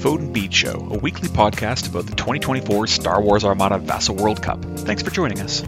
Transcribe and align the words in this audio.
Fode 0.00 0.20
and 0.20 0.32
Beed 0.32 0.54
Show, 0.54 0.88
a 0.90 0.96
weekly 0.96 1.28
podcast 1.28 1.86
about 1.90 2.06
the 2.06 2.14
2024 2.14 2.86
Star 2.86 3.20
Wars 3.20 3.44
Armada 3.44 3.76
Vassal 3.76 4.14
World 4.14 4.42
Cup. 4.42 4.64
Thanks 4.78 5.02
for 5.02 5.10
joining 5.10 5.40
us. 5.40 5.60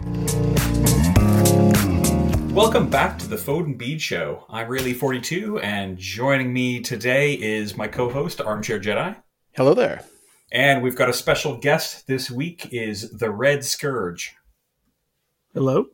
Welcome 2.51 2.89
back 2.89 3.19
to 3.19 3.27
the 3.27 3.35
Fode 3.35 3.65
and 3.65 3.77
Beed 3.77 4.01
Show. 4.01 4.47
I'm 4.49 4.69
raely42, 4.69 5.63
and 5.63 5.99
joining 5.99 6.51
me 6.51 6.81
today 6.81 7.35
is 7.35 7.77
my 7.77 7.87
co-host 7.87 8.41
Armchair 8.41 8.79
Jedi. 8.79 9.15
Hello 9.51 9.75
there. 9.75 10.03
And 10.51 10.81
we've 10.81 10.95
got 10.95 11.09
a 11.09 11.13
special 11.13 11.57
guest 11.57 12.07
this 12.07 12.31
week 12.31 12.69
is 12.73 13.11
the 13.11 13.29
Red 13.29 13.63
Scourge. 13.63 14.35
Hello. 15.53 15.85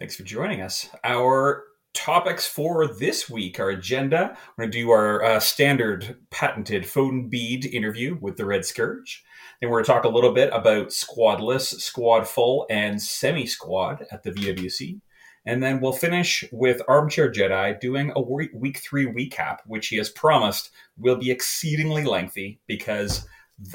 Thanks 0.00 0.16
for 0.16 0.24
joining 0.24 0.62
us. 0.62 0.90
Our 1.04 1.62
topics 1.94 2.46
for 2.46 2.86
this 2.86 3.30
week, 3.30 3.58
our 3.58 3.70
agenda. 3.70 4.36
We're 4.56 4.64
going 4.64 4.72
to 4.72 4.78
do 4.78 4.90
our 4.90 5.22
uh, 5.22 5.40
standard 5.40 6.16
patented 6.30 6.82
Fode 6.82 7.10
and 7.10 7.30
Beed 7.30 7.64
interview 7.64 8.18
with 8.20 8.36
the 8.36 8.44
Red 8.44 8.64
Scourge. 8.64 9.24
Then 9.60 9.70
we're 9.70 9.78
going 9.78 9.84
to 9.84 9.92
talk 9.92 10.04
a 10.04 10.14
little 10.14 10.32
bit 10.32 10.50
about 10.52 10.88
squadless, 10.88 11.80
squad 11.80 12.28
full, 12.28 12.66
and 12.68 13.00
semi 13.00 13.46
squad 13.46 14.06
at 14.10 14.22
the 14.22 14.32
VWC. 14.32 15.00
And 15.46 15.62
then 15.62 15.80
we'll 15.80 15.92
finish 15.92 16.44
with 16.52 16.82
Armchair 16.88 17.30
Jedi 17.30 17.78
doing 17.78 18.12
a 18.16 18.20
week 18.20 18.78
three 18.78 19.06
recap, 19.06 19.58
which 19.66 19.88
he 19.88 19.96
has 19.96 20.08
promised 20.10 20.70
will 20.96 21.16
be 21.16 21.30
exceedingly 21.30 22.04
lengthy 22.04 22.60
because 22.66 23.26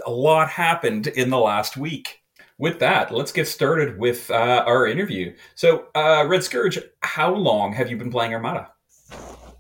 a 0.06 0.12
lot 0.12 0.50
happened 0.50 1.08
in 1.08 1.30
the 1.30 1.38
last 1.38 1.78
week 1.78 2.19
with 2.60 2.78
that, 2.80 3.12
let's 3.12 3.32
get 3.32 3.48
started 3.48 3.98
with 3.98 4.30
uh, 4.30 4.64
our 4.68 4.86
interview. 4.86 5.34
So, 5.56 5.88
uh, 5.96 6.26
Red 6.28 6.44
Scourge, 6.44 6.78
how 7.02 7.34
long 7.34 7.74
have 7.74 7.90
you 7.90 7.98
been 7.98 8.12
playing 8.12 8.34
Armada? 8.34 8.70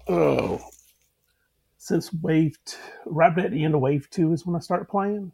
Oh, 0.07 0.59
since 1.77 2.13
Wave, 2.13 2.57
t- 2.65 2.77
right 3.05 3.35
at 3.37 3.51
the 3.51 3.63
end 3.63 3.73
of 3.73 3.81
Wave 3.81 4.09
Two 4.11 4.33
is 4.33 4.45
when 4.45 4.55
I 4.55 4.59
started 4.59 4.89
playing. 4.89 5.31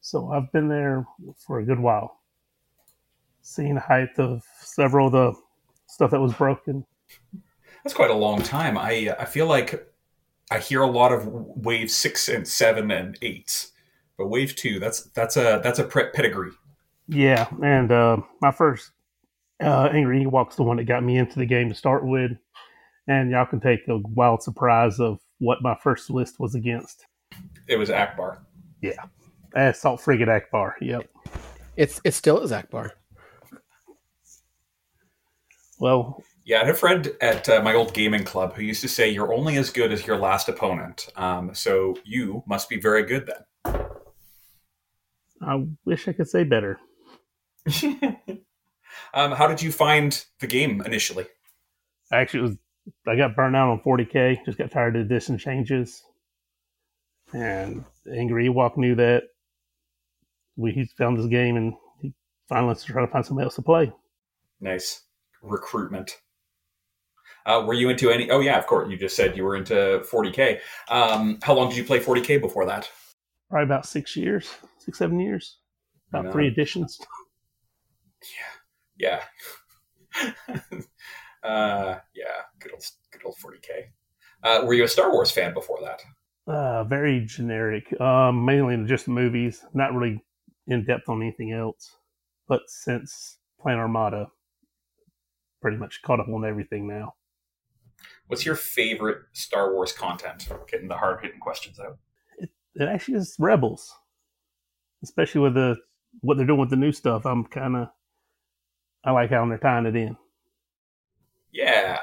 So 0.00 0.32
I've 0.32 0.50
been 0.50 0.68
there 0.68 1.06
for 1.36 1.60
a 1.60 1.64
good 1.64 1.78
while, 1.78 2.20
seeing 3.42 3.74
the 3.74 3.80
height 3.80 4.18
of 4.18 4.42
several 4.58 5.06
of 5.06 5.12
the 5.12 5.34
stuff 5.86 6.10
that 6.10 6.20
was 6.20 6.32
broken. 6.32 6.84
That's 7.84 7.94
quite 7.94 8.10
a 8.10 8.14
long 8.14 8.42
time. 8.42 8.78
I 8.78 9.14
I 9.18 9.26
feel 9.26 9.46
like 9.46 9.92
I 10.50 10.58
hear 10.58 10.80
a 10.80 10.90
lot 10.90 11.12
of 11.12 11.26
Wave 11.26 11.90
Six 11.90 12.28
and 12.28 12.48
Seven 12.48 12.90
and 12.90 13.18
Eight 13.22 13.68
but 14.22 14.28
Wave 14.28 14.54
Two, 14.54 14.78
that's 14.78 15.02
that's 15.14 15.36
a 15.36 15.60
that's 15.64 15.80
a 15.80 15.84
pedigree. 15.84 16.52
Yeah, 17.08 17.48
and 17.60 17.90
uh, 17.90 18.18
my 18.40 18.52
first 18.52 18.92
uh, 19.60 19.88
Angry 19.92 20.24
Ewok's 20.24 20.54
the 20.54 20.62
one 20.62 20.76
that 20.76 20.84
got 20.84 21.02
me 21.02 21.18
into 21.18 21.40
the 21.40 21.44
game 21.44 21.68
to 21.68 21.74
start 21.74 22.06
with, 22.06 22.30
and 23.08 23.32
y'all 23.32 23.46
can 23.46 23.58
take 23.58 23.80
a 23.88 23.98
wild 24.14 24.40
surprise 24.40 25.00
of 25.00 25.18
what 25.40 25.60
my 25.60 25.76
first 25.82 26.08
list 26.08 26.38
was 26.38 26.54
against. 26.54 27.04
It 27.66 27.76
was 27.76 27.88
Ackbar. 27.88 28.38
Yeah, 28.80 29.06
Assault 29.56 30.00
Frigate 30.00 30.28
Ackbar. 30.28 30.74
Yep. 30.80 31.10
It's 31.76 32.00
it 32.04 32.14
still 32.14 32.42
is 32.42 32.52
Ackbar. 32.52 32.90
Well, 35.80 36.22
yeah, 36.44 36.58
I 36.58 36.66
had 36.66 36.68
a 36.68 36.78
friend 36.78 37.10
at 37.20 37.48
uh, 37.48 37.60
my 37.60 37.74
old 37.74 37.92
gaming 37.92 38.22
club 38.22 38.54
who 38.54 38.62
used 38.62 38.82
to 38.82 38.88
say, 38.88 39.08
"You're 39.10 39.34
only 39.34 39.56
as 39.56 39.70
good 39.70 39.90
as 39.90 40.06
your 40.06 40.16
last 40.16 40.48
opponent." 40.48 41.08
Um, 41.16 41.52
so 41.56 41.96
you 42.04 42.44
must 42.46 42.68
be 42.68 42.80
very 42.80 43.02
good 43.02 43.26
then. 43.26 43.44
I 45.44 45.66
wish 45.84 46.08
I 46.08 46.12
could 46.12 46.28
say 46.28 46.44
better. 46.44 46.78
um, 49.14 49.32
how 49.32 49.46
did 49.46 49.62
you 49.62 49.72
find 49.72 50.24
the 50.40 50.46
game 50.46 50.82
initially? 50.84 51.26
Actually, 52.12 52.42
was 52.42 52.56
I 53.06 53.16
got 53.16 53.36
burned 53.36 53.56
out 53.56 53.70
on 53.70 53.80
40k. 53.80 54.44
Just 54.44 54.58
got 54.58 54.70
tired 54.70 54.96
of 54.96 55.08
the 55.08 55.14
distance 55.14 55.42
changes, 55.42 56.02
and 57.32 57.84
Angry 58.12 58.48
Ewok 58.48 58.76
knew 58.76 58.94
that. 58.96 59.24
We 60.56 60.72
he 60.72 60.84
found 60.84 61.18
this 61.18 61.26
game, 61.26 61.56
and 61.56 61.74
he 62.00 62.12
finally 62.48 62.74
tried 62.74 63.06
to 63.06 63.10
find 63.10 63.24
somebody 63.24 63.44
else 63.44 63.54
to 63.56 63.62
play. 63.62 63.92
Nice 64.60 65.02
recruitment. 65.40 66.18
Uh, 67.46 67.64
were 67.66 67.74
you 67.74 67.88
into 67.88 68.10
any? 68.10 68.30
Oh 68.30 68.40
yeah, 68.40 68.58
of 68.58 68.66
course. 68.66 68.90
You 68.90 68.96
just 68.96 69.16
said 69.16 69.36
you 69.36 69.44
were 69.44 69.56
into 69.56 70.02
40k. 70.10 70.60
Um, 70.88 71.38
how 71.42 71.54
long 71.54 71.68
did 71.68 71.78
you 71.78 71.84
play 71.84 72.00
40k 72.00 72.40
before 72.40 72.66
that? 72.66 72.90
Probably 73.48 73.64
about 73.64 73.86
six 73.86 74.16
years 74.16 74.48
six, 74.84 74.98
seven 74.98 75.18
years. 75.20 75.58
About 76.12 76.32
three 76.32 76.48
editions. 76.48 76.98
Yeah, 78.98 79.20
yeah, 80.16 80.30
uh, 81.42 81.98
yeah. 82.14 82.42
Good 82.60 82.70
old, 82.72 82.84
good 83.10 83.22
old 83.24 83.34
40k. 83.44 83.86
Uh, 84.44 84.64
were 84.64 84.74
you 84.74 84.84
a 84.84 84.88
Star 84.88 85.10
Wars 85.10 85.32
fan 85.32 85.54
before 85.54 85.78
that? 85.82 86.02
Uh, 86.46 86.84
very 86.84 87.24
generic. 87.26 88.00
Um, 88.00 88.44
mainly 88.44 88.76
just 88.86 89.06
the 89.06 89.10
movies. 89.10 89.64
Not 89.74 89.92
really 89.92 90.22
in 90.68 90.84
depth 90.84 91.08
on 91.08 91.20
anything 91.20 91.52
else. 91.52 91.96
But 92.46 92.62
since 92.68 93.38
Plan 93.60 93.78
Armada, 93.78 94.28
pretty 95.60 95.78
much 95.78 96.02
caught 96.02 96.20
up 96.20 96.28
on 96.28 96.44
everything 96.44 96.86
now. 96.86 97.14
What's 98.28 98.46
your 98.46 98.56
favorite 98.56 99.18
Star 99.32 99.74
Wars 99.74 99.92
content? 99.92 100.48
Getting 100.70 100.88
the 100.88 100.96
hard 100.96 101.22
hitting 101.22 101.40
questions 101.40 101.80
out. 101.80 101.98
It, 102.38 102.50
it 102.74 102.88
actually 102.88 103.18
is 103.18 103.36
Rebels 103.38 103.92
especially 105.02 105.40
with 105.42 105.54
the 105.54 105.76
what 106.20 106.36
they're 106.36 106.46
doing 106.46 106.60
with 106.60 106.70
the 106.70 106.76
new 106.76 106.92
stuff. 106.92 107.26
I'm 107.26 107.44
kind 107.44 107.76
of 107.76 107.88
I 109.04 109.10
like 109.10 109.30
how 109.30 109.46
they're 109.46 109.58
tying 109.58 109.86
it 109.86 109.96
in. 109.96 110.16
Yeah, 111.52 111.98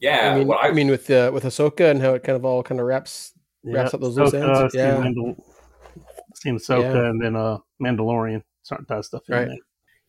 yeah. 0.00 0.32
I 0.32 0.38
mean, 0.38 0.46
well, 0.46 0.58
I, 0.60 0.68
I, 0.68 0.72
mean 0.72 0.88
with 0.88 1.10
uh, 1.10 1.30
with 1.32 1.44
Ahsoka 1.44 1.90
and 1.90 2.00
how 2.00 2.14
it 2.14 2.24
kind 2.24 2.36
of 2.36 2.44
all 2.44 2.62
kind 2.62 2.80
of 2.80 2.86
wraps 2.86 3.32
wraps 3.64 3.94
up 3.94 4.00
those 4.00 4.16
loose 4.16 4.34
ends. 4.34 4.74
Yeah, 4.74 4.96
Mandal- 4.96 5.40
seen 6.34 6.58
Ahsoka 6.58 6.94
yeah. 6.94 7.10
and 7.10 7.22
then 7.22 7.36
uh, 7.36 7.58
Mandalorian 7.82 8.42
starting 8.62 8.86
to 8.86 8.94
tie 8.94 9.00
stuff 9.00 9.22
in 9.28 9.34
right. 9.34 9.48
there. 9.48 9.56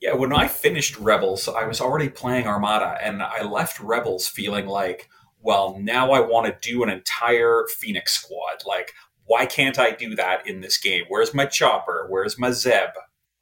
Yeah, 0.02 0.14
when 0.14 0.34
I 0.34 0.48
finished 0.48 0.98
Rebels, 0.98 1.48
I 1.48 1.66
was 1.66 1.82
already 1.82 2.10
playing 2.10 2.48
Armada, 2.48 2.98
and 3.02 3.24
I 3.24 3.44
left 3.44 3.80
Rebels 3.80 4.28
feeling 4.28 4.68
like, 4.68 5.10
well, 5.42 5.78
now 5.80 6.12
I 6.12 6.20
want 6.20 6.48
to 6.48 6.70
do 6.70 6.84
an 6.84 6.90
entire 6.90 7.66
Phoenix 7.78 8.14
squad. 8.14 8.64
Like, 8.66 8.94
why 9.26 9.46
can't 9.46 9.80
I 9.80 9.92
do 9.92 10.16
that 10.16 10.48
in 10.48 10.62
this 10.62 10.78
game? 10.78 11.06
Where's 11.08 11.34
my 11.34 11.46
chopper? 11.46 12.08
Where's 12.10 12.38
my 12.38 12.52
Zeb? 12.52 12.90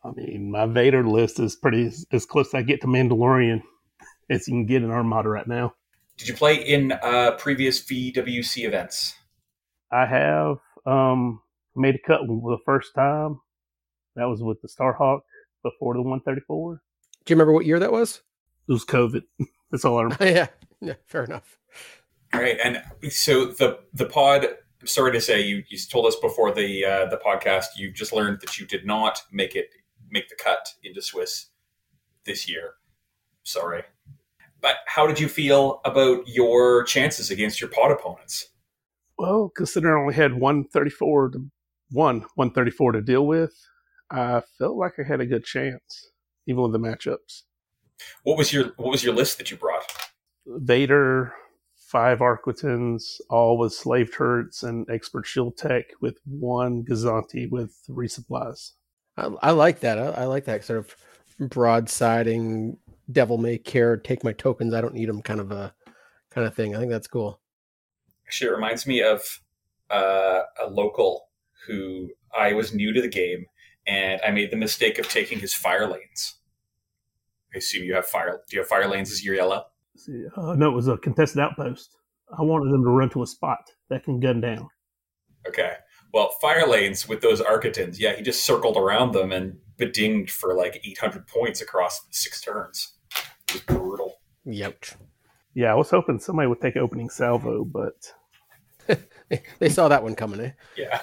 I 0.03 0.11
mean, 0.11 0.51
my 0.51 0.65
Vader 0.65 1.07
list 1.07 1.39
is 1.39 1.55
pretty 1.55 1.91
as 2.11 2.25
close 2.25 2.47
as 2.47 2.53
I 2.55 2.61
get 2.61 2.81
to 2.81 2.87
Mandalorian 2.87 3.61
as 4.29 4.47
you 4.47 4.53
can 4.53 4.65
get 4.65 4.83
in 4.83 4.91
Armada 4.91 5.29
right 5.29 5.47
now. 5.47 5.73
Did 6.17 6.27
you 6.27 6.33
play 6.33 6.55
in 6.55 6.91
uh, 6.91 7.31
previous 7.37 7.83
VWC 7.83 8.65
events? 8.65 9.15
I 9.91 10.05
have 10.05 10.57
um, 10.85 11.41
made 11.75 11.95
a 11.95 11.99
cut 11.99 12.21
the 12.27 12.57
first 12.65 12.93
time. 12.95 13.39
That 14.15 14.25
was 14.25 14.43
with 14.43 14.61
the 14.61 14.67
Starhawk 14.67 15.21
before 15.63 15.95
the 15.95 16.01
134. 16.01 16.81
Do 17.25 17.31
you 17.31 17.35
remember 17.35 17.53
what 17.53 17.65
year 17.65 17.79
that 17.79 17.91
was? 17.91 18.21
It 18.67 18.73
was 18.73 18.85
COVID. 18.85 19.23
That's 19.71 19.85
all 19.85 19.97
I 19.97 20.03
remember. 20.03 20.25
yeah, 20.29 20.47
yeah, 20.81 20.93
fair 21.07 21.23
enough. 21.23 21.57
All 22.33 22.41
right, 22.41 22.57
and 22.63 22.81
so 23.11 23.45
the 23.45 23.79
the 23.93 24.05
pod 24.05 24.47
sorry 24.85 25.11
to 25.11 25.21
say, 25.21 25.41
you, 25.41 25.63
you 25.69 25.77
told 25.77 26.05
us 26.05 26.15
before 26.15 26.53
the 26.53 26.85
uh, 26.85 27.05
the 27.07 27.17
podcast 27.17 27.65
you 27.77 27.91
just 27.91 28.13
learned 28.13 28.39
that 28.41 28.59
you 28.59 28.65
did 28.65 28.85
not 28.85 29.21
make 29.31 29.55
it 29.55 29.69
make 30.09 30.29
the 30.29 30.35
cut 30.35 30.73
into 30.83 31.01
Swiss 31.01 31.47
this 32.25 32.47
year. 32.49 32.75
Sorry, 33.43 33.83
but 34.61 34.77
how 34.87 35.07
did 35.07 35.19
you 35.19 35.27
feel 35.27 35.81
about 35.85 36.27
your 36.27 36.83
chances 36.83 37.31
against 37.31 37.59
your 37.59 37.69
pod 37.69 37.91
opponents? 37.91 38.49
Well, 39.17 39.51
considering 39.55 39.95
I 39.95 40.01
only 40.01 40.13
had 40.13 40.33
one 40.33 40.65
thirty 40.65 40.89
four 40.89 41.29
to 41.29 41.49
one 41.91 42.25
one 42.35 42.51
thirty 42.51 42.71
four 42.71 42.91
to 42.91 43.01
deal 43.01 43.25
with, 43.25 43.53
I 44.09 44.41
felt 44.57 44.77
like 44.77 44.93
I 44.99 45.03
had 45.03 45.21
a 45.21 45.25
good 45.25 45.43
chance, 45.45 46.11
even 46.47 46.63
with 46.63 46.71
the 46.71 46.79
matchups. 46.79 47.43
What 48.23 48.37
was 48.37 48.51
your 48.51 48.73
What 48.77 48.91
was 48.91 49.03
your 49.03 49.13
list 49.13 49.37
that 49.37 49.51
you 49.51 49.57
brought? 49.57 49.83
Vader, 50.45 51.33
five 51.93 52.19
Arquitens, 52.19 53.21
all 53.29 53.55
with 53.55 53.71
slave 53.71 54.11
turrets 54.11 54.63
and 54.63 54.89
expert 54.89 55.27
shield 55.27 55.55
tech, 55.55 55.85
with 56.01 56.17
one 56.25 56.83
Gozanti 56.83 57.47
with 57.47 57.77
resupplies. 57.87 58.71
I, 59.15 59.29
I 59.43 59.51
like 59.51 59.81
that. 59.81 59.99
I, 59.99 60.05
I, 60.07 60.25
like 60.25 60.45
that 60.45 60.65
sort 60.65 60.79
of 60.79 60.95
broadsiding, 61.39 62.77
devil 63.11 63.37
may 63.37 63.59
care, 63.59 63.95
take 63.95 64.23
my 64.23 64.33
tokens, 64.33 64.73
I 64.73 64.81
don't 64.81 64.95
need 64.95 65.07
them 65.07 65.21
kind 65.21 65.39
of 65.39 65.51
a 65.51 65.75
kind 66.31 66.47
of 66.47 66.55
thing. 66.55 66.75
I 66.75 66.79
think 66.79 66.89
that's 66.89 67.07
cool. 67.07 67.39
Actually, 68.25 68.49
it 68.49 68.55
reminds 68.55 68.87
me 68.87 69.03
of 69.03 69.21
uh, 69.91 70.41
a 70.63 70.67
local 70.67 71.29
who 71.67 72.09
I 72.35 72.53
was 72.53 72.73
new 72.73 72.91
to 72.91 73.03
the 73.03 73.07
game, 73.07 73.45
and 73.85 74.19
I 74.25 74.31
made 74.31 74.49
the 74.49 74.57
mistake 74.57 74.97
of 74.97 75.07
taking 75.09 75.39
his 75.39 75.53
fire 75.53 75.87
lanes. 75.87 76.39
I 77.53 77.59
assume 77.59 77.83
you 77.83 77.93
have 77.93 78.07
fire. 78.07 78.41
Do 78.49 78.55
you 78.55 78.61
have 78.61 78.67
fire 78.67 78.87
lanes 78.87 79.11
as 79.11 79.23
your 79.23 79.35
yellow? 79.35 79.65
See, 79.95 80.25
uh, 80.35 80.55
no, 80.55 80.69
it 80.69 80.75
was 80.75 80.87
a 80.87 80.97
contested 80.97 81.39
outpost. 81.39 81.95
I 82.37 82.41
wanted 82.41 82.71
them 82.71 82.83
to 82.83 82.89
run 82.89 83.09
to 83.11 83.23
a 83.23 83.27
spot 83.27 83.59
that 83.89 84.03
can 84.03 84.19
gun 84.19 84.41
down. 84.41 84.67
Okay. 85.47 85.73
Well, 86.13 86.31
fire 86.41 86.67
lanes 86.67 87.07
with 87.07 87.21
those 87.21 87.41
Arquitens, 87.41 87.99
yeah, 87.99 88.15
he 88.15 88.21
just 88.21 88.45
circled 88.45 88.77
around 88.77 89.13
them 89.13 89.31
and 89.31 89.57
bedinged 89.77 90.31
for 90.31 90.55
like 90.55 90.79
800 90.83 91.27
points 91.27 91.61
across 91.61 92.01
six 92.11 92.39
turns. 92.41 92.93
It 93.49 93.53
was 93.53 93.61
brutal. 93.63 94.19
Yep. 94.45 94.85
Yeah, 95.55 95.71
I 95.71 95.75
was 95.75 95.89
hoping 95.89 96.19
somebody 96.19 96.47
would 96.47 96.61
take 96.61 96.77
opening 96.77 97.09
salvo, 97.09 97.63
but 97.65 98.13
they 99.59 99.69
saw 99.69 99.87
that 99.87 100.03
one 100.03 100.15
coming, 100.15 100.39
eh? 100.39 100.51
Yeah. 100.77 101.01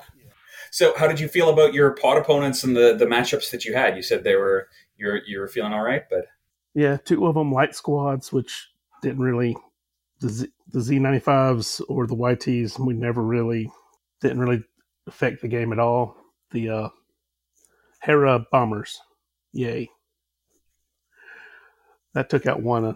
So, 0.73 0.93
how 0.97 1.09
did 1.09 1.19
you 1.19 1.29
feel 1.29 1.51
about 1.51 1.75
your 1.75 1.93
pod 1.93 2.19
opponents 2.19 2.63
and 2.63 2.77
the 2.77 2.95
the 2.97 3.07
matchups 3.07 3.51
that 3.51 3.65
you 3.65 3.75
had? 3.75 3.97
You 3.97 4.03
said 4.03 4.23
they 4.23 4.37
were 4.37 4.69
you're 4.97 5.21
you're 5.27 5.49
feeling 5.49 5.73
all 5.73 5.83
right, 5.83 6.03
but 6.09 6.27
Yeah, 6.75 6.97
two 6.97 7.27
of 7.27 7.35
them 7.35 7.53
light 7.53 7.75
squads, 7.75 8.33
which 8.33 8.69
didn't 9.03 9.21
really 9.21 9.57
the 10.21 10.29
Z, 10.29 10.49
the 10.69 10.81
Z95s 10.81 11.83
or 11.89 12.07
the 12.07 12.17
YTs. 12.17 12.79
We 12.79 12.95
never 12.95 13.23
really 13.23 13.71
didn't 14.21 14.41
really 14.41 14.63
affect 15.07 15.43
the 15.43 15.49
game 15.49 15.73
at 15.73 15.79
all. 15.79 16.17
The 16.53 16.69
uh, 16.69 16.89
Hera 18.03 18.47
bombers, 18.51 19.01
yay! 19.53 19.89
That 22.15 22.29
took 22.29 22.47
out 22.47 22.63
one. 22.63 22.85
Uh, 22.85 22.95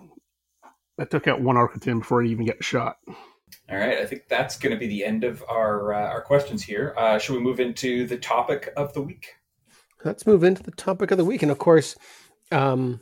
that 0.98 1.10
took 1.10 1.26
out 1.26 1.40
one 1.40 1.56
Arquitens 1.56 2.00
before 2.00 2.22
he 2.22 2.30
even 2.30 2.46
got 2.46 2.62
shot. 2.62 2.96
all 3.08 3.76
right. 3.76 3.98
I 3.98 4.06
think 4.06 4.28
that's 4.28 4.56
going 4.56 4.72
to 4.72 4.78
be 4.78 4.86
the 4.86 5.04
end 5.04 5.24
of 5.24 5.42
our 5.48 5.92
uh, 5.92 6.08
our 6.08 6.22
questions 6.22 6.62
here. 6.62 6.94
Uh, 6.96 7.18
should 7.18 7.34
we 7.34 7.42
move 7.42 7.60
into 7.60 8.06
the 8.06 8.18
topic 8.18 8.72
of 8.76 8.92
the 8.94 9.02
week? 9.02 9.34
Let's 10.04 10.26
move 10.26 10.44
into 10.44 10.62
the 10.62 10.72
topic 10.72 11.10
of 11.10 11.18
the 11.18 11.24
week, 11.24 11.42
and 11.42 11.50
of 11.50 11.58
course, 11.58 11.96
um, 12.52 13.00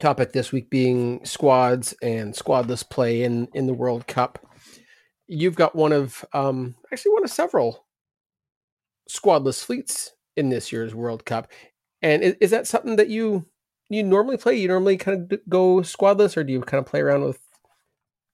topic 0.00 0.32
this 0.32 0.52
week 0.52 0.70
being 0.70 1.24
squads 1.24 1.94
and 2.02 2.34
squadless 2.34 2.88
play 2.88 3.22
in 3.22 3.48
in 3.54 3.66
the 3.66 3.74
World 3.74 4.06
Cup. 4.06 4.38
You've 5.28 5.56
got 5.56 5.74
one 5.74 5.92
of 5.92 6.24
um, 6.32 6.74
actually 6.92 7.12
one 7.12 7.24
of 7.24 7.30
several 7.30 7.86
squadless 9.10 9.64
fleets 9.64 10.12
in 10.36 10.48
this 10.50 10.72
year's 10.72 10.94
World 10.94 11.24
Cup, 11.24 11.50
and 12.02 12.22
is, 12.22 12.34
is 12.40 12.50
that 12.50 12.66
something 12.66 12.96
that 12.96 13.08
you 13.08 13.46
you 13.88 14.02
normally 14.02 14.36
play? 14.36 14.56
You 14.56 14.68
normally 14.68 14.96
kind 14.96 15.32
of 15.32 15.40
go 15.48 15.78
squadless, 15.78 16.36
or 16.36 16.44
do 16.44 16.52
you 16.52 16.60
kind 16.60 16.80
of 16.80 16.86
play 16.86 17.00
around 17.00 17.24
with 17.24 17.40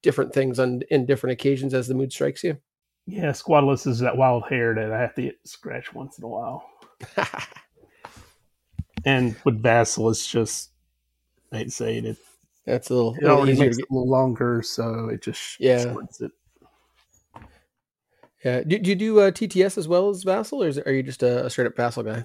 different 0.03 0.33
things 0.33 0.59
on 0.59 0.83
in 0.91 1.07
different 1.07 1.33
occasions 1.33 1.75
as 1.75 1.89
the 1.89 1.95
mood 1.95 2.13
strikes 2.13 2.45
you? 2.45 2.59
Yeah, 3.07 3.31
squadless 3.31 3.87
is 3.87 3.99
that 4.01 4.17
wild 4.17 4.45
hair 4.49 4.75
that 4.75 4.93
I 4.93 5.01
have 5.01 5.15
to 5.17 5.23
get 5.23 5.39
scratched 5.45 5.95
once 5.95 6.19
in 6.19 6.25
a 6.25 6.29
while. 6.29 6.65
And 9.05 9.37
with 9.45 9.63
Vassal, 9.63 10.11
it's 10.11 10.27
just 10.27 10.71
hate 11.59 11.65
to 11.65 11.71
say 11.71 11.99
it, 11.99 12.05
it, 12.05 12.17
That's 12.67 12.91
a 12.91 12.95
little, 12.95 13.15
it 13.15 13.23
little 13.23 13.37
already 13.39 13.59
makes 13.59 13.79
it 13.79 13.85
a 13.91 13.93
little 13.95 14.09
longer, 14.09 14.63
so 14.63 15.09
it 15.09 15.23
just 15.23 15.59
Yeah. 15.61 15.83
shortens 15.83 16.21
it. 16.21 16.33
Yeah. 18.45 18.63
Do, 18.65 18.79
do 18.79 18.91
you 18.91 18.97
do 18.97 19.21
uh, 19.21 19.31
TTS 19.31 19.79
as 19.79 19.87
well 19.89 20.09
as 20.09 20.23
Vassal, 20.25 20.63
or 20.65 20.69
is, 20.69 20.79
are 20.79 20.93
you 20.93 21.03
just 21.03 21.23
a, 21.23 21.47
a 21.47 21.51
straight 21.51 21.67
up 21.69 21.77
Vassal 21.77 22.03
guy? 22.03 22.25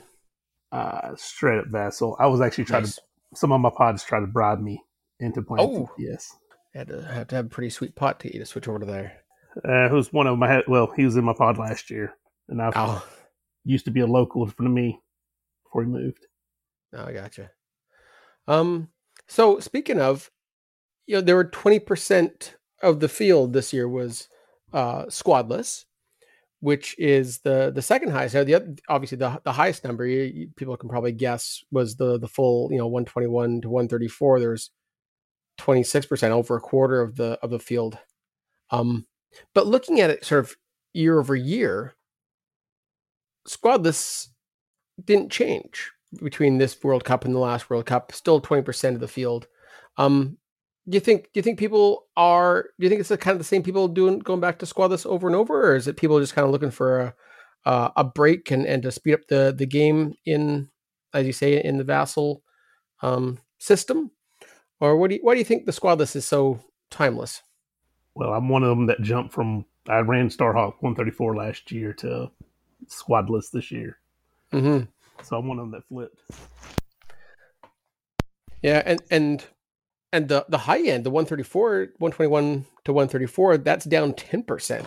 Uh, 0.71 1.15
straight 1.15 1.59
up 1.59 1.67
Vassal. 1.67 2.15
I 2.19 2.27
was 2.27 2.41
actually 2.41 2.65
trying 2.65 2.83
Nice. 2.83 2.95
to. 2.95 3.01
Some 3.35 3.51
of 3.51 3.59
my 3.61 3.69
pods 3.69 4.03
tried 4.03 4.21
to 4.21 4.27
bribe 4.27 4.61
me 4.61 4.81
into 5.19 5.41
playing 5.41 5.69
Oh. 5.69 5.89
TTS. 5.99 6.27
Had 6.73 6.87
to 6.89 7.01
have 7.03 7.27
to 7.27 7.35
have 7.35 7.45
a 7.45 7.49
pretty 7.49 7.69
sweet 7.69 7.95
pot 7.95 8.19
to 8.21 8.33
eat 8.33 8.39
to 8.39 8.45
switch 8.45 8.67
over 8.67 8.79
to 8.79 8.85
there. 8.85 9.13
Uh, 9.65 9.89
who's 9.89 10.13
one 10.13 10.27
of 10.27 10.37
my 10.37 10.61
well, 10.67 10.91
he 10.95 11.03
was 11.05 11.17
in 11.17 11.23
my 11.25 11.33
pod 11.33 11.57
last 11.57 11.89
year, 11.89 12.13
and 12.49 12.61
I 12.61 12.71
Oh, 12.75 13.05
used 13.65 13.85
to 13.85 13.91
be 13.91 14.01
a 14.01 14.05
local 14.07 14.45
for 14.47 14.63
me 14.63 14.99
before 15.63 15.83
he 15.83 15.89
moved. 15.89 16.25
oh, 16.93 17.05
I 17.05 17.13
gotcha. 17.13 17.49
Um, 18.47 18.89
so 19.27 19.59
speaking 19.59 19.99
of, 19.99 20.31
you 21.07 21.15
know, 21.15 21.21
there 21.21 21.35
were 21.35 21.45
twenty 21.45 21.79
percent 21.79 22.55
of 22.83 22.99
the 22.99 23.09
field 23.09 23.53
this 23.53 23.73
year 23.73 23.87
was 23.89 24.27
uh, 24.73 25.05
squadless, 25.05 25.85
which 26.59 26.95
is 26.99 27.39
the 27.39 27.71
the 27.73 27.81
second 27.81 28.11
highest. 28.11 28.35
Now, 28.35 28.43
the 28.43 28.77
obviously 28.89 29.17
the 29.17 29.39
the 29.43 29.51
highest 29.53 29.83
number 29.83 30.05
you, 30.05 30.21
you- 30.23 30.49
people 30.55 30.77
can 30.77 30.89
probably 30.89 31.11
guess 31.13 31.63
was 31.71 31.95
the 31.95 32.19
the 32.19 32.27
full 32.27 32.69
you 32.71 32.77
know 32.77 32.87
one 32.87 33.05
twenty 33.05 33.27
one 33.27 33.61
to 33.61 33.69
one 33.69 33.87
thirty 33.87 34.07
four. 34.07 34.39
There's 34.39 34.71
twenty 35.57 35.83
six 35.83 36.05
percent, 36.05 36.33
over 36.33 36.57
a 36.57 36.61
quarter 36.61 37.01
of 37.01 37.15
the 37.15 37.39
of 37.43 37.49
the 37.51 37.59
field. 37.59 37.97
Um, 38.71 39.07
but 39.53 39.67
looking 39.67 40.01
at 40.01 40.09
it 40.09 40.25
sort 40.25 40.43
of 40.45 40.55
year 40.93 41.19
over 41.19 41.35
year, 41.35 41.95
squadless 43.47 44.27
didn't 45.03 45.31
change 45.31 45.91
between 46.21 46.57
this 46.57 46.81
World 46.83 47.03
Cup 47.03 47.25
and 47.25 47.33
the 47.33 47.39
last 47.39 47.69
World 47.69 47.85
Cup. 47.85 48.11
Still 48.11 48.39
twenty 48.39 48.63
percent 48.63 48.95
of 48.95 49.01
the 49.01 49.07
field. 49.07 49.47
Um, 49.97 50.37
do 50.87 50.95
you 50.95 50.99
think? 51.01 51.23
Do 51.33 51.39
you 51.39 51.41
think 51.41 51.59
people 51.59 52.05
are? 52.15 52.63
Do 52.79 52.85
you 52.85 52.89
think 52.89 52.99
it's 52.99 53.09
the 53.09 53.17
kind 53.17 53.33
of 53.33 53.39
the 53.39 53.43
same 53.43 53.63
people 53.63 53.87
doing 53.87 54.19
going 54.19 54.39
back 54.39 54.59
to 54.59 54.65
squadless 54.65 55.05
over 55.05 55.27
and 55.27 55.35
over, 55.35 55.71
or 55.71 55.75
is 55.75 55.87
it 55.87 55.97
people 55.97 56.19
just 56.19 56.35
kind 56.35 56.45
of 56.45 56.51
looking 56.51 56.71
for 56.71 56.99
a 57.01 57.15
uh, 57.65 57.89
a 57.97 58.03
break 58.03 58.51
and 58.51 58.65
and 58.65 58.83
to 58.83 58.91
speed 58.91 59.13
up 59.13 59.27
the 59.27 59.53
the 59.57 59.65
game 59.65 60.15
in, 60.25 60.69
as 61.13 61.25
you 61.25 61.33
say, 61.33 61.61
in 61.61 61.77
the 61.77 61.83
vassal 61.83 62.41
um, 63.01 63.39
system, 63.57 64.11
or 64.79 64.95
what 64.97 65.09
do 65.09 65.15
you 65.15 65.21
why 65.23 65.33
do 65.33 65.39
you 65.39 65.45
think 65.45 65.65
the 65.65 65.73
squadless 65.73 66.15
is 66.15 66.25
so 66.25 66.59
timeless? 66.89 67.41
Well, 68.15 68.33
I'm 68.33 68.49
one 68.49 68.63
of 68.63 68.69
them 68.69 68.85
that 68.87 69.01
jumped 69.01 69.33
from 69.33 69.65
I 69.89 69.99
ran 69.99 70.29
Starhawk 70.29 70.81
134 70.81 71.35
last 71.35 71.71
year 71.71 71.93
to 71.93 72.31
squadless 72.87 73.51
this 73.51 73.71
year, 73.71 73.99
Mm-hmm. 74.53 74.85
So 75.23 75.37
I'm 75.37 75.47
one 75.47 75.59
of 75.59 75.63
them 75.63 75.71
that 75.71 75.87
flipped. 75.87 76.21
Yeah, 78.61 78.81
and 78.85 79.01
and 79.09 79.45
and 80.11 80.27
the 80.27 80.45
the 80.49 80.59
high 80.59 80.81
end, 80.81 81.05
the 81.05 81.09
134, 81.09 81.89
121 81.97 82.65
to 82.85 82.93
134, 82.93 83.57
that's 83.59 83.85
down 83.85 84.13
10%. 84.13 84.85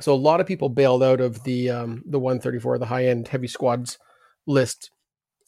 So 0.00 0.14
a 0.14 0.16
lot 0.16 0.40
of 0.40 0.46
people 0.46 0.68
bailed 0.68 1.02
out 1.02 1.20
of 1.20 1.44
the 1.44 1.70
um 1.70 2.02
the 2.06 2.18
134, 2.18 2.78
the 2.78 2.86
high 2.86 3.06
end 3.06 3.28
heavy 3.28 3.46
squads 3.46 3.98
list. 4.46 4.90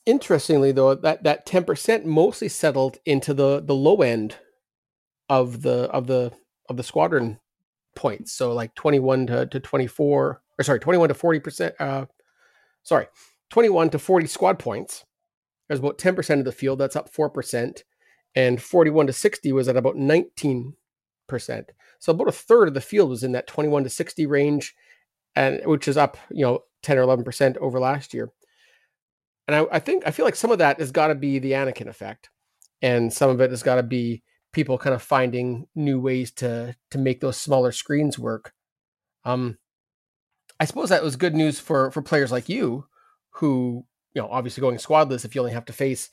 Interestingly 0.07 0.73
though, 0.73 0.95
that 0.95 1.23
that 1.25 1.47
10% 1.47 2.05
mostly 2.05 2.49
settled 2.49 2.99
into 3.05 3.35
the 3.35 3.61
the 3.61 3.75
low 3.75 4.03
end 4.03 4.37
of 5.29 5.63
the 5.63 5.85
of 5.91 6.07
the 6.07 6.33
of 6.69 6.77
the 6.77 6.83
squadron 6.83 7.39
points. 7.95 8.33
So 8.33 8.53
like 8.53 8.75
21 8.75 9.27
to, 9.29 9.47
to 9.47 9.61
24, 9.61 10.43
or 10.59 10.65
sorry, 10.65 10.81
21 10.81 11.09
to 11.09 11.15
40%, 11.15 11.73
uh 11.79 12.07
sorry, 12.83 13.07
21 13.53 13.91
to 13.91 13.99
40 13.99 14.27
squad 14.27 14.59
points. 14.59 15.05
There's 15.69 15.79
about 15.79 15.99
10% 15.99 16.39
of 16.39 16.47
the 16.47 16.53
field, 16.53 16.79
that's 16.79 16.97
up 16.97 17.13
4%. 17.13 17.83
And 18.35 18.63
41 18.63 19.09
to 19.09 19.13
60 19.13 19.53
was 19.53 19.69
at 19.69 19.77
about 19.77 19.95
19%. 19.95 20.73
So 21.99 22.13
about 22.13 22.29
a 22.29 22.33
third 22.33 22.69
of 22.69 22.75
the 22.75 22.81
field 22.81 23.11
was 23.11 23.23
in 23.23 23.33
that 23.33 23.47
21 23.47 23.85
to 23.85 23.91
60 23.91 24.25
range, 24.25 24.75
and 25.37 25.61
which 25.67 25.87
is 25.87 25.99
up, 25.99 26.17
you 26.31 26.47
know, 26.47 26.61
10 26.83 26.97
or 26.97 27.03
11% 27.03 27.59
over 27.59 27.79
last 27.79 28.15
year. 28.15 28.31
And 29.47 29.55
I, 29.55 29.67
I 29.71 29.79
think 29.81 30.05
I 30.07 30.13
feel 30.13 30.25
like 30.25 30.35
some 30.37 30.51
of 30.51 30.59
that 30.59 30.81
has 30.81 30.91
got 30.91 31.09
to 31.09 31.15
be 31.15 31.39
the 31.39 31.53
Anakin 31.53 31.89
effect. 31.89 32.31
And 32.81 33.13
some 33.13 33.29
of 33.29 33.43
it 33.43 33.51
has 33.51 33.63
got 33.63 33.75
to 33.75 33.83
be 33.83 34.23
people 34.55 34.79
kind 34.79 34.95
of 34.95 35.03
finding 35.03 35.67
new 35.75 36.01
ways 36.01 36.31
to 36.33 36.75
to 36.91 36.99
make 36.99 37.21
those 37.21 37.37
smaller 37.37 37.73
screens 37.73 38.19
work. 38.19 38.55
Um 39.27 39.59
I 40.59 40.65
suppose 40.65 40.89
that 40.89 41.03
was 41.03 41.17
good 41.17 41.35
news 41.35 41.61
for 41.61 41.91
for 41.91 42.01
players 42.01 42.33
like 42.33 42.49
you 42.49 42.87
who, 43.33 43.85
you 44.15 44.23
know, 44.23 44.29
obviously 44.31 44.61
going 44.61 44.79
squadless 44.79 45.25
if 45.25 45.35
you 45.35 45.41
only 45.41 45.53
have 45.53 45.65
to 45.67 45.73
face 45.73 46.11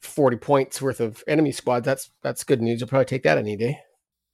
40 0.00 0.36
points 0.38 0.82
worth 0.82 1.00
of 1.00 1.22
enemy 1.26 1.52
squads, 1.52 1.84
that's 1.84 2.10
that's 2.22 2.44
good 2.44 2.60
news. 2.60 2.80
You'll 2.80 2.88
probably 2.88 3.06
take 3.06 3.22
that 3.22 3.38
any 3.38 3.56
day. 3.56 3.78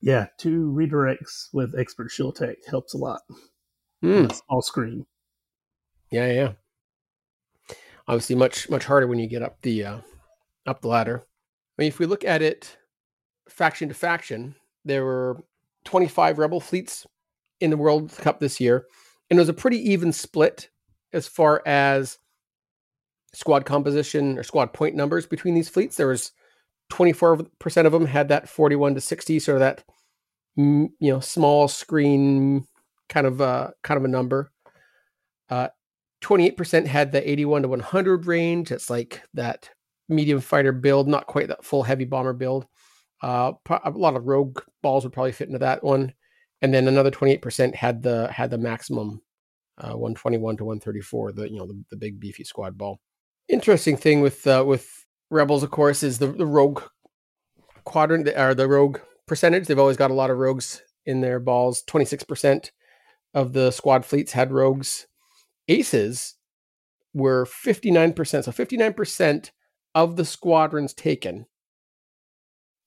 Yeah, 0.01 0.27
two 0.39 0.73
redirects 0.75 1.49
with 1.53 1.79
expert 1.79 2.11
shield 2.11 2.37
tech 2.37 2.57
helps 2.69 2.95
a 2.95 2.99
lot. 2.99 3.21
Hmm. 4.01 4.13
on 4.13 4.31
a 4.31 4.35
small 4.35 4.63
screen. 4.63 5.07
Yeah, 6.11 6.31
yeah. 6.33 6.53
Obviously, 8.07 8.37
much 8.37 8.71
much 8.71 8.85
harder 8.85 9.07
when 9.07 9.19
you 9.19 9.27
get 9.27 9.43
up 9.43 9.61
the 9.63 9.85
uh, 9.85 9.99
up 10.67 10.81
the 10.81 10.89
ladder. 10.89 11.25
I 11.79 11.83
mean, 11.83 11.89
if 11.89 11.99
we 11.99 12.07
look 12.07 12.25
at 12.25 12.43
it 12.43 12.77
faction 13.49 13.89
to 13.89 13.95
faction, 13.95 14.55
there 14.85 15.05
were 15.05 15.43
25 15.85 16.39
rebel 16.39 16.61
fleets 16.61 17.07
in 17.61 17.71
the 17.71 17.77
World 17.77 18.13
Cup 18.19 18.41
this 18.41 18.61
year, 18.61 18.87
and 19.31 19.39
it 19.39 19.43
was 19.43 19.49
a 19.49 19.55
pretty 19.55 19.79
even 19.91 20.13
split 20.13 20.71
as 21.13 21.27
far 21.27 21.63
as 21.67 22.19
squad 23.35 23.65
composition 23.65 24.39
or 24.39 24.43
squad 24.43 24.73
point 24.73 24.95
numbers 24.95 25.27
between 25.27 25.55
these 25.55 25.69
fleets. 25.69 25.97
There 25.97 26.07
was 26.07 26.33
24% 26.91 27.87
of 27.87 27.93
them 27.93 28.07
had 28.07 28.29
that 28.29 28.49
41 28.49 28.95
to 28.95 29.01
60, 29.01 29.39
sort 29.39 29.57
of 29.57 29.61
that 29.61 29.85
mm, 30.59 30.89
you 30.99 31.13
know 31.13 31.21
small 31.21 31.69
screen 31.69 32.67
kind 33.09 33.27
of 33.27 33.41
uh 33.41 33.71
kind 33.83 33.99
of 33.99 34.05
a 34.05 34.09
number. 34.09 34.51
Uh 35.51 35.69
28% 36.21 36.87
had 36.87 37.13
the 37.13 37.31
81 37.31 37.63
to 37.63 37.69
100 37.69 38.27
range. 38.27 38.73
It's 38.73 38.91
like 38.91 39.23
that 39.35 39.71
medium 40.09 40.41
fighter 40.41 40.73
build, 40.73 41.09
not 41.09 41.27
quite 41.27 41.49
that 41.49 41.65
full 41.65 41.83
heavy 41.83 42.05
bomber 42.05 42.33
build. 42.33 42.67
Uh, 43.23 43.53
a 43.85 43.91
lot 43.91 44.17
of 44.17 44.27
rogue 44.27 44.61
balls 44.83 45.05
would 45.05 45.13
probably 45.13 45.33
fit 45.33 45.49
into 45.49 45.59
that 45.59 45.83
one, 45.83 46.13
and 46.63 46.73
then 46.73 46.89
another 46.89 47.11
28% 47.11 47.75
had 47.75 48.03
the 48.03 48.29
had 48.33 48.51
the 48.51 48.59
maximum 48.59 49.21
uh, 49.79 49.97
121 49.97 50.57
to 50.57 50.65
134, 50.65 51.33
the 51.33 51.51
you 51.51 51.59
know 51.59 51.67
the, 51.67 51.83
the 51.91 51.97
big 51.97 52.21
beefy 52.21 52.45
squad 52.45 52.77
ball. 52.77 53.01
Interesting 53.49 53.97
thing 53.97 54.21
with 54.21 54.47
uh, 54.47 54.65
with 54.67 55.07
rebels, 55.31 55.63
of 55.63 55.71
course, 55.71 56.03
is 56.03 56.19
the 56.19 56.29
the 56.29 56.47
rogue 56.47 56.83
quadrant 57.85 58.29
or 58.29 58.55
the 58.55 58.69
rogue 58.69 58.99
percentage. 59.27 59.67
They've 59.67 59.79
always 59.79 59.97
got 59.97 60.11
a 60.11 60.15
lot 60.15 60.31
of 60.31 60.39
rogues 60.39 60.83
in 61.07 61.21
their 61.23 61.41
balls. 61.41 61.83
26% 61.89 62.71
of 63.35 63.55
the 63.55 63.71
squad 63.71 64.05
fleets 64.05 64.33
had 64.33 64.53
rogues 64.53 65.07
aces 65.69 66.35
were 67.15 67.47
59%. 67.47 68.45
So 68.45 68.53
59% 68.53 69.51
of 69.95 70.17
the 70.17 70.25
squadrons 70.25 70.93
taken 70.93 71.47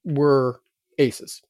were 0.04 0.62
aces. 0.98 1.42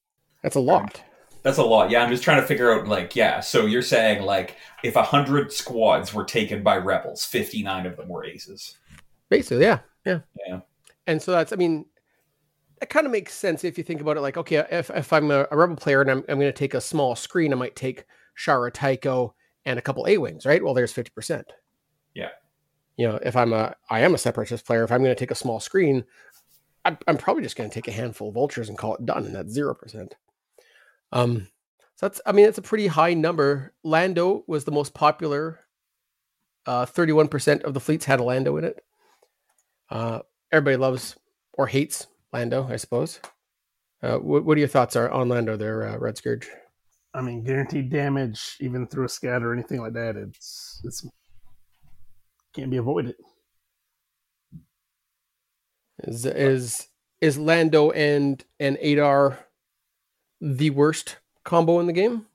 That's 0.43 0.55
a 0.55 0.61
lot. 0.61 1.03
That's 1.43 1.57
a 1.57 1.63
lot. 1.63 1.89
Yeah, 1.89 2.03
I'm 2.03 2.11
just 2.11 2.23
trying 2.23 2.39
to 2.41 2.47
figure 2.47 2.71
out, 2.71 2.87
like, 2.87 3.15
yeah. 3.15 3.39
So 3.39 3.65
you're 3.65 3.81
saying, 3.81 4.23
like, 4.23 4.57
if 4.83 4.95
a 4.95 5.03
hundred 5.03 5.51
squads 5.51 6.13
were 6.13 6.23
taken 6.23 6.61
by 6.61 6.77
rebels, 6.77 7.25
59 7.25 7.85
of 7.87 7.97
them 7.97 8.07
were 8.07 8.23
aces. 8.23 8.77
Basically, 9.29 9.63
yeah, 9.63 9.79
yeah, 10.05 10.19
Yeah. 10.47 10.59
And 11.07 11.21
so 11.21 11.31
that's, 11.31 11.51
I 11.51 11.55
mean, 11.55 11.85
it 12.81 12.89
kind 12.89 13.05
of 13.05 13.11
makes 13.11 13.33
sense 13.33 13.63
if 13.63 13.77
you 13.77 13.83
think 13.83 14.01
about 14.01 14.17
it. 14.17 14.21
Like, 14.21 14.37
okay, 14.37 14.65
if, 14.71 14.89
if 14.91 15.11
I'm 15.13 15.31
a, 15.31 15.47
a 15.51 15.57
rebel 15.57 15.75
player 15.75 16.01
and 16.01 16.11
I'm, 16.11 16.17
I'm 16.29 16.39
going 16.39 16.41
to 16.41 16.51
take 16.51 16.73
a 16.73 16.81
small 16.81 17.15
screen, 17.15 17.53
I 17.53 17.55
might 17.55 17.75
take 17.75 18.05
Shara 18.37 18.71
Tycho 18.71 19.33
and 19.65 19.79
a 19.79 19.81
couple 19.81 20.07
A 20.07 20.17
wings, 20.17 20.45
right? 20.45 20.63
Well, 20.63 20.73
there's 20.73 20.93
50%. 20.93 21.43
Yeah. 22.13 22.29
You 22.97 23.07
know, 23.07 23.19
if 23.23 23.35
I'm 23.35 23.53
a, 23.53 23.75
I 23.89 24.01
am 24.01 24.13
a 24.13 24.19
separatist 24.19 24.65
player, 24.65 24.83
if 24.83 24.91
I'm 24.91 25.03
going 25.03 25.15
to 25.15 25.19
take 25.19 25.31
a 25.31 25.35
small 25.35 25.59
screen, 25.59 26.03
I'm, 26.85 26.97
I'm 27.07 27.17
probably 27.17 27.43
just 27.43 27.55
going 27.55 27.69
to 27.69 27.73
take 27.73 27.87
a 27.87 27.91
handful 27.91 28.29
of 28.29 28.35
vultures 28.35 28.69
and 28.69 28.77
call 28.77 28.95
it 28.95 29.05
done. 29.05 29.25
And 29.25 29.35
that's 29.35 29.57
0%. 29.57 30.11
Um, 31.11 31.47
so 31.95 32.07
that's, 32.07 32.21
I 32.25 32.31
mean, 32.31 32.45
it's 32.45 32.57
a 32.57 32.63
pretty 32.63 32.87
high 32.87 33.13
number. 33.13 33.73
Lando 33.83 34.43
was 34.47 34.65
the 34.65 34.71
most 34.71 34.93
popular. 34.93 35.59
Uh, 36.65 36.85
31% 36.85 37.63
of 37.63 37.73
the 37.73 37.79
fleets 37.79 38.05
had 38.05 38.19
a 38.19 38.23
Lando 38.23 38.57
in 38.57 38.63
it. 38.63 38.83
Uh, 39.89 40.19
everybody 40.51 40.77
loves 40.77 41.15
or 41.53 41.67
hates 41.67 42.07
Lando, 42.31 42.67
I 42.67 42.77
suppose. 42.77 43.19
Uh, 44.01 44.17
what, 44.17 44.45
what 44.45 44.57
are 44.57 44.59
your 44.59 44.67
thoughts 44.67 44.95
are 44.95 45.11
on 45.11 45.29
Lando 45.29 45.57
there, 45.57 45.87
uh, 45.87 45.97
Red 45.97 46.17
Scourge? 46.17 46.49
I 47.13 47.21
mean, 47.21 47.43
guaranteed 47.43 47.89
damage, 47.89 48.55
even 48.61 48.87
through 48.87 49.05
a 49.05 49.09
scatter 49.09 49.49
or 49.49 49.53
anything 49.53 49.81
like 49.81 49.93
that. 49.93 50.15
It's 50.15 50.81
it's 50.83 51.05
can't 52.53 52.71
be 52.71 52.77
avoided. 52.77 53.15
Is 56.03 56.25
is 56.25 56.87
is 57.19 57.37
Lando 57.37 57.91
and 57.91 58.43
and 58.59 58.77
Adar 58.77 59.39
the 60.41 60.71
worst 60.71 61.17
combo 61.43 61.79
in 61.79 61.85
the 61.85 61.93
game? 61.93 62.25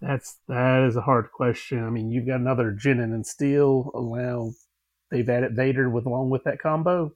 That's 0.00 0.38
that 0.48 0.82
is 0.82 0.96
a 0.96 1.02
hard 1.02 1.30
question. 1.30 1.84
I 1.84 1.90
mean, 1.90 2.10
you've 2.10 2.26
got 2.26 2.40
another 2.40 2.72
Jendon 2.72 3.14
and 3.14 3.24
Stele. 3.24 3.92
Allow 3.94 4.52
they've 5.10 5.28
added 5.28 5.54
Vader 5.54 5.88
with 5.88 6.06
along 6.06 6.30
with 6.30 6.42
that 6.44 6.58
combo. 6.58 7.12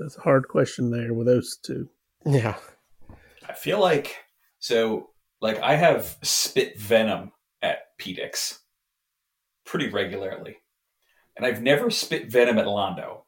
That's 0.00 0.16
a 0.16 0.22
hard 0.22 0.48
question 0.48 0.90
there 0.90 1.12
with 1.12 1.26
those 1.26 1.58
two. 1.62 1.88
Yeah. 2.24 2.56
I 3.46 3.52
feel 3.52 3.78
like, 3.78 4.16
so, 4.58 5.10
like, 5.42 5.60
I 5.60 5.76
have 5.76 6.16
spit 6.22 6.78
venom 6.78 7.32
at 7.60 7.98
Pedix 7.98 8.60
pretty 9.66 9.90
regularly. 9.90 10.56
And 11.36 11.44
I've 11.44 11.62
never 11.62 11.90
spit 11.90 12.30
venom 12.30 12.58
at 12.58 12.66
Lando. 12.66 13.26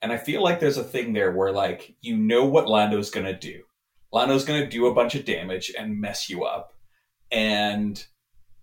And 0.00 0.12
I 0.12 0.16
feel 0.16 0.42
like 0.42 0.60
there's 0.60 0.76
a 0.76 0.84
thing 0.84 1.12
there 1.12 1.32
where, 1.32 1.52
like, 1.52 1.96
you 2.00 2.16
know 2.16 2.44
what 2.44 2.68
Lando's 2.68 3.10
to 3.26 3.36
do. 3.36 3.62
Lando's 4.12 4.44
to 4.62 4.68
do 4.68 4.86
a 4.86 4.94
bunch 4.94 5.14
of 5.14 5.24
damage 5.24 5.72
and 5.76 6.00
mess 6.00 6.30
you 6.30 6.44
up. 6.44 6.72
And 7.30 8.02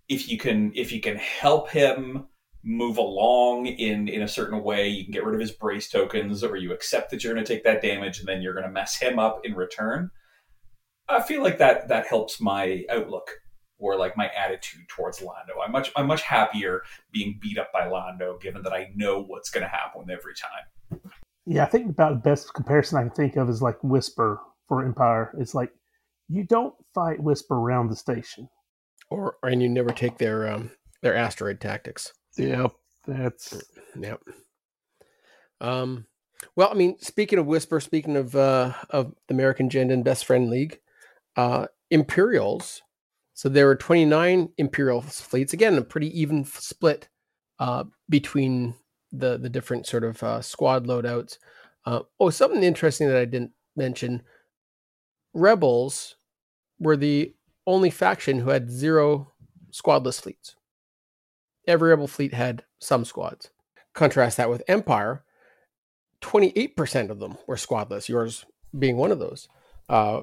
if 0.08 0.28
you 0.28 0.38
can, 0.38 0.72
if 0.74 0.92
you 0.92 1.00
can 1.00 1.16
help 1.16 1.70
him 1.70 2.26
move 2.64 2.96
along 2.96 3.66
in 3.66 4.08
in 4.08 4.22
a 4.22 4.28
certain 4.28 4.62
way, 4.62 4.88
you 4.88 5.04
can 5.04 5.12
get 5.12 5.24
rid 5.24 5.34
of 5.34 5.40
his 5.40 5.52
brace 5.52 5.88
tokens, 5.88 6.42
or 6.42 6.56
you 6.56 6.72
accept 6.72 7.10
that 7.10 7.22
you're 7.22 7.34
to 7.34 7.44
take 7.44 7.64
that 7.64 7.82
damage, 7.82 8.18
and 8.18 8.26
then 8.26 8.42
you're 8.42 8.54
to 8.66 8.72
mess 8.72 8.96
him 8.96 9.18
up 9.18 9.40
in 9.44 9.54
return. 9.54 10.10
I 11.08 11.22
feel 11.22 11.42
like 11.42 11.58
that 11.58 11.88
that 11.88 12.06
helps 12.06 12.40
my 12.40 12.84
outlook 12.90 13.30
or 13.78 13.96
like 13.96 14.16
my 14.16 14.28
attitude 14.30 14.88
towards 14.88 15.20
Lando. 15.20 15.60
I'm 15.64 15.70
much 15.70 15.92
I'm 15.94 16.06
much 16.06 16.22
happier 16.22 16.82
being 17.12 17.38
beat 17.40 17.58
up 17.58 17.72
by 17.72 17.86
Lando, 17.86 18.38
given 18.38 18.62
that 18.62 18.72
I 18.72 18.90
know 18.96 19.22
what's 19.22 19.50
going 19.50 19.62
to 19.62 19.68
happen 19.68 20.10
every 20.10 20.34
time. 20.34 21.00
Yeah, 21.46 21.62
I 21.62 21.66
think 21.66 21.88
about 21.88 22.10
the 22.10 22.30
best 22.30 22.52
comparison 22.54 22.98
I 22.98 23.02
can 23.02 23.10
think 23.10 23.36
of 23.36 23.48
is 23.48 23.62
like 23.62 23.82
Whisper 23.82 24.40
for 24.66 24.84
Empire. 24.84 25.32
It's 25.38 25.54
like 25.54 25.70
you 26.28 26.44
don't 26.44 26.74
fight 26.92 27.22
Whisper 27.22 27.54
around 27.54 27.88
the 27.88 27.96
station. 27.96 28.48
Or 29.10 29.36
and 29.44 29.62
you 29.62 29.68
never 29.68 29.90
take 29.90 30.18
their 30.18 30.48
um 30.48 30.72
their 31.02 31.14
asteroid 31.14 31.60
tactics. 31.60 32.12
Yep, 32.36 32.72
that's 33.06 33.62
Yep. 33.98 34.20
Um 35.60 36.06
well, 36.56 36.68
I 36.70 36.74
mean, 36.74 36.98
speaking 36.98 37.38
of 37.38 37.46
Whisper, 37.46 37.78
speaking 37.78 38.16
of 38.16 38.34
uh 38.34 38.72
of 38.90 39.14
the 39.28 39.34
American 39.34 39.68
Jendon 39.68 40.02
Best 40.02 40.24
Friend 40.24 40.50
League, 40.50 40.80
uh 41.36 41.66
Imperials. 41.90 42.82
So 43.34 43.48
there 43.48 43.66
were 43.66 43.76
29 43.76 44.48
Imperial 44.58 45.02
fleets. 45.02 45.52
Again, 45.52 45.76
a 45.78 45.82
pretty 45.82 46.20
even 46.20 46.44
split 46.44 47.08
uh 47.60 47.84
between 48.08 48.74
the 49.20 49.38
the 49.38 49.48
different 49.48 49.86
sort 49.86 50.04
of 50.04 50.22
uh, 50.22 50.42
squad 50.42 50.86
loadouts. 50.86 51.38
Uh, 51.84 52.00
oh, 52.18 52.30
something 52.30 52.62
interesting 52.62 53.08
that 53.08 53.16
I 53.16 53.24
didn't 53.24 53.52
mention: 53.76 54.22
Rebels 55.34 56.16
were 56.78 56.96
the 56.96 57.34
only 57.66 57.90
faction 57.90 58.40
who 58.40 58.50
had 58.50 58.70
zero 58.70 59.32
squadless 59.70 60.20
fleets. 60.20 60.56
Every 61.66 61.90
Rebel 61.90 62.06
fleet 62.06 62.34
had 62.34 62.64
some 62.78 63.04
squads. 63.04 63.50
Contrast 63.94 64.36
that 64.36 64.50
with 64.50 64.62
Empire: 64.68 65.24
twenty-eight 66.20 66.76
percent 66.76 67.10
of 67.10 67.18
them 67.18 67.38
were 67.46 67.56
squadless. 67.56 68.08
Yours 68.08 68.44
being 68.78 68.96
one 68.96 69.12
of 69.12 69.18
those. 69.18 69.48
Uh, 69.88 70.22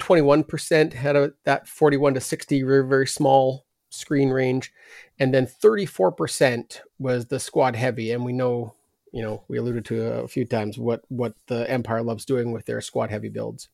21% 0.00 0.92
had 0.92 1.16
a 1.16 1.32
that 1.44 1.68
41 1.68 2.14
to 2.14 2.20
60 2.20 2.62
very, 2.62 2.86
very 2.86 3.06
small 3.06 3.63
screen 3.94 4.30
range 4.30 4.72
and 5.18 5.32
then 5.32 5.46
34% 5.46 6.80
was 6.98 7.26
the 7.26 7.40
squad 7.40 7.76
heavy 7.76 8.12
and 8.12 8.24
we 8.24 8.32
know 8.32 8.74
you 9.12 9.22
know 9.22 9.44
we 9.48 9.58
alluded 9.58 9.84
to 9.84 10.02
a 10.02 10.28
few 10.28 10.44
times 10.44 10.78
what 10.78 11.02
what 11.08 11.34
the 11.46 11.68
empire 11.70 12.02
loves 12.02 12.24
doing 12.24 12.52
with 12.52 12.66
their 12.66 12.80
squad 12.80 13.10
heavy 13.10 13.28
builds 13.28 13.68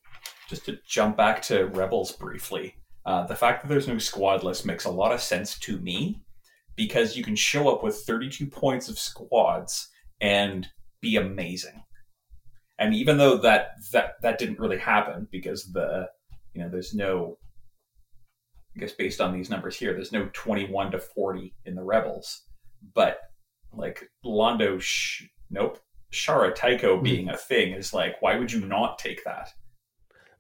Just 0.49 0.67
to 0.67 0.79
jump 0.87 1.17
back 1.17 1.43
to 1.43 1.67
Rebels 1.67 2.13
briefly, 2.13 2.77
uh, 3.07 3.27
the 3.27 3.37
fact 3.37 3.63
that 3.63 3.69
there's 3.69 3.89
no 3.89 3.99
squad 3.99 4.43
list 4.43 4.67
makes 4.67 4.85
a 4.85 4.91
lot 4.91 5.13
of 5.13 5.23
sense 5.23 5.59
to 5.61 5.79
me 5.79 6.23
because 6.77 7.17
you 7.17 7.25
can 7.25 7.37
show 7.37 7.69
up 7.69 7.83
with 7.83 7.97
32 7.97 8.47
points 8.47 8.89
of 8.89 8.99
squads 8.99 9.89
and 10.21 10.69
be 11.01 11.17
amazing. 11.17 11.83
And 12.79 12.95
even 12.95 13.19
though 13.19 13.37
that 13.39 13.73
that 13.93 14.15
that 14.23 14.39
didn't 14.39 14.59
really 14.59 14.79
happen 14.79 15.29
because 15.31 15.73
the 15.73 16.09
you 16.55 16.63
know 16.63 16.69
there's 16.69 16.95
no 16.95 17.39
I 18.77 18.81
guess 18.81 18.93
based 18.93 19.21
on 19.21 19.33
these 19.33 19.51
numbers 19.51 19.77
here 19.77 19.93
there's 19.93 20.13
no 20.13 20.29
21 20.33 20.93
to 20.93 20.99
40 20.99 21.55
in 21.67 21.75
the 21.75 21.83
rebels, 21.83 22.43
but 22.95 23.19
like 23.73 24.09
Lando, 24.25 24.79
sh- 24.79 25.25
nope, 25.51 25.79
Shara 26.13 26.55
Tycho 26.55 27.01
being 27.01 27.29
a 27.29 27.37
thing 27.37 27.73
is 27.73 27.93
like 27.93 28.21
why 28.21 28.37
would 28.37 28.53
you 28.53 28.67
not 28.67 28.99
take 28.99 29.25
that? 29.25 29.53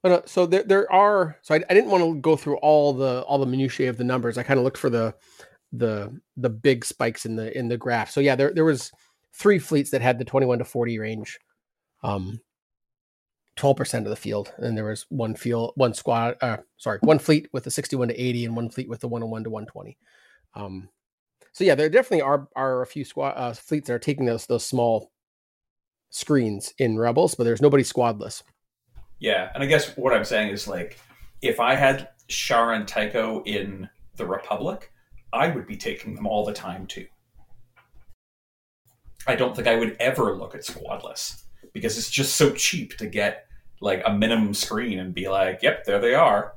but 0.02 0.12
uh, 0.12 0.22
so 0.26 0.46
there, 0.46 0.62
there 0.62 0.90
are 0.92 1.36
so 1.42 1.54
I, 1.54 1.62
I 1.68 1.74
didn't 1.74 1.90
want 1.90 2.04
to 2.04 2.20
go 2.20 2.36
through 2.36 2.56
all 2.58 2.92
the 2.92 3.22
all 3.22 3.38
the 3.38 3.46
minutiae 3.46 3.90
of 3.90 3.96
the 3.96 4.04
numbers. 4.04 4.38
I 4.38 4.42
kind 4.42 4.58
of 4.58 4.64
looked 4.64 4.78
for 4.78 4.90
the 4.90 5.14
the 5.72 6.18
the 6.36 6.50
big 6.50 6.84
spikes 6.84 7.26
in 7.26 7.36
the 7.36 7.56
in 7.56 7.68
the 7.68 7.76
graph. 7.76 8.10
So 8.10 8.20
yeah 8.20 8.34
there, 8.34 8.52
there 8.52 8.64
was 8.64 8.90
three 9.32 9.58
fleets 9.58 9.90
that 9.90 10.02
had 10.02 10.18
the 10.18 10.24
21 10.24 10.58
to 10.58 10.64
40 10.64 10.98
range. 10.98 11.38
Um 12.02 12.40
12% 13.60 13.98
of 13.98 14.04
the 14.04 14.16
field 14.16 14.52
and 14.58 14.76
there 14.76 14.84
was 14.84 15.06
one 15.08 15.34
field 15.34 15.72
one 15.76 15.94
squad 15.94 16.36
uh 16.40 16.56
sorry 16.76 16.98
one 17.02 17.18
fleet 17.18 17.48
with 17.52 17.64
the 17.64 17.70
61 17.70 18.08
to 18.08 18.20
80 18.20 18.46
and 18.46 18.56
one 18.56 18.70
fleet 18.70 18.88
with 18.88 19.00
the 19.00 19.08
101 19.08 19.44
to 19.44 19.50
120 19.50 19.98
um 20.54 20.88
so 21.52 21.64
yeah 21.64 21.74
there 21.74 21.88
definitely 21.88 22.22
are 22.22 22.48
are 22.56 22.82
a 22.82 22.86
few 22.86 23.04
squad 23.04 23.30
uh, 23.30 23.52
fleets 23.52 23.86
that 23.86 23.94
are 23.94 23.98
taking 23.98 24.26
those 24.26 24.46
those 24.46 24.64
small 24.64 25.12
screens 26.10 26.72
in 26.78 26.98
rebels 26.98 27.34
but 27.34 27.44
there's 27.44 27.62
nobody 27.62 27.84
squadless 27.84 28.42
Yeah, 29.20 29.50
and 29.54 29.62
I 29.62 29.66
guess 29.66 29.96
what 29.96 30.14
I'm 30.14 30.24
saying 30.24 30.48
is 30.48 30.66
like, 30.66 30.98
if 31.42 31.60
I 31.60 31.74
had 31.74 32.08
Shara 32.28 32.74
and 32.74 32.88
Tycho 32.88 33.42
in 33.44 33.88
the 34.16 34.26
Republic, 34.26 34.90
I 35.32 35.48
would 35.48 35.66
be 35.66 35.76
taking 35.76 36.14
them 36.14 36.26
all 36.26 36.44
the 36.44 36.54
time 36.54 36.86
too. 36.86 37.06
I 39.26 39.36
don't 39.36 39.54
think 39.54 39.68
I 39.68 39.76
would 39.76 39.96
ever 40.00 40.36
look 40.36 40.54
at 40.54 40.62
Squadless 40.62 41.42
because 41.74 41.98
it's 41.98 42.10
just 42.10 42.36
so 42.36 42.50
cheap 42.52 42.96
to 42.96 43.06
get 43.06 43.44
like 43.80 44.02
a 44.06 44.12
minimum 44.12 44.54
screen 44.54 44.98
and 44.98 45.14
be 45.14 45.28
like, 45.28 45.62
"Yep, 45.62 45.84
there 45.84 46.00
they 46.00 46.14
are." 46.14 46.54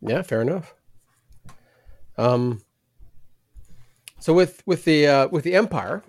Yeah, 0.00 0.22
fair 0.22 0.42
enough. 0.42 0.74
Um, 2.18 2.62
so 4.18 4.32
with 4.32 4.62
with 4.66 4.84
the 4.84 5.06
uh, 5.06 5.28
with 5.28 5.44
the 5.44 5.54
Empire, 5.54 6.02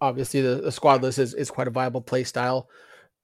obviously 0.00 0.40
the, 0.40 0.56
the 0.56 0.70
squadless 0.70 1.18
is, 1.18 1.34
is 1.34 1.50
quite 1.50 1.68
a 1.68 1.72
viable 1.72 2.02
play 2.02 2.24
style. 2.24 2.68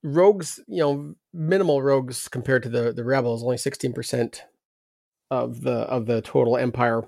Rogues, 0.04 0.60
you 0.68 0.78
know, 0.78 1.14
minimal 1.32 1.82
rogues 1.82 2.28
compared 2.28 2.62
to 2.62 2.68
the 2.68 2.92
the 2.92 3.04
rebels, 3.04 3.42
only 3.42 3.58
sixteen 3.58 3.92
percent 3.92 4.44
of 5.30 5.62
the 5.62 5.80
of 5.80 6.06
the 6.06 6.22
total 6.22 6.56
Empire 6.56 7.02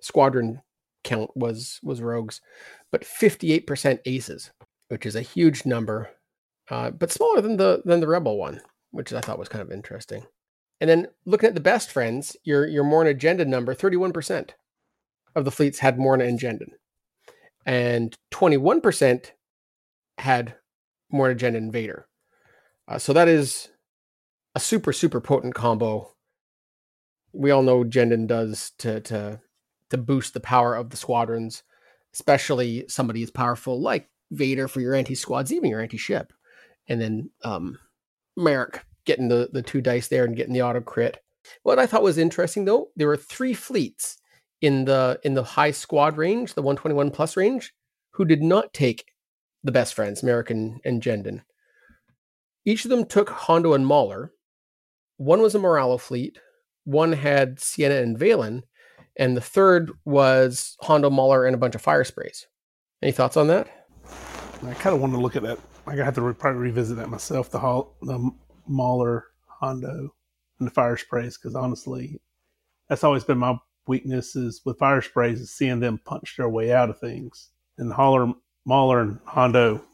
squadron 0.00 0.62
count 1.02 1.30
was 1.34 1.80
was 1.82 2.00
rogues, 2.00 2.40
but 2.92 3.04
fifty 3.04 3.52
eight 3.52 3.66
percent 3.66 4.00
aces, 4.04 4.52
which 4.88 5.04
is 5.04 5.16
a 5.16 5.22
huge 5.22 5.66
number, 5.66 6.10
uh, 6.70 6.90
but 6.90 7.12
smaller 7.12 7.40
than 7.40 7.56
the 7.56 7.82
than 7.84 8.00
the 8.00 8.08
rebel 8.08 8.36
one, 8.36 8.60
which 8.90 9.12
I 9.12 9.20
thought 9.20 9.38
was 9.38 9.48
kind 9.48 9.62
of 9.62 9.72
interesting. 9.72 10.24
And 10.80 10.88
then 10.88 11.08
looking 11.24 11.48
at 11.48 11.54
the 11.54 11.60
best 11.60 11.90
friends, 11.90 12.36
your 12.44 12.66
your 12.66 12.84
Morna 12.84 13.10
agenda 13.10 13.44
number, 13.44 13.74
31% 13.74 14.50
of 15.34 15.44
the 15.44 15.50
fleets 15.50 15.78
had 15.78 15.98
Morna 15.98 16.24
and 16.24 16.38
Jendon. 16.38 16.72
And 17.66 18.14
21% 18.32 19.32
had 20.18 20.54
Morna 21.10 21.34
Jend 21.34 21.56
Invader. 21.56 22.06
Uh, 22.86 22.98
so 22.98 23.12
that 23.12 23.28
is 23.28 23.68
a 24.54 24.60
super 24.60 24.92
super 24.92 25.20
potent 25.20 25.54
combo. 25.54 26.14
We 27.32 27.50
all 27.50 27.62
know 27.62 27.84
Jendon 27.84 28.26
does 28.26 28.72
to 28.78 29.00
to 29.02 29.40
to 29.90 29.98
boost 29.98 30.34
the 30.34 30.40
power 30.40 30.74
of 30.74 30.90
the 30.90 30.96
squadrons, 30.96 31.62
especially 32.14 32.84
somebody 32.88 33.22
as 33.22 33.30
powerful 33.30 33.80
like 33.80 34.08
Vader 34.30 34.68
for 34.68 34.80
your 34.80 34.94
anti 34.94 35.14
squads, 35.14 35.52
even 35.52 35.70
your 35.70 35.80
anti 35.80 35.96
ship, 35.96 36.32
and 36.88 37.00
then 37.00 37.30
um, 37.44 37.78
Maarek 38.38 38.80
getting 39.04 39.28
the 39.28 39.48
the 39.52 39.62
two 39.62 39.80
dice 39.80 40.08
there 40.08 40.24
and 40.24 40.36
getting 40.36 40.54
the 40.54 40.62
auto 40.62 40.80
crit. 40.80 41.18
What 41.62 41.78
I 41.78 41.86
thought 41.86 42.02
was 42.02 42.18
interesting 42.18 42.64
though, 42.64 42.88
there 42.96 43.08
were 43.08 43.16
three 43.16 43.54
fleets 43.54 44.18
in 44.60 44.84
the 44.84 45.18
in 45.22 45.34
the 45.34 45.42
high 45.42 45.70
squad 45.70 46.16
range, 46.16 46.54
the 46.54 46.62
121 46.62 47.10
plus 47.10 47.36
range, 47.36 47.72
who 48.12 48.24
did 48.24 48.42
not 48.42 48.72
take 48.72 49.04
the 49.64 49.72
best 49.72 49.94
friends, 49.94 50.22
Maarek 50.22 50.50
and 50.50 51.02
Jendon. 51.02 51.42
Each 52.64 52.84
of 52.84 52.90
them 52.90 53.06
took 53.06 53.30
Hondo 53.30 53.72
and 53.72 53.86
Mauler. 53.86 54.32
One 55.16 55.40
was 55.40 55.54
a 55.54 55.58
Moralo 55.58 55.98
fleet, 55.98 56.38
one 56.84 57.12
had 57.12 57.56
Ciena 57.56 58.02
and 58.02 58.18
Valen, 58.18 58.62
and 59.16 59.36
the 59.36 59.40
third 59.40 59.90
was 60.04 60.76
Hondo 60.82 61.10
Mauler 61.10 61.44
and 61.44 61.54
a 61.54 61.58
bunch 61.58 61.74
of 61.74 61.82
fire 61.82 62.04
sprays. 62.04 62.46
Any 63.02 63.12
thoughts 63.12 63.36
on 63.36 63.48
that? 63.48 63.68
I 64.66 64.74
kind 64.74 64.94
of 64.94 65.00
want 65.00 65.12
to 65.14 65.20
look 65.20 65.36
at 65.36 65.42
that. 65.44 65.58
I 65.86 65.94
have 65.96 66.14
to 66.16 66.22
re- 66.22 66.34
probably 66.34 66.60
revisit 66.60 66.96
that 66.96 67.08
myself. 67.08 67.50
The 67.50 67.58
Hall, 67.58 67.96
the 68.02 68.30
Mauler, 68.66 69.26
Hondo, 69.46 70.14
and 70.58 70.66
the 70.66 70.72
fire 70.72 70.96
sprays, 70.96 71.38
because 71.38 71.54
honestly, 71.54 72.20
that's 72.88 73.04
always 73.04 73.24
been 73.24 73.38
my 73.38 73.56
weakness 73.86 74.36
is 74.36 74.60
with 74.64 74.78
fire 74.78 75.00
sprays 75.00 75.40
is 75.40 75.50
seeing 75.50 75.80
them 75.80 76.00
punch 76.04 76.36
their 76.36 76.48
way 76.48 76.72
out 76.72 76.90
of 76.90 76.98
things. 76.98 77.50
And 77.78 77.92
Holler, 77.92 78.32
Mauler, 78.66 79.00
and 79.00 79.18
Hondo, 79.24 79.84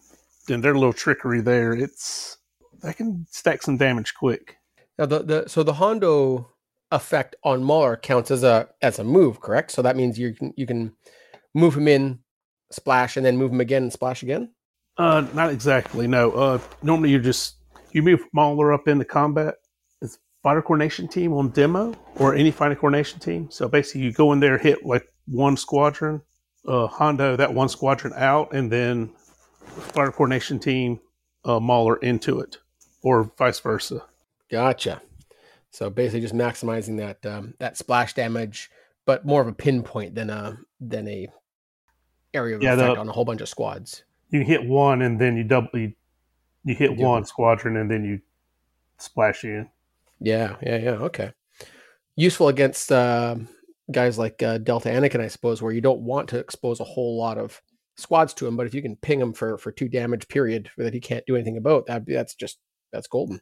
and 0.49 0.63
their 0.63 0.75
little 0.75 0.93
trickery 0.93 1.41
there, 1.41 1.73
it's 1.73 2.39
that 2.81 2.97
can 2.97 3.27
stack 3.31 3.63
some 3.63 3.77
damage 3.77 4.15
quick. 4.15 4.57
Now 4.99 5.07
the, 5.07 5.23
the 5.23 5.49
so 5.49 5.63
the 5.63 5.75
Hondo 5.75 6.51
effect 6.91 7.37
on 7.45 7.63
Mauler 7.63 7.97
counts 7.97 8.31
as 8.31 8.43
a 8.43 8.69
as 8.83 8.99
a 8.99 9.05
move, 9.05 9.41
correct? 9.41 9.71
So 9.71 9.83
that 9.83 9.97
means 9.97 10.19
you 10.19 10.35
can 10.35 10.53
you 10.57 10.67
can 10.67 10.95
move 11.55 11.77
him 11.77 11.89
in, 11.89 12.21
splash, 12.71 13.17
and 13.17 13.25
then 13.25 13.37
move 13.37 13.51
them 13.51 13.61
again 13.61 13.83
and 13.83 13.93
splash 13.93 14.23
again. 14.23 14.51
Uh, 14.97 15.27
not 15.35 15.51
exactly. 15.51 16.07
No. 16.07 16.33
Uh, 16.33 16.59
normally 16.83 17.11
you're 17.11 17.21
just 17.21 17.57
you 17.93 18.03
move 18.03 18.25
Mauler 18.33 18.73
up 18.73 18.89
into 18.89 19.05
combat. 19.05 19.57
It's 20.03 20.19
fighter 20.43 20.63
coordination 20.63 21.09
team 21.09 21.33
on 21.33 21.51
demo 21.51 21.95
or 22.17 22.35
any 22.35 22.51
fighter 22.51 22.75
coordination 22.75 23.21
team. 23.21 23.51
So 23.51 23.69
basically, 23.69 24.03
you 24.03 24.13
go 24.13 24.33
in 24.33 24.41
there, 24.41 24.59
hit 24.59 24.85
like 24.85 25.07
one 25.27 25.57
squadron, 25.57 26.23
uh, 26.67 26.87
Hondo 26.87 27.37
that 27.37 27.55
one 27.55 27.69
squadron 27.69 28.13
out, 28.17 28.53
and 28.53 28.71
then 28.71 29.13
fighter 29.67 30.13
coordination 30.13 30.59
team 30.59 31.01
uh, 31.45 31.61
Mauler 31.61 31.97
into 31.97 32.41
it, 32.41 32.59
or 33.03 33.33
vice 33.39 33.61
versa. 33.61 34.03
Gotcha. 34.51 35.03
So 35.71 35.91
basically, 35.91 36.21
just 36.21 36.35
maximizing 36.35 36.99
that 36.99 37.27
um, 37.27 37.55
that 37.59 37.77
splash 37.77 38.15
damage, 38.15 38.71
but 39.07 39.27
more 39.27 39.41
of 39.41 39.49
a 39.49 39.53
pinpoint 39.53 40.15
than 40.15 40.31
a 40.31 40.59
than 40.81 41.09
a 41.09 41.29
area 42.35 42.57
of 42.57 42.63
Yeah, 42.63 42.75
effect 42.75 42.95
the- 42.95 43.01
on 43.01 43.09
a 43.09 43.13
whole 43.13 43.25
bunch 43.25 43.41
of 43.41 43.49
squads. 43.49 44.05
You 44.31 44.43
hit 44.43 44.65
one, 44.65 45.03
and 45.03 45.21
then 45.21 45.37
you 45.37 45.45
double. 45.45 45.69
You, 45.75 45.93
you 46.65 46.75
hit 46.75 46.91
You 46.93 46.97
do. 46.97 47.03
one 47.05 47.25
squadron, 47.25 47.77
and 47.77 47.91
then 47.91 48.05
you 48.05 48.21
splash 48.99 49.45
in. 49.45 49.69
Yeah, 50.21 50.57
yeah, 50.63 50.77
yeah. 50.79 50.91
Okay. 50.93 51.33
Useful 52.17 52.49
against 52.49 52.91
um 52.93 53.49
guys 53.91 54.19
like 54.19 54.43
uh, 54.43 54.59
Delta 54.59 54.89
Anakin, 54.89 55.21
I 55.21 55.29
suppose, 55.29 55.61
where 55.63 55.73
you 55.73 55.81
don't 55.81 56.01
want 56.01 56.29
to 56.31 56.39
expose 56.39 56.81
a 56.81 56.85
whole 56.85 57.17
lot 57.19 57.39
of 57.39 57.61
squads 57.97 58.33
to 58.35 58.47
him, 58.47 58.57
but 58.57 58.67
if 58.67 58.75
you 58.75 58.83
can 58.83 58.97
ping 58.97 59.21
him 59.21 59.33
for 59.35 59.59
for 59.59 59.71
two 59.71 59.89
damage 59.89 60.27
period 60.29 60.71
that 60.79 60.95
he 60.95 61.01
can't 61.01 61.25
do 61.27 61.35
anything 61.37 61.57
about, 61.59 61.87
that 61.87 62.07
that's 62.07 62.35
just 62.35 62.59
that's 62.93 63.07
golden. 63.07 63.41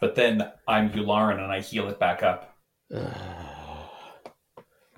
But 0.00 0.14
then 0.14 0.50
I'm 0.68 0.90
Yularen 0.90 1.42
and 1.42 1.50
I 1.52 1.60
heal 1.60 1.88
it 1.88 1.98
back 1.98 2.22
up. 2.22 2.54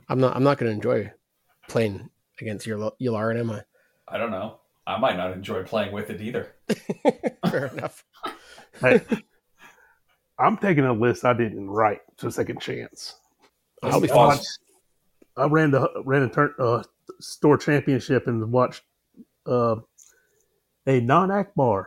I'm 0.08 0.20
not. 0.20 0.36
I'm 0.36 0.42
not 0.44 0.58
going 0.58 0.70
to 0.70 0.74
enjoy 0.74 1.12
playing 1.68 2.08
against 2.40 2.66
your 2.66 2.92
Yularen, 3.00 3.38
am 3.38 3.50
I? 3.50 3.62
I 4.08 4.18
don't 4.18 4.30
know. 4.30 4.58
I 4.86 4.98
might 4.98 5.16
not 5.16 5.32
enjoy 5.32 5.64
playing 5.64 5.92
with 5.92 6.10
it 6.10 6.20
either. 6.20 6.54
Fair 7.50 7.66
enough. 7.66 8.04
Hey, 8.80 9.00
I'm 10.38 10.56
taking 10.56 10.84
a 10.84 10.92
list 10.92 11.24
I 11.24 11.32
didn't 11.32 11.68
write 11.68 12.02
to 12.18 12.28
a 12.28 12.30
second 12.30 12.60
chance. 12.60 13.16
I'll 13.82 14.00
be 14.00 14.08
fine. 14.08 14.38
I 15.36 15.46
ran 15.46 15.70
the 15.70 15.90
ran 16.04 16.22
a 16.22 16.28
turn, 16.28 16.54
uh, 16.58 16.82
store 17.20 17.58
championship 17.58 18.26
and 18.26 18.52
watched 18.52 18.82
uh, 19.46 19.76
a 20.86 21.00
non 21.00 21.28
Ackbar 21.30 21.86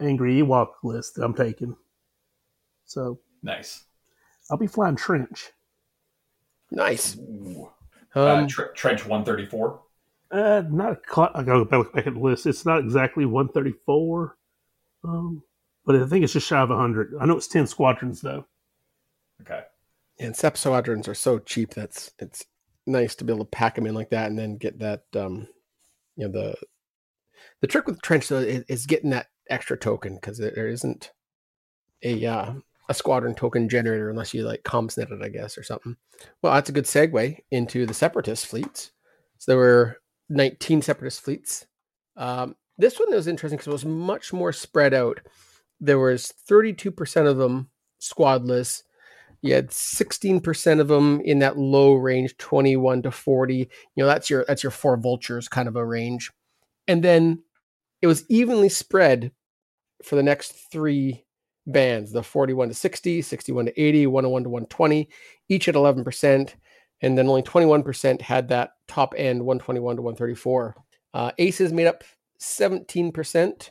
angry 0.00 0.40
Ewok 0.40 0.68
list 0.82 1.14
that 1.14 1.24
I'm 1.24 1.34
taking. 1.34 1.76
So 2.84 3.20
Nice. 3.42 3.84
I'll 4.50 4.56
be 4.56 4.66
flying 4.66 4.96
trench. 4.96 5.50
Nice. 6.70 7.16
Ooh. 7.16 7.70
Um, 8.14 8.44
uh, 8.44 8.46
Tre- 8.48 8.74
Trench 8.74 9.06
134. 9.06 9.80
Uh, 10.30 10.62
not 10.70 10.92
a 10.92 10.98
cl- 11.14 11.30
I 11.34 11.42
gotta 11.42 11.64
go 11.64 11.82
back, 11.84 11.92
back 11.92 12.06
at 12.06 12.14
the 12.14 12.20
list. 12.20 12.46
It's 12.46 12.64
not 12.64 12.78
exactly 12.80 13.24
134, 13.26 14.36
um, 15.04 15.42
but 15.84 15.96
I 15.96 16.06
think 16.06 16.24
it's 16.24 16.32
just 16.32 16.46
shy 16.46 16.58
of 16.60 16.70
100. 16.70 17.14
I 17.20 17.26
know 17.26 17.36
it's 17.36 17.48
10 17.48 17.66
squadrons 17.66 18.20
though. 18.20 18.46
Okay. 19.42 19.62
and 20.18 20.36
Sep 20.36 20.56
squadrons 20.56 21.08
are 21.08 21.14
so 21.14 21.38
cheap. 21.38 21.74
That's 21.74 22.12
it's 22.18 22.44
nice 22.86 23.14
to 23.16 23.24
be 23.24 23.32
able 23.32 23.44
to 23.44 23.50
pack 23.50 23.74
them 23.74 23.86
in 23.86 23.94
like 23.94 24.10
that 24.10 24.28
and 24.28 24.38
then 24.38 24.56
get 24.56 24.78
that. 24.78 25.02
Um, 25.14 25.48
you 26.16 26.26
know 26.28 26.32
the 26.32 26.54
the 27.60 27.66
trick 27.66 27.86
with 27.86 28.00
trench 28.02 28.28
though 28.28 28.38
is, 28.38 28.64
is 28.68 28.86
getting 28.86 29.10
that 29.10 29.26
extra 29.50 29.76
token 29.76 30.14
because 30.14 30.38
there 30.38 30.68
isn't 30.68 31.10
a 32.02 32.24
uh, 32.26 32.54
a 32.92 32.94
squadron 32.94 33.34
token 33.34 33.68
generator 33.68 34.10
unless 34.10 34.32
you 34.32 34.44
like 34.44 34.62
Comms 34.62 34.96
Net 34.96 35.10
it, 35.10 35.22
I 35.22 35.28
guess, 35.28 35.56
or 35.56 35.62
something. 35.62 35.96
Well, 36.42 36.52
that's 36.52 36.68
a 36.68 36.72
good 36.72 36.84
segue 36.84 37.38
into 37.50 37.86
the 37.86 37.94
separatist 37.94 38.46
fleets. 38.46 38.92
So 39.38 39.52
there 39.52 39.58
were 39.58 39.96
19 40.28 40.82
separatist 40.82 41.22
fleets. 41.22 41.66
Um, 42.16 42.54
this 42.78 43.00
one 43.00 43.10
was 43.10 43.26
interesting 43.26 43.56
because 43.56 43.68
it 43.68 43.72
was 43.72 43.84
much 43.84 44.32
more 44.32 44.52
spread 44.52 44.94
out. 44.94 45.20
There 45.80 45.98
was 45.98 46.32
32% 46.48 47.26
of 47.26 47.38
them 47.38 47.70
squadless. 48.00 48.82
You 49.40 49.54
had 49.54 49.70
16% 49.70 50.80
of 50.80 50.88
them 50.88 51.20
in 51.22 51.40
that 51.40 51.58
low 51.58 51.94
range, 51.94 52.36
21 52.36 53.02
to 53.02 53.10
40. 53.10 53.56
You 53.56 53.66
know, 53.96 54.06
that's 54.06 54.30
your 54.30 54.44
that's 54.46 54.62
your 54.62 54.70
four 54.70 54.96
vultures 54.96 55.48
kind 55.48 55.66
of 55.66 55.74
a 55.74 55.84
range. 55.84 56.30
And 56.86 57.02
then 57.02 57.42
it 58.00 58.06
was 58.06 58.24
evenly 58.28 58.68
spread 58.68 59.32
for 60.04 60.14
the 60.16 60.22
next 60.22 60.52
three 60.70 61.24
bands, 61.66 62.12
the 62.12 62.22
41 62.22 62.68
to 62.68 62.74
60, 62.74 63.22
61 63.22 63.66
to 63.66 63.80
80, 63.80 64.06
101 64.06 64.42
to 64.44 64.48
120, 64.48 65.08
each 65.48 65.68
at 65.68 65.74
11%. 65.74 66.54
And 67.00 67.18
then 67.18 67.28
only 67.28 67.42
21% 67.42 68.20
had 68.20 68.48
that 68.48 68.70
top 68.86 69.14
end 69.16 69.44
121 69.44 69.96
to 69.96 70.02
134. 70.02 70.76
Uh, 71.14 71.32
aces 71.38 71.72
made 71.72 71.86
up 71.86 72.04
17%, 72.40 73.70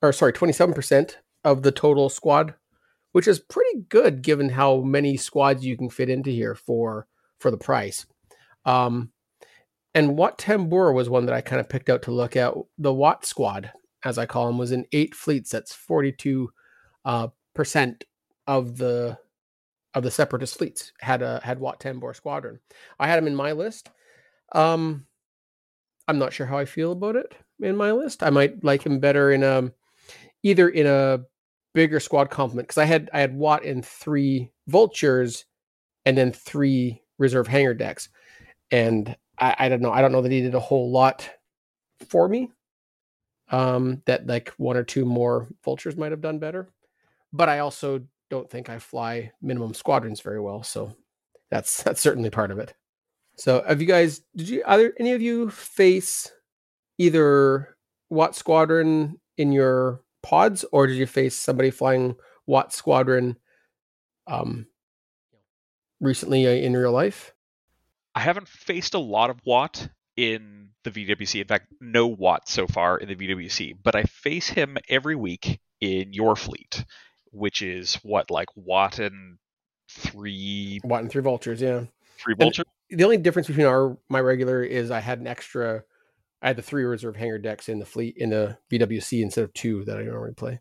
or 0.00 0.12
sorry, 0.12 0.32
27% 0.32 1.16
of 1.44 1.62
the 1.62 1.72
total 1.72 2.08
squad 2.08 2.54
which 3.12 3.28
is 3.28 3.38
pretty 3.38 3.84
good 3.88 4.22
given 4.22 4.48
how 4.48 4.80
many 4.80 5.16
squads 5.16 5.64
you 5.64 5.76
can 5.76 5.88
fit 5.88 6.10
into 6.10 6.30
here 6.30 6.54
for 6.54 7.06
for 7.38 7.50
the 7.50 7.56
price. 7.56 8.06
Um, 8.64 9.10
and 9.94 10.16
Wat 10.16 10.38
Tambor 10.38 10.94
was 10.94 11.08
one 11.08 11.26
that 11.26 11.34
I 11.34 11.40
kind 11.40 11.60
of 11.60 11.68
picked 11.68 11.90
out 11.90 12.02
to 12.02 12.10
look 12.10 12.36
at. 12.36 12.54
The 12.78 12.92
Wat 12.92 13.26
squad, 13.26 13.70
as 14.04 14.18
I 14.18 14.26
call 14.26 14.46
them, 14.46 14.58
was 14.58 14.72
in 14.72 14.86
eight 14.92 15.14
fleets. 15.14 15.50
That's 15.50 15.74
forty 15.74 16.12
two 16.12 16.50
uh, 17.04 17.28
percent 17.54 18.04
of 18.46 18.76
the 18.76 19.18
of 19.94 20.02
the 20.02 20.10
separatist 20.10 20.56
fleets 20.56 20.92
had 21.00 21.22
a 21.22 21.40
had 21.42 21.58
Wat 21.58 21.80
Tambor 21.80 22.14
squadron. 22.16 22.60
I 22.98 23.08
had 23.08 23.18
him 23.18 23.26
in 23.26 23.34
my 23.34 23.52
list. 23.52 23.90
Um, 24.52 25.06
I'm 26.08 26.18
not 26.18 26.32
sure 26.32 26.46
how 26.46 26.58
I 26.58 26.64
feel 26.64 26.92
about 26.92 27.16
it 27.16 27.34
in 27.60 27.76
my 27.76 27.92
list. 27.92 28.22
I 28.22 28.30
might 28.30 28.64
like 28.64 28.84
him 28.84 29.00
better 29.00 29.32
in 29.32 29.42
a 29.42 29.70
either 30.42 30.68
in 30.68 30.86
a 30.86 31.20
bigger 31.74 32.00
squad 32.00 32.30
complement 32.30 32.68
because 32.68 32.78
I 32.78 32.84
had 32.84 33.10
I 33.12 33.20
had 33.20 33.34
Wat 33.36 33.64
in 33.64 33.82
three 33.82 34.50
vultures 34.66 35.44
and 36.04 36.16
then 36.16 36.32
three 36.32 37.02
reserve 37.18 37.46
hangar 37.46 37.74
decks. 37.74 38.08
And 38.70 39.16
I, 39.38 39.54
I 39.58 39.68
don't 39.68 39.82
know. 39.82 39.92
I 39.92 40.00
don't 40.00 40.12
know 40.12 40.22
that 40.22 40.32
he 40.32 40.40
did 40.40 40.54
a 40.54 40.60
whole 40.60 40.90
lot 40.90 41.28
for 42.08 42.28
me. 42.28 42.50
Um, 43.50 44.02
that 44.06 44.26
like 44.26 44.48
one 44.56 44.76
or 44.76 44.84
two 44.84 45.04
more 45.04 45.46
vultures 45.64 45.96
might 45.96 46.10
have 46.10 46.22
done 46.22 46.38
better. 46.38 46.70
But 47.32 47.48
I 47.48 47.60
also 47.60 48.02
don't 48.30 48.50
think 48.50 48.68
I 48.68 48.78
fly 48.78 49.32
minimum 49.40 49.74
squadrons 49.74 50.20
very 50.20 50.40
well. 50.40 50.62
So 50.62 50.96
that's 51.50 51.82
that's 51.82 52.00
certainly 52.00 52.30
part 52.30 52.50
of 52.50 52.58
it. 52.58 52.74
So 53.36 53.62
have 53.66 53.80
you 53.80 53.86
guys 53.86 54.22
did 54.36 54.48
you 54.48 54.62
either 54.66 54.92
any 54.98 55.12
of 55.12 55.22
you 55.22 55.50
face 55.50 56.30
either 56.98 57.76
Wat 58.10 58.34
squadron 58.36 59.18
in 59.38 59.52
your 59.52 60.02
pods, 60.22 60.64
or 60.72 60.86
did 60.86 60.96
you 60.96 61.06
face 61.06 61.34
somebody 61.34 61.70
flying 61.70 62.16
Wat 62.46 62.72
Squadron 62.72 63.36
um, 64.26 64.66
recently 66.00 66.46
uh, 66.46 66.50
in 66.50 66.76
real 66.76 66.92
life? 66.92 67.32
I 68.14 68.20
haven't 68.20 68.48
faced 68.48 68.94
a 68.94 68.98
lot 68.98 69.30
of 69.30 69.40
Wat. 69.44 69.88
in 70.16 70.68
the 70.84 70.90
VWC. 70.90 71.40
In 71.40 71.46
fact, 71.46 71.72
no 71.80 72.06
Wat 72.06 72.48
so 72.48 72.66
far 72.66 72.98
in 72.98 73.08
the 73.08 73.16
VWC, 73.16 73.76
but 73.82 73.94
I 73.94 74.04
face 74.04 74.48
him 74.48 74.76
every 74.88 75.16
week 75.16 75.60
in 75.80 76.12
your 76.12 76.36
fleet, 76.36 76.84
which 77.32 77.62
is 77.62 77.94
what 78.02 78.30
like 78.30 78.48
Wat 78.54 78.98
and 78.98 79.38
three 79.88 80.80
Wat 80.84 81.02
and 81.02 81.10
three 81.10 81.22
vultures, 81.22 81.60
yeah. 81.60 81.84
Three 82.18 82.34
vultures. 82.38 82.66
The 82.90 83.04
only 83.04 83.16
difference 83.16 83.48
between 83.48 83.66
our 83.66 83.96
my 84.08 84.20
regular 84.20 84.62
is 84.62 84.90
I 84.90 85.00
had 85.00 85.18
an 85.18 85.26
extra. 85.26 85.82
I 86.40 86.48
had 86.48 86.56
the 86.56 86.62
three 86.62 86.84
reserve 86.84 87.16
hangar 87.16 87.38
decks 87.38 87.68
in 87.68 87.78
the 87.78 87.86
fleet 87.86 88.16
in 88.16 88.30
the 88.30 88.58
VWC 88.70 89.22
instead 89.22 89.44
of 89.44 89.52
two 89.54 89.84
that 89.84 89.98
I 89.98 90.02
normally 90.02 90.34
play. 90.34 90.60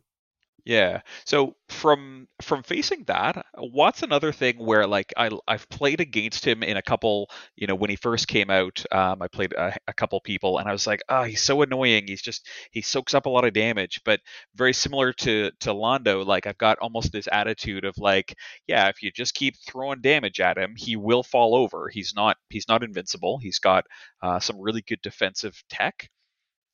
Yeah. 0.63 1.02
So 1.26 1.56
from 1.69 2.28
from 2.43 2.62
facing 2.62 3.06
that, 3.06 3.45
what's 3.58 4.04
another 4.04 4.32
thing 4.32 4.58
where 4.60 4.86
like 4.86 5.12
I 5.17 5.32
I've 5.47 5.67
played 5.69 6.02
against 6.02 6.45
him 6.45 6.62
in 6.62 6.78
a 6.78 6.84
couple, 6.84 7.32
you 7.56 7.65
know, 7.65 7.74
when 7.74 7.89
he 7.89 7.95
first 7.95 8.28
came 8.28 8.52
out, 8.52 8.84
um, 8.91 9.24
I 9.24 9.28
played 9.28 9.54
a, 9.54 9.76
a 9.88 9.93
couple 9.93 10.19
people 10.21 10.60
and 10.60 10.69
I 10.69 10.71
was 10.71 10.86
like, 10.86 11.02
oh, 11.10 11.24
he's 11.24 11.41
so 11.41 11.63
annoying. 11.63 12.06
He's 12.08 12.21
just 12.21 12.47
he 12.71 12.84
soaks 12.84 13.15
up 13.15 13.26
a 13.26 13.30
lot 13.30 13.43
of 13.43 13.54
damage. 13.54 14.02
But 14.06 14.19
very 14.54 14.74
similar 14.74 15.13
to 15.13 15.50
to 15.62 15.74
Lando, 15.74 16.24
like 16.24 16.45
I've 16.45 16.60
got 16.60 16.78
almost 16.78 17.12
this 17.12 17.28
attitude 17.32 17.84
of 17.84 17.97
like, 17.97 18.36
yeah, 18.67 18.88
if 18.89 19.02
you 19.02 19.12
just 19.12 19.34
keep 19.34 19.56
throwing 19.67 20.02
damage 20.02 20.39
at 20.39 20.60
him, 20.60 20.76
he 20.78 20.95
will 20.95 21.24
fall 21.24 21.56
over. 21.56 21.89
He's 21.89 22.13
not 22.15 22.38
he's 22.50 22.67
not 22.67 22.84
invincible. 22.84 23.39
He's 23.39 23.58
got 23.60 23.86
uh, 24.21 24.39
some 24.39 24.60
really 24.62 24.84
good 24.84 25.02
defensive 25.02 25.60
tech, 25.69 26.08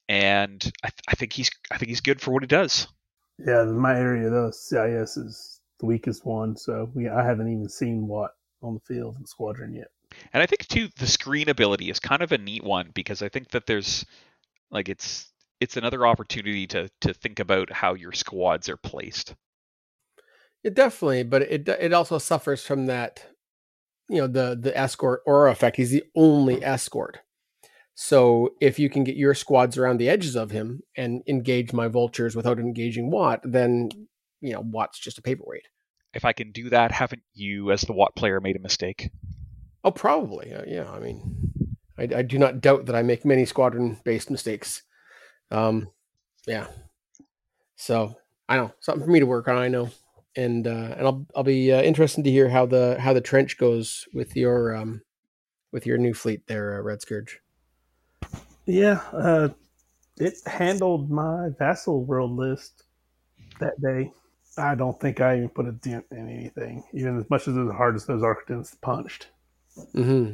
and 0.09 0.63
I, 0.83 0.89
th- 0.89 1.01
I 1.07 1.15
think 1.15 1.33
he's 1.33 1.51
I 1.71 1.77
think 1.77 1.89
he's 1.89 2.01
good 2.01 2.21
for 2.21 2.31
what 2.33 2.43
he 2.43 2.47
does. 2.47 2.87
Yeah, 3.39 3.63
my 3.63 3.97
area 3.97 4.29
though, 4.29 4.51
CIS 4.51 5.17
is 5.17 5.61
the 5.79 5.85
weakest 5.85 6.25
one, 6.25 6.55
so 6.55 6.89
we 6.93 7.07
I 7.07 7.23
haven't 7.23 7.51
even 7.51 7.69
seen 7.69 8.07
what 8.07 8.31
on 8.61 8.73
the 8.73 8.79
field 8.79 9.17
in 9.19 9.25
squadron 9.25 9.73
yet. 9.73 9.87
And 10.33 10.41
I 10.41 10.45
think 10.45 10.67
too 10.67 10.89
the 10.97 11.07
screen 11.07 11.49
ability 11.49 11.89
is 11.89 11.99
kind 11.99 12.21
of 12.21 12.31
a 12.31 12.37
neat 12.37 12.63
one 12.63 12.91
because 12.93 13.21
I 13.21 13.29
think 13.29 13.49
that 13.49 13.67
there's 13.67 14.05
like 14.71 14.89
it's 14.89 15.31
it's 15.59 15.77
another 15.77 16.05
opportunity 16.07 16.67
to 16.67 16.89
to 17.01 17.13
think 17.13 17.39
about 17.39 17.71
how 17.71 17.93
your 17.93 18.11
squads 18.11 18.69
are 18.69 18.77
placed. 18.77 19.35
It 20.63 20.73
definitely, 20.73 21.23
but 21.23 21.43
it 21.43 21.67
it 21.67 21.93
also 21.93 22.17
suffers 22.17 22.65
from 22.65 22.87
that, 22.87 23.23
you 24.09 24.17
know, 24.17 24.27
the 24.27 24.57
the 24.59 24.75
escort 24.77 25.21
aura 25.25 25.51
effect. 25.51 25.77
He's 25.77 25.91
the 25.91 26.03
only 26.15 26.55
mm-hmm. 26.55 26.63
escort. 26.63 27.19
So 27.99 28.53
if 28.61 28.77
you 28.77 28.91
can 28.91 29.03
get 29.03 29.15
your 29.15 29.33
squads 29.33 29.75
around 29.75 29.97
the 29.97 30.07
edges 30.07 30.35
of 30.35 30.51
him 30.51 30.81
and 30.95 31.23
engage 31.27 31.73
my 31.73 31.87
vultures 31.87 32.35
without 32.35 32.59
engaging 32.59 33.09
Wat, 33.09 33.41
then 33.43 33.89
you 34.39 34.53
know 34.53 34.61
Wat's 34.63 34.99
just 34.99 35.17
a 35.17 35.21
paperweight. 35.23 35.67
If 36.13 36.23
I 36.23 36.31
can 36.31 36.51
do 36.51 36.69
that, 36.69 36.91
haven't 36.91 37.23
you, 37.33 37.71
as 37.71 37.81
the 37.81 37.93
Wat 37.93 38.15
player, 38.15 38.39
made 38.39 38.55
a 38.55 38.59
mistake? 38.59 39.09
Oh, 39.83 39.89
probably. 39.89 40.53
Uh, 40.53 40.61
yeah. 40.67 40.87
I 40.91 40.99
mean, 40.99 41.51
I, 41.97 42.03
I, 42.17 42.21
do 42.21 42.37
not 42.37 42.61
doubt 42.61 42.85
that 42.85 42.95
I 42.95 43.01
make 43.01 43.25
many 43.25 43.45
squadron-based 43.45 44.29
mistakes. 44.29 44.83
Um, 45.49 45.89
yeah. 46.45 46.67
So 47.77 48.15
I 48.47 48.57
know 48.57 48.73
something 48.79 49.05
for 49.05 49.11
me 49.11 49.21
to 49.21 49.25
work 49.25 49.47
on. 49.47 49.57
I 49.57 49.69
know, 49.69 49.89
and 50.35 50.67
uh, 50.67 50.93
and 50.97 51.07
I'll 51.07 51.25
I'll 51.35 51.43
be 51.43 51.73
uh, 51.73 51.81
interested 51.81 52.23
to 52.25 52.31
hear 52.31 52.49
how 52.49 52.67
the 52.67 52.97
how 52.99 53.13
the 53.13 53.21
trench 53.21 53.57
goes 53.57 54.07
with 54.13 54.35
your 54.35 54.75
um 54.75 55.01
with 55.71 55.87
your 55.87 55.97
new 55.97 56.13
fleet 56.13 56.45
there, 56.45 56.79
uh, 56.79 56.83
Red 56.83 57.01
Scourge. 57.01 57.41
Yeah, 58.67 59.01
uh, 59.13 59.49
it 60.17 60.35
handled 60.45 61.09
my 61.09 61.49
vassal 61.57 62.03
world 62.03 62.31
list 62.31 62.83
that 63.59 63.79
day. 63.81 64.11
I 64.57 64.75
don't 64.75 64.99
think 64.99 65.21
I 65.21 65.37
even 65.37 65.49
put 65.49 65.67
a 65.67 65.71
dent 65.71 66.05
in 66.11 66.29
anything, 66.29 66.83
even 66.93 67.17
as 67.17 67.29
much 67.29 67.47
as 67.47 67.57
as 67.57 67.69
hard 67.71 67.95
as 67.95 68.05
those 68.05 68.21
Arquitens 68.21 68.79
punched. 68.81 69.27
Hmm. 69.93 70.33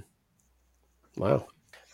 Wow. 1.15 1.45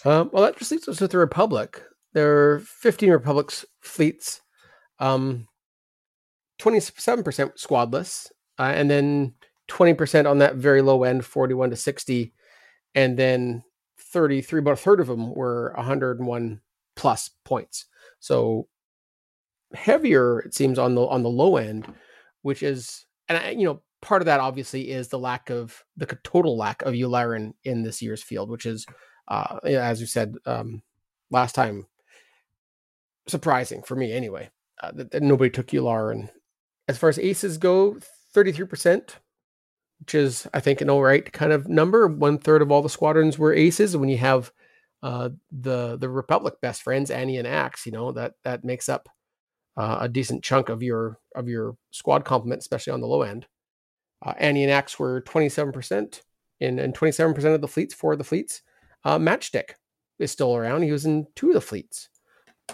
Um, 0.06 0.30
well, 0.32 0.44
that 0.44 0.58
just 0.58 0.72
leaves 0.72 0.88
us 0.88 1.02
with 1.02 1.12
the 1.12 1.18
Republic. 1.18 1.82
There 2.14 2.54
are 2.54 2.60
15 2.60 3.12
Republic's 3.12 3.66
fleets, 3.82 4.42
um, 5.00 5.48
27% 6.60 7.58
squadless, 7.58 8.32
uh, 8.58 8.72
and 8.76 8.90
then 8.90 9.34
20% 9.68 10.30
on 10.30 10.38
that 10.38 10.56
very 10.56 10.82
low 10.82 11.04
end, 11.04 11.26
41 11.26 11.72
to 11.72 11.76
60, 11.76 12.34
and 12.96 13.18
then 13.18 13.64
33, 14.12 14.60
about 14.60 14.74
a 14.74 14.76
third 14.78 15.00
of 15.00 15.08
them 15.08 15.34
were 15.34 15.74
101 15.78 16.62
plus 16.96 17.30
points. 17.46 17.86
So 18.20 18.68
heavier, 19.74 20.40
it 20.40 20.54
seems, 20.54 20.80
on 20.80 20.96
the 20.96 21.02
on 21.02 21.24
the 21.24 21.30
low 21.30 21.58
end, 21.58 21.92
which 22.42 22.64
is, 22.64 23.06
and 23.28 23.38
I, 23.38 23.50
you 23.52 23.66
know, 23.66 23.82
part 24.02 24.22
of 24.22 24.26
that 24.28 24.40
obviously 24.40 24.90
is 24.90 25.10
the 25.10 25.20
lack 25.20 25.50
of 25.50 25.84
the 25.98 26.06
total 26.24 26.58
lack 26.58 26.82
of 26.82 26.94
Yularen 26.94 27.54
in 27.64 27.84
this 27.84 28.02
year's 28.02 28.24
field, 28.24 28.50
which 28.50 28.66
is, 28.66 28.86
uh, 29.28 29.60
as 29.64 30.02
you 30.02 30.08
said 30.08 30.36
um, 30.46 30.82
last 31.30 31.56
time, 31.56 31.86
surprising 33.28 33.84
for 33.84 33.96
me 33.96 34.12
anyway. 34.12 34.50
Uh, 34.82 34.92
that, 34.94 35.12
that, 35.12 35.24
nobody 35.24 35.50
took 35.50 35.68
Yularen. 35.68 36.30
As 36.88 36.98
far 36.98 37.10
as 37.10 37.20
aces 37.20 37.58
go, 37.58 37.98
33% 38.34 39.16
which 40.00 40.16
is 40.16 40.48
I 40.54 40.60
think 40.60 40.82
an 40.82 40.90
all 40.90 41.02
right 41.02 41.32
kind 41.32 41.52
of 41.52 41.68
number. 41.68 42.08
One 42.08 42.38
third 42.38 42.62
of 42.62 42.72
all 42.72 42.82
the 42.82 42.90
squadrons 42.90 43.38
were 43.38 43.54
aces. 43.54 43.96
When 43.96 44.10
you 44.10 44.18
have 44.18 44.52
uh, 45.04 45.30
the 45.52 45.98
the 45.98 46.10
Republic 46.10 46.56
best 46.62 46.82
friends, 46.82 47.12
Annie 47.12 47.38
and 47.38 47.48
Axe, 47.48 47.86
you 47.86 47.92
know 47.92 48.12
that 48.14 48.34
that 48.44 48.64
makes 48.64 48.90
up 48.90 49.10
uh, 49.78 49.98
a 50.02 50.10
decent 50.10 50.44
chunk 50.44 50.70
of 50.70 50.84
your 50.84 51.20
of 51.36 51.48
your 51.48 51.76
squad 51.92 52.26
complement, 52.26 52.62
especially 52.62 52.94
on 52.94 53.02
the 53.02 53.08
low 53.08 53.22
end. 53.22 53.48
Uh, 54.26 54.34
Annie 54.38 54.64
and 54.64 54.72
Axe 54.72 55.00
were 55.00 55.22
twenty 55.22 55.50
seven 55.50 55.72
percent, 55.72 56.24
in, 56.60 56.80
and 56.80 56.94
twenty 56.96 57.12
seven 57.12 57.34
percent 57.34 57.56
of 57.56 57.62
the 57.62 57.68
fleets 57.68 57.94
for 57.94 58.16
the 58.16 58.24
fleets. 58.24 58.62
Uh, 59.04 59.18
Matchstick 59.18 59.76
is 60.18 60.32
still 60.32 60.56
around. 60.56 60.82
He 60.82 60.92
was 60.92 61.06
in 61.06 61.28
two 61.36 61.50
of 61.50 61.54
the 61.54 61.62
fleets, 61.62 62.10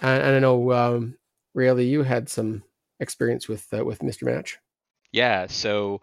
and, 0.02 0.24
and 0.24 0.36
I 0.36 0.40
know 0.40 0.72
um, 0.72 1.18
raely 1.56 1.88
you 1.88 2.04
had 2.04 2.30
some 2.30 2.64
experience 3.00 3.48
with 3.48 3.68
uh, 3.74 3.84
with 3.84 4.00
Mr. 4.00 4.24
Match. 4.24 4.58
Yeah, 5.12 5.48
so 5.48 6.02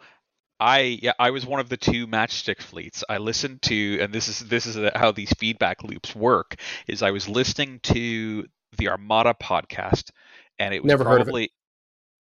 I 0.63 1.01
yeah 1.03 1.13
I 1.19 1.31
was 1.31 1.45
one 1.45 1.59
of 1.59 1.69
the 1.69 1.77
two 1.77 2.07
matchstick 2.07 2.63
fleets. 2.63 3.03
I 3.09 3.19
listened 3.19 3.63
to 3.63 3.99
and 4.01 4.13
this 4.13 4.29
is 4.29 4.39
this 4.49 4.65
is 4.65 4.91
how 4.95 5.11
these 5.11 5.33
feedback 5.33 5.83
loops 5.83 6.15
work. 6.15 6.55
Is 6.87 7.03
I 7.03 7.11
was 7.11 7.29
listening 7.29 7.81
to 7.83 8.47
the 8.79 8.89
Armada 8.89 9.35
podcast, 9.35 10.13
and 10.61 10.73
it 10.73 10.81
was 10.83 10.89
Never 10.91 11.03
probably 11.03 11.51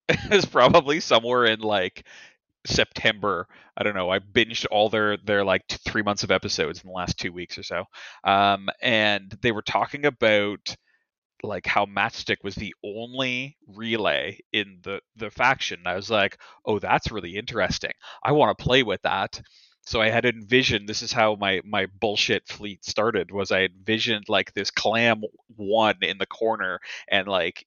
it. 0.08 0.18
it 0.24 0.34
was 0.34 0.44
probably 0.44 0.98
somewhere 0.98 1.44
in 1.44 1.60
like 1.60 2.04
September. 2.66 3.46
I 3.76 3.84
don't 3.84 3.94
know. 3.94 4.10
I 4.10 4.18
binged 4.18 4.66
all 4.72 4.88
their 4.88 5.16
their 5.18 5.44
like 5.44 5.64
two, 5.68 5.78
three 5.86 6.02
months 6.02 6.24
of 6.24 6.32
episodes 6.32 6.82
in 6.82 6.88
the 6.88 6.94
last 6.94 7.20
two 7.20 7.32
weeks 7.32 7.58
or 7.58 7.62
so, 7.62 7.84
um, 8.24 8.68
and 8.82 9.30
they 9.40 9.52
were 9.52 9.62
talking 9.62 10.04
about 10.04 10.74
like 11.42 11.66
how 11.66 11.86
Matchstick 11.86 12.38
was 12.42 12.54
the 12.54 12.74
only 12.84 13.56
relay 13.66 14.38
in 14.52 14.78
the 14.82 15.00
the 15.16 15.30
faction. 15.30 15.80
I 15.86 15.96
was 15.96 16.10
like, 16.10 16.38
oh, 16.64 16.78
that's 16.78 17.10
really 17.10 17.36
interesting. 17.36 17.92
I 18.22 18.32
want 18.32 18.56
to 18.56 18.64
play 18.64 18.82
with 18.82 19.02
that. 19.02 19.40
So 19.84 20.00
I 20.00 20.10
had 20.10 20.24
envisioned 20.24 20.88
this 20.88 21.02
is 21.02 21.12
how 21.12 21.34
my 21.34 21.60
my 21.64 21.86
bullshit 22.00 22.48
fleet 22.48 22.84
started. 22.84 23.30
Was 23.32 23.50
I 23.50 23.62
envisioned 23.62 24.26
like 24.28 24.52
this 24.54 24.70
clam 24.70 25.22
one 25.56 25.96
in 26.02 26.18
the 26.18 26.26
corner 26.26 26.80
and 27.08 27.26
like 27.26 27.66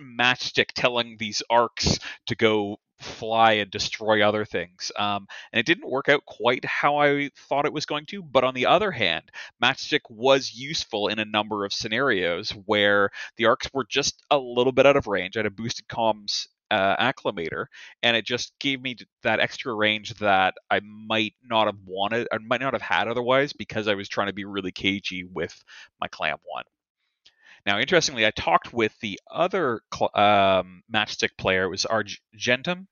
Matchstick 0.00 0.72
telling 0.74 1.16
these 1.18 1.42
arcs 1.50 1.98
to 2.26 2.34
go 2.34 2.78
fly 3.00 3.52
and 3.54 3.70
destroy 3.70 4.26
other 4.26 4.44
things. 4.44 4.92
Um, 4.96 5.26
and 5.52 5.58
it 5.58 5.66
didn't 5.66 5.90
work 5.90 6.08
out 6.08 6.24
quite 6.24 6.64
how 6.64 6.98
I 6.98 7.30
thought 7.48 7.66
it 7.66 7.72
was 7.72 7.86
going 7.86 8.06
to. 8.06 8.22
But 8.22 8.44
on 8.44 8.54
the 8.54 8.66
other 8.66 8.90
hand, 8.90 9.24
Matchstick 9.62 10.02
was 10.08 10.54
useful 10.54 11.08
in 11.08 11.18
a 11.18 11.24
number 11.24 11.64
of 11.64 11.72
scenarios 11.72 12.50
where 12.50 13.10
the 13.36 13.46
arcs 13.46 13.68
were 13.72 13.86
just 13.88 14.22
a 14.30 14.38
little 14.38 14.72
bit 14.72 14.86
out 14.86 14.96
of 14.96 15.06
range. 15.06 15.36
I 15.36 15.40
had 15.40 15.46
a 15.46 15.50
boosted 15.50 15.88
comms 15.88 16.46
uh, 16.70 16.96
acclimator, 16.96 17.66
and 18.02 18.16
it 18.16 18.24
just 18.24 18.58
gave 18.58 18.80
me 18.80 18.96
that 19.22 19.40
extra 19.40 19.74
range 19.74 20.14
that 20.14 20.54
I 20.70 20.80
might 20.80 21.34
not 21.44 21.66
have 21.66 21.76
wanted, 21.84 22.28
I 22.32 22.38
might 22.38 22.62
not 22.62 22.72
have 22.72 22.82
had 22.82 23.08
otherwise, 23.08 23.52
because 23.52 23.88
I 23.88 23.94
was 23.94 24.08
trying 24.08 24.28
to 24.28 24.32
be 24.32 24.46
really 24.46 24.72
cagey 24.72 25.24
with 25.24 25.62
my 26.00 26.08
clam 26.08 26.38
one. 26.44 26.64
Now, 27.64 27.78
interestingly, 27.78 28.26
I 28.26 28.30
talked 28.32 28.72
with 28.72 28.98
the 29.00 29.20
other 29.30 29.80
um, 30.14 30.82
matchstick 30.92 31.36
player. 31.38 31.64
It 31.64 31.70
was 31.70 31.86
Argentum. 31.86 32.88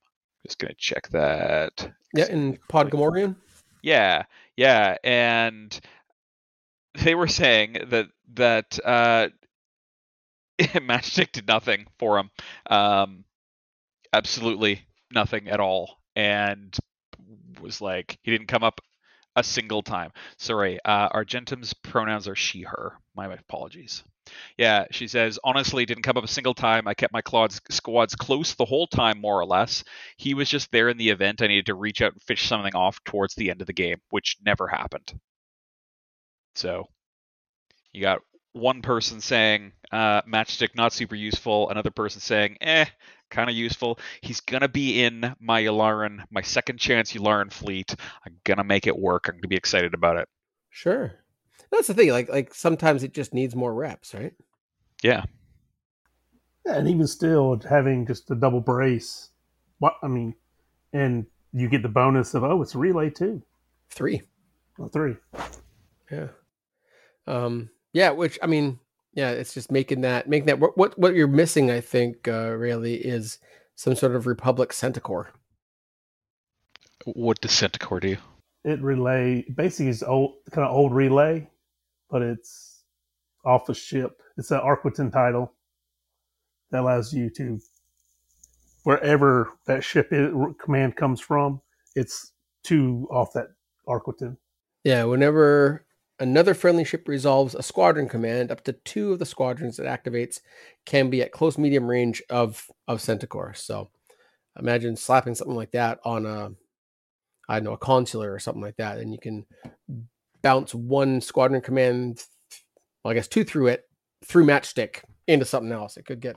Just 0.46 0.58
gonna 0.58 0.74
check 0.78 1.08
that. 1.08 1.92
Yeah, 2.14 2.30
in 2.30 2.58
Podgomorian. 2.70 3.36
Yeah, 3.82 4.24
yeah, 4.56 4.96
and 5.02 5.78
they 6.94 7.14
were 7.14 7.28
saying 7.28 7.76
that 7.88 8.08
that 8.34 8.78
uh, 8.84 9.28
Matchstick 10.60 11.32
did 11.32 11.46
nothing 11.46 11.86
for 11.98 12.18
him. 12.18 12.30
Um, 12.68 13.24
absolutely 14.12 14.82
nothing 15.12 15.48
at 15.48 15.60
all, 15.60 15.98
and 16.14 16.76
was 17.60 17.80
like 17.80 18.18
he 18.22 18.30
didn't 18.30 18.48
come 18.48 18.62
up 18.62 18.80
a 19.36 19.44
single 19.44 19.82
time. 19.82 20.10
Sorry, 20.38 20.78
uh, 20.84 21.08
Argentum's 21.10 21.74
pronouns 21.74 22.28
are 22.28 22.36
she/her. 22.36 22.94
My 23.14 23.32
apologies. 23.32 24.02
Yeah, 24.58 24.86
she 24.90 25.08
says, 25.08 25.38
honestly, 25.44 25.86
didn't 25.86 26.02
come 26.04 26.16
up 26.16 26.24
a 26.24 26.28
single 26.28 26.54
time. 26.54 26.86
I 26.88 26.94
kept 26.94 27.12
my 27.12 27.22
quads, 27.22 27.60
squads 27.70 28.14
close 28.14 28.54
the 28.54 28.64
whole 28.64 28.86
time, 28.86 29.20
more 29.20 29.40
or 29.40 29.46
less. 29.46 29.84
He 30.16 30.34
was 30.34 30.48
just 30.48 30.70
there 30.72 30.88
in 30.88 30.98
the 30.98 31.10
event. 31.10 31.42
I 31.42 31.46
needed 31.48 31.66
to 31.66 31.74
reach 31.74 32.02
out 32.02 32.12
and 32.12 32.22
fish 32.22 32.46
something 32.46 32.74
off 32.74 33.02
towards 33.04 33.34
the 33.34 33.50
end 33.50 33.60
of 33.60 33.66
the 33.66 33.72
game, 33.72 34.00
which 34.10 34.36
never 34.44 34.66
happened. 34.68 35.12
So, 36.54 36.88
You 37.92 38.02
got 38.02 38.20
one 38.52 38.82
person 38.82 39.20
saying 39.20 39.72
uh, 39.92 40.22
matchstick 40.22 40.74
not 40.74 40.92
super 40.92 41.14
useful, 41.14 41.70
another 41.70 41.90
person 41.90 42.20
saying 42.20 42.58
eh, 42.60 42.86
kind 43.30 43.48
of 43.50 43.56
useful. 43.56 43.98
He's 44.22 44.40
gonna 44.40 44.68
be 44.68 45.02
in 45.02 45.34
my 45.40 45.62
Yularen, 45.62 46.24
my 46.30 46.42
second 46.42 46.78
chance 46.78 47.12
Yularen 47.12 47.52
fleet. 47.52 47.94
I'm 48.26 48.40
gonna 48.44 48.64
make 48.64 48.86
it 48.86 48.98
work. 48.98 49.28
I'm 49.28 49.36
gonna 49.36 49.48
be 49.48 49.56
excited 49.56 49.94
about 49.94 50.16
it. 50.18 50.28
Sure. 50.70 51.14
That's 51.70 51.86
the 51.88 51.94
thing. 51.94 52.10
Like 52.10 52.28
like 52.28 52.54
sometimes 52.54 53.02
it 53.02 53.14
just 53.14 53.34
needs 53.34 53.54
more 53.54 53.72
reps, 53.74 54.14
right? 54.14 54.34
Yeah. 55.02 55.24
Yeah, 56.66 56.76
and 56.76 56.88
even 56.88 57.06
still, 57.06 57.58
having 57.68 58.06
just 58.06 58.30
a 58.30 58.34
double 58.34 58.60
brace, 58.60 59.30
what 59.78 59.94
I 60.02 60.08
mean, 60.08 60.34
and 60.92 61.24
you 61.52 61.68
get 61.68 61.82
the 61.82 61.88
bonus 61.88 62.34
of 62.34 62.44
oh, 62.44 62.60
it's 62.60 62.74
relay 62.74 63.08
too, 63.10 63.42
Three. 63.88 64.22
oh, 64.78 64.88
three. 64.88 65.16
Yeah. 66.10 66.28
Um, 67.26 67.70
yeah, 67.92 68.10
which 68.10 68.38
I 68.42 68.46
mean, 68.46 68.78
yeah, 69.14 69.30
it's 69.30 69.54
just 69.54 69.72
making 69.72 70.02
that 70.02 70.28
making 70.28 70.46
that 70.46 70.58
what 70.60 70.76
what, 70.76 70.98
what 70.98 71.14
you're 71.14 71.28
missing, 71.28 71.70
I 71.70 71.80
think, 71.80 72.28
uh, 72.28 72.50
raely 72.50 73.00
is 73.00 73.38
some 73.74 73.96
sort 73.96 74.14
of 74.14 74.26
Republic 74.26 74.72
Centaur. 74.74 75.30
What 77.06 77.40
does 77.40 77.52
Centaur 77.52 78.00
do? 78.00 78.18
It 78.64 78.82
relay 78.82 79.44
basically 79.56 79.88
is 79.88 80.02
old 80.02 80.36
kind 80.50 80.66
of 80.66 80.74
old 80.74 80.94
relay, 80.94 81.48
but 82.10 82.22
it's 82.22 82.82
off 83.44 83.68
a 83.68 83.74
ship. 83.74 84.20
It's 84.36 84.50
an 84.50 84.60
Arquitens 84.60 85.12
title 85.12 85.52
that 86.70 86.80
allows 86.80 87.12
you 87.12 87.30
to 87.30 87.58
wherever 88.84 89.50
that 89.66 89.84
ship 89.84 90.08
is, 90.12 90.32
command 90.62 90.96
comes 90.96 91.20
from, 91.20 91.60
it's 91.94 92.32
two 92.62 93.08
off 93.10 93.32
that 93.34 93.48
Arquitens. 93.88 94.36
Yeah, 94.84 95.04
whenever 95.04 95.84
another 96.18 96.54
friendly 96.54 96.84
ship 96.84 97.08
resolves 97.08 97.54
a 97.54 97.62
squadron 97.62 98.08
command, 98.08 98.50
up 98.50 98.64
to 98.64 98.72
two 98.72 99.12
of 99.12 99.18
the 99.18 99.26
squadrons 99.26 99.78
it 99.78 99.86
activates 99.86 100.40
can 100.84 101.10
be 101.10 101.22
at 101.22 101.32
close 101.32 101.58
medium 101.58 101.86
range 101.86 102.22
of 102.30 102.70
of 102.86 103.00
Centaur. 103.00 103.54
So 103.54 103.90
imagine 104.58 104.96
slapping 104.96 105.34
something 105.34 105.56
like 105.56 105.72
that 105.72 106.00
on 106.04 106.26
a 106.26 106.52
I 107.50 107.54
don't 107.56 107.64
know, 107.64 107.72
a 107.72 107.78
consular 107.78 108.32
or 108.32 108.38
something 108.38 108.62
like 108.62 108.76
that, 108.76 108.98
and 108.98 109.12
you 109.12 109.18
can 109.18 109.44
bounce 110.40 110.72
one 110.72 111.20
squadron 111.20 111.60
command, 111.60 112.22
well, 113.04 113.10
I 113.10 113.14
guess 113.14 113.26
two 113.26 113.42
through 113.42 113.66
it, 113.66 113.88
through 114.24 114.44
matchstick 114.46 115.00
into 115.26 115.44
something 115.44 115.72
else. 115.72 115.96
It 115.96 116.04
could 116.06 116.20
get, 116.20 116.36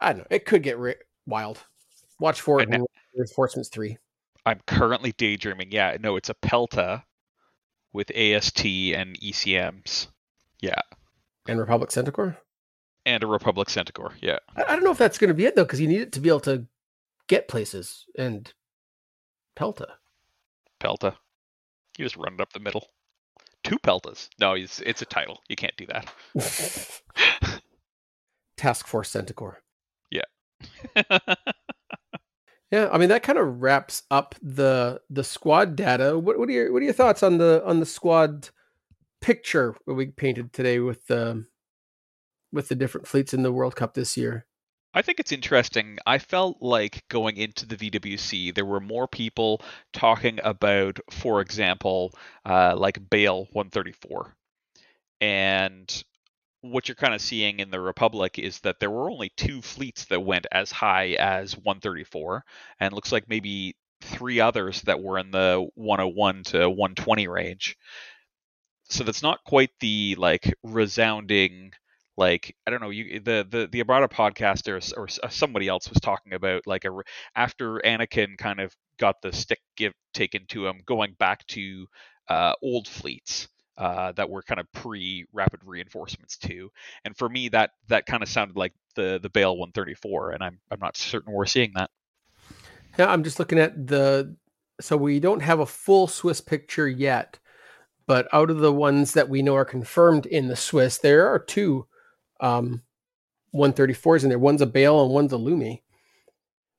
I 0.00 0.08
don't 0.12 0.18
know, 0.18 0.26
it 0.30 0.44
could 0.44 0.64
get 0.64 0.76
ri- 0.78 0.96
wild. 1.24 1.62
Watch 2.18 2.40
for 2.40 2.60
it 2.60 2.68
Reinforcements 3.14 3.68
3. 3.68 3.96
I'm 4.44 4.60
currently 4.66 5.12
daydreaming. 5.12 5.68
Yeah, 5.70 5.96
no, 6.00 6.16
it's 6.16 6.30
a 6.30 6.34
Pelta 6.34 7.04
with 7.92 8.10
AST 8.10 8.64
and 8.66 9.16
ECMs. 9.20 10.08
Yeah, 10.60 10.80
And 11.46 11.60
Republic 11.60 11.92
Centaur? 11.92 12.38
and 13.06 13.22
a 13.22 13.26
Republic 13.28 13.70
Centaur. 13.70 14.14
Yeah. 14.20 14.38
I, 14.56 14.62
I 14.64 14.74
don't 14.74 14.82
know 14.82 14.90
if 14.90 14.98
that's 14.98 15.18
going 15.18 15.28
to 15.28 15.34
be 15.34 15.44
it, 15.46 15.54
though, 15.54 15.62
because 15.64 15.80
you 15.80 15.86
need 15.86 16.00
it 16.00 16.12
to 16.12 16.20
be 16.20 16.28
able 16.28 16.40
to 16.40 16.66
get 17.28 17.46
places 17.46 18.06
and 18.18 18.52
Pelta. 19.56 19.86
Pelta. 20.84 21.16
You 21.98 22.04
just 22.04 22.16
run 22.16 22.34
it 22.34 22.40
up 22.40 22.52
the 22.52 22.60
middle. 22.60 22.88
Two 23.62 23.78
Peltas. 23.78 24.28
No, 24.38 24.52
it's, 24.54 24.80
it's 24.80 25.02
a 25.02 25.06
title. 25.06 25.40
You 25.48 25.56
can't 25.56 25.76
do 25.76 25.86
that. 25.86 26.12
Task 28.56 28.86
Force 28.86 29.10
Centaur. 29.10 29.62
Yeah, 30.10 30.22
yeah, 32.70 32.88
I 32.92 32.98
mean 32.98 33.08
that 33.08 33.22
kind 33.22 33.38
of 33.38 33.62
wraps 33.62 34.02
up 34.10 34.34
the 34.42 35.00
the 35.10 35.24
squad 35.24 35.76
data. 35.76 36.18
What, 36.18 36.38
what 36.38 36.48
are 36.48 36.52
your 36.52 36.72
what 36.72 36.82
are 36.82 36.84
your 36.84 36.94
thoughts 36.94 37.22
on 37.22 37.38
the 37.38 37.62
on 37.64 37.80
the 37.80 37.86
squad 37.86 38.50
picture 39.20 39.76
that 39.86 39.94
we 39.94 40.06
painted 40.06 40.52
today 40.52 40.78
with 40.78 41.06
the 41.06 41.46
with 42.52 42.68
the 42.68 42.74
different 42.74 43.06
fleets 43.06 43.34
in 43.34 43.42
the 43.42 43.52
World 43.52 43.76
Cup 43.76 43.94
this 43.94 44.16
year? 44.16 44.46
I 44.96 45.02
think 45.02 45.18
it's 45.18 45.32
interesting. 45.32 45.98
I 46.06 46.18
felt 46.18 46.58
like 46.60 47.02
going 47.08 47.36
into 47.36 47.66
the 47.66 47.76
VWC, 47.76 48.54
there 48.54 48.64
were 48.64 48.80
more 48.80 49.08
people 49.08 49.60
talking 49.92 50.38
about, 50.44 51.00
for 51.10 51.40
example, 51.40 52.14
uh, 52.46 52.76
like 52.76 53.10
Bail 53.10 53.48
134. 53.52 54.36
And 55.20 56.04
what 56.60 56.88
you're 56.88 56.94
kind 56.94 57.12
of 57.12 57.20
seeing 57.20 57.58
in 57.58 57.70
the 57.70 57.80
Republic 57.80 58.38
is 58.38 58.60
that 58.60 58.78
there 58.78 58.90
were 58.90 59.10
only 59.10 59.32
two 59.36 59.60
fleets 59.60 60.04
that 60.06 60.20
went 60.20 60.46
as 60.52 60.70
high 60.70 61.16
as 61.18 61.56
134, 61.56 62.44
and 62.78 62.94
looks 62.94 63.10
like 63.10 63.28
maybe 63.28 63.74
three 64.00 64.38
others 64.38 64.80
that 64.82 65.02
were 65.02 65.18
in 65.18 65.32
the 65.32 65.68
101 65.74 66.44
to 66.44 66.70
120 66.70 67.26
range. 67.26 67.76
So 68.90 69.02
that's 69.02 69.22
not 69.22 69.42
quite 69.44 69.70
the 69.80 70.14
like 70.18 70.54
resounding 70.62 71.72
like 72.16 72.54
I 72.66 72.70
don't 72.70 72.80
know 72.80 72.90
you 72.90 73.20
the 73.20 73.46
the 73.48 73.68
the 73.70 73.82
Armada 73.82 74.08
podcast 74.08 74.68
or, 74.68 75.00
or 75.00 75.08
somebody 75.30 75.68
else 75.68 75.88
was 75.88 76.00
talking 76.00 76.32
about 76.32 76.66
like 76.66 76.84
a 76.84 76.90
after 77.34 77.80
Anakin 77.84 78.38
kind 78.38 78.60
of 78.60 78.74
got 78.98 79.20
the 79.22 79.32
stick 79.32 79.60
give 79.76 79.92
taken 80.12 80.46
to 80.48 80.66
him 80.66 80.80
going 80.86 81.14
back 81.18 81.46
to 81.48 81.86
uh, 82.28 82.52
old 82.62 82.86
fleets 82.86 83.48
uh, 83.76 84.12
that 84.12 84.30
were 84.30 84.42
kind 84.42 84.60
of 84.60 84.70
pre 84.72 85.26
rapid 85.32 85.60
reinforcements 85.64 86.36
too. 86.36 86.70
And 87.04 87.16
for 87.16 87.28
me 87.28 87.48
that 87.48 87.70
that 87.88 88.06
kind 88.06 88.22
of 88.22 88.28
sounded 88.28 88.56
like 88.56 88.72
the 88.94 89.18
the 89.20 89.30
Bail 89.30 89.56
134 89.56 90.32
and 90.32 90.42
I'm 90.42 90.60
I'm 90.70 90.80
not 90.80 90.96
certain 90.96 91.32
we're 91.32 91.46
seeing 91.46 91.72
that. 91.74 91.90
Yeah, 92.98 93.10
I'm 93.10 93.24
just 93.24 93.40
looking 93.40 93.58
at 93.58 93.86
the 93.86 94.36
so 94.80 94.96
we 94.96 95.20
don't 95.20 95.42
have 95.42 95.60
a 95.60 95.66
full 95.66 96.06
Swiss 96.06 96.40
picture 96.40 96.88
yet, 96.88 97.38
but 98.06 98.28
out 98.32 98.50
of 98.50 98.58
the 98.58 98.72
ones 98.72 99.12
that 99.14 99.28
we 99.28 99.42
know 99.42 99.56
are 99.56 99.64
confirmed 99.64 100.26
in 100.26 100.48
the 100.48 100.56
Swiss, 100.56 100.98
there 100.98 101.28
are 101.28 101.38
two 101.38 101.86
um 102.44 102.82
134s 103.54 104.22
in 104.22 104.28
there. 104.28 104.38
One's 104.38 104.60
a 104.60 104.66
Bail 104.66 105.02
and 105.02 105.12
one's 105.12 105.32
a 105.32 105.36
Lumi. 105.36 105.80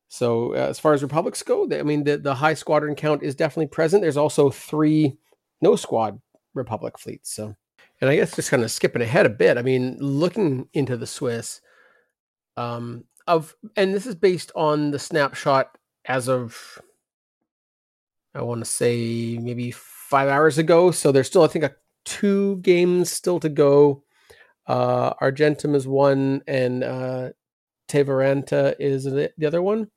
So 0.08 0.54
uh, 0.54 0.68
as 0.70 0.80
far 0.80 0.94
as 0.94 1.02
republics 1.02 1.42
go, 1.42 1.66
they, 1.66 1.80
I 1.80 1.84
mean 1.84 2.04
the 2.04 2.18
the 2.18 2.36
high 2.36 2.54
squadron 2.54 2.96
count 2.96 3.24
is 3.24 3.36
definitely 3.36 3.68
present. 3.68 4.02
There's 4.02 4.18
also 4.18 4.50
three 4.50 5.18
no 5.62 5.76
squad 5.76 6.22
republic 6.54 7.00
fleets. 7.00 7.34
So 7.34 7.56
and 8.02 8.10
I 8.10 8.16
guess 8.16 8.36
just 8.36 8.52
kind 8.52 8.64
of 8.64 8.72
skipping 8.72 9.02
ahead 9.02 9.26
a 9.26 9.30
bit. 9.30 9.58
I 9.58 9.62
mean, 9.62 9.98
looking 10.00 10.70
into 10.74 10.96
the 10.96 11.08
Swiss 11.08 11.62
um 12.58 13.06
of 13.28 13.56
and 13.76 13.94
this 13.94 14.06
is 14.06 14.16
based 14.16 14.52
on 14.56 14.92
the 14.92 15.00
snapshot 15.00 15.78
as 16.06 16.30
of 16.30 16.80
I 18.36 18.42
want 18.44 18.62
to 18.62 18.66
say 18.70 19.38
maybe 19.42 19.72
5 19.72 20.28
hours 20.28 20.58
ago. 20.58 20.92
So 20.92 21.12
there's 21.12 21.28
still 21.28 21.44
I 21.44 21.48
think 21.48 21.66
a 21.66 21.76
two 22.06 22.58
games 22.58 23.12
still 23.12 23.40
to 23.40 23.50
go. 23.50 24.04
Uh, 24.68 25.14
Argentum 25.20 25.76
is 25.76 25.88
one, 25.88 26.42
and 26.48 26.84
uh, 26.84 27.30
Teveranta 27.88 28.76
is 28.80 29.04
the, 29.04 29.32
the 29.38 29.46
other 29.46 29.62
one. 29.62 29.90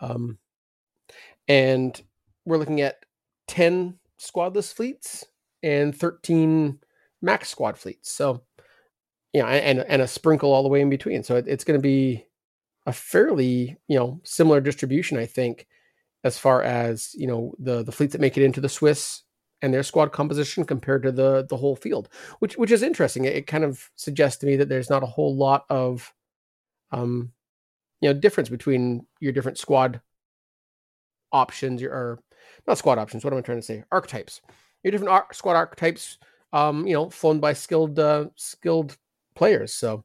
Um, 0.00 0.38
and 1.48 2.00
we're 2.44 2.56
looking 2.56 2.80
at 2.80 3.04
10 3.48 3.98
squadless 4.18 4.72
fleets 4.72 5.26
and 5.62 5.94
13 5.94 6.78
max 7.20 7.48
squad 7.50 7.78
fleets. 7.78 8.10
So, 8.10 8.42
yeah, 9.32 9.46
and, 9.46 9.80
and 9.80 10.02
a 10.02 10.08
sprinkle 10.08 10.52
all 10.52 10.62
the 10.62 10.68
way 10.68 10.80
in 10.80 10.90
between. 10.90 11.22
So 11.22 11.36
it, 11.36 11.46
it's 11.46 11.64
going 11.64 11.78
to 11.78 11.82
be 11.82 12.26
a 12.86 12.92
fairly, 12.92 13.76
you 13.88 13.98
know, 13.98 14.20
similar 14.24 14.60
distribution, 14.60 15.18
I 15.18 15.26
think, 15.26 15.66
as 16.24 16.38
far 16.38 16.62
as, 16.62 17.14
you 17.14 17.26
know, 17.26 17.54
the, 17.58 17.82
the 17.82 17.92
fleets 17.92 18.12
that 18.12 18.20
make 18.20 18.36
it 18.36 18.44
into 18.44 18.60
the 18.60 18.68
Swiss 18.68 19.22
and 19.62 19.72
their 19.72 19.84
squad 19.84 20.12
composition 20.12 20.64
compared 20.64 21.04
to 21.04 21.12
the 21.12 21.46
the 21.48 21.56
whole 21.56 21.76
field, 21.76 22.08
which 22.40 22.56
which 22.58 22.70
is 22.70 22.82
interesting. 22.82 23.24
It, 23.24 23.36
it, 23.36 23.46
kind 23.46 23.64
of 23.64 23.90
suggests 23.96 24.40
to 24.40 24.46
me 24.46 24.56
that 24.56 24.68
there's 24.68 24.90
not 24.90 25.04
a 25.04 25.06
whole 25.06 25.34
lot 25.36 25.64
of, 25.70 26.12
um, 26.90 27.32
you 28.00 28.08
know, 28.08 28.18
difference 28.18 28.48
between 28.48 29.06
your 29.20 29.32
different 29.32 29.58
squad 29.58 30.00
options, 31.32 31.80
your 31.80 31.92
or 31.92 32.18
not 32.66 32.76
squad 32.76 32.98
options. 32.98 33.24
What 33.24 33.32
am 33.32 33.38
I 33.38 33.42
trying 33.42 33.58
to 33.58 33.62
say? 33.62 33.84
Archetypes. 33.90 34.42
Your 34.82 34.90
different 34.90 35.12
ar- 35.12 35.32
squad 35.32 35.54
archetypes, 35.54 36.18
um, 36.52 36.86
you 36.86 36.92
know, 36.92 37.08
flown 37.08 37.38
by 37.38 37.52
skilled 37.52 37.98
uh, 37.98 38.26
skilled 38.34 38.98
players. 39.36 39.72
So 39.72 40.04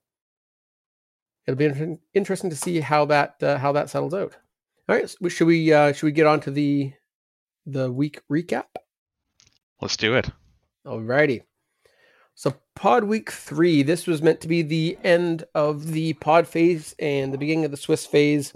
it'll 1.48 1.58
be 1.58 1.66
inter- 1.66 1.98
interesting 2.14 2.52
to 2.52 2.56
see 2.56 2.80
how 2.80 3.06
that 3.06 3.42
uh, 3.42 3.58
how 3.58 3.72
that 3.72 3.90
settles 3.90 4.14
out. 4.14 4.38
All 4.88 4.96
right, 4.96 5.10
so 5.10 5.28
should 5.30 5.48
we 5.48 5.74
uh, 5.74 5.94
should 5.94 6.06
we 6.06 6.12
get 6.12 6.28
on 6.28 6.40
to 6.42 6.52
the 6.52 6.94
the 7.66 7.92
week 7.92 8.22
recap? 8.32 8.66
Let's 9.82 9.98
do 9.98 10.16
it. 10.16 10.30
Alrighty. 10.86 11.42
So 12.36 12.54
pod 12.76 13.04
week 13.04 13.32
three, 13.32 13.82
this 13.84 14.06
was 14.06 14.22
meant 14.22 14.42
to 14.42 14.48
be 14.48 14.62
the 14.62 14.98
end 15.04 15.44
of 15.56 15.88
the 15.92 16.14
pod 16.14 16.48
phase 16.48 16.96
and 17.00 17.34
the 17.34 17.38
beginning 17.38 17.66
of 17.66 17.72
the 17.72 17.78
Swiss 17.78 18.06
phase. 18.06 18.54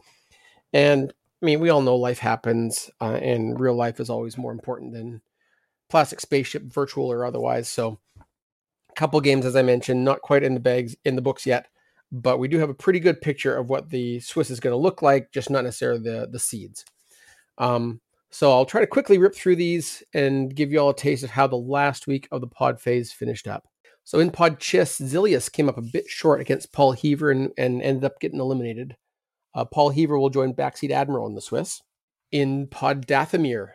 And 0.72 1.12
I 1.42 1.46
mean, 1.46 1.60
we 1.60 1.70
all 1.70 1.82
know 1.82 1.96
life 1.96 2.20
happens, 2.20 2.92
uh, 3.02 3.20
and 3.22 3.60
real 3.60 3.74
life 3.74 4.00
is 4.00 4.10
always 4.10 4.38
more 4.38 4.52
important 4.52 4.94
than 4.94 5.22
plastic 5.90 6.22
spaceship, 6.22 6.64
virtual 6.64 7.12
or 7.12 7.26
otherwise. 7.26 7.68
So, 7.68 8.00
a 8.20 8.94
couple 8.94 9.20
games, 9.22 9.46
as 9.46 9.56
I 9.56 9.64
mentioned, 9.64 10.06
not 10.06 10.22
quite 10.22 10.44
in 10.44 10.54
the 10.54 10.60
bags 10.60 10.96
in 11.04 11.16
the 11.16 11.22
books 11.22 11.46
yet, 11.46 11.68
but 12.12 12.38
we 12.38 12.48
do 12.48 12.60
have 12.60 12.70
a 12.70 12.76
pretty 12.76 13.00
good 13.00 13.20
picture 13.20 13.56
of 13.56 13.70
what 13.70 13.90
the 13.90 14.20
Swiss 14.20 14.52
is 14.52 14.60
going 14.60 14.74
to 14.74 14.78
look 14.78 15.02
like, 15.02 15.32
just 15.32 15.50
not 15.50 15.64
necessarily 15.64 16.02
the 16.02 16.28
the 16.32 16.40
seeds. 16.40 16.86
Um, 17.58 18.00
so 18.32 18.52
I'll 18.52 18.66
try 18.66 18.82
to 18.82 18.88
quickly 18.88 19.18
rip 19.18 19.36
through 19.36 19.58
these 19.58 20.04
and 20.14 20.56
give 20.56 20.72
you 20.72 20.80
all 20.80 20.90
a 20.90 20.96
taste 20.96 21.24
of 21.24 21.30
how 21.30 21.48
the 21.48 21.58
last 21.58 22.08
week 22.08 22.28
of 22.32 22.42
the 22.42 22.48
pod 22.48 22.80
phase 22.80 23.12
finished 23.12 23.48
up. 23.48 23.68
So 24.04 24.20
in 24.20 24.32
Pod 24.32 24.60
Chess, 24.60 25.00
Zilius 25.00 25.52
came 25.52 25.70
up 25.70 25.78
a 25.78 25.84
bit 25.84 26.08
short 26.08 26.42
against 26.42 26.74
Paul 26.74 26.94
Heaver 26.94 27.32
and, 27.32 27.52
and 27.58 27.82
ended 27.82 28.04
up 28.04 28.20
getting 28.20 28.40
eliminated. 28.40 28.96
Uh, 29.54 29.66
Paul 29.66 29.90
Heaver 29.90 30.18
will 30.18 30.30
join 30.30 30.54
Backseat 30.54 30.92
Admiral 30.92 31.28
in 31.28 31.36
the 31.36 31.42
Swiss. 31.42 31.82
In 32.32 32.68
Pod 32.68 33.06
Dathomir, 33.06 33.74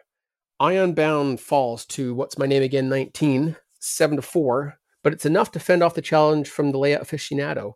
Ironbound 0.58 1.40
falls 1.40 1.84
to 1.86 2.14
what's 2.14 2.38
my 2.38 2.46
name 2.46 2.62
again, 2.62 2.88
19, 2.88 3.56
7 3.78 4.16
to 4.16 4.22
4, 4.22 4.78
but 5.04 5.12
it's 5.12 5.26
enough 5.26 5.52
to 5.52 5.60
fend 5.60 5.82
off 5.82 5.94
the 5.94 6.02
challenge 6.02 6.48
from 6.48 6.72
the 6.72 6.78
Leia 6.78 7.00
aficionado. 7.00 7.74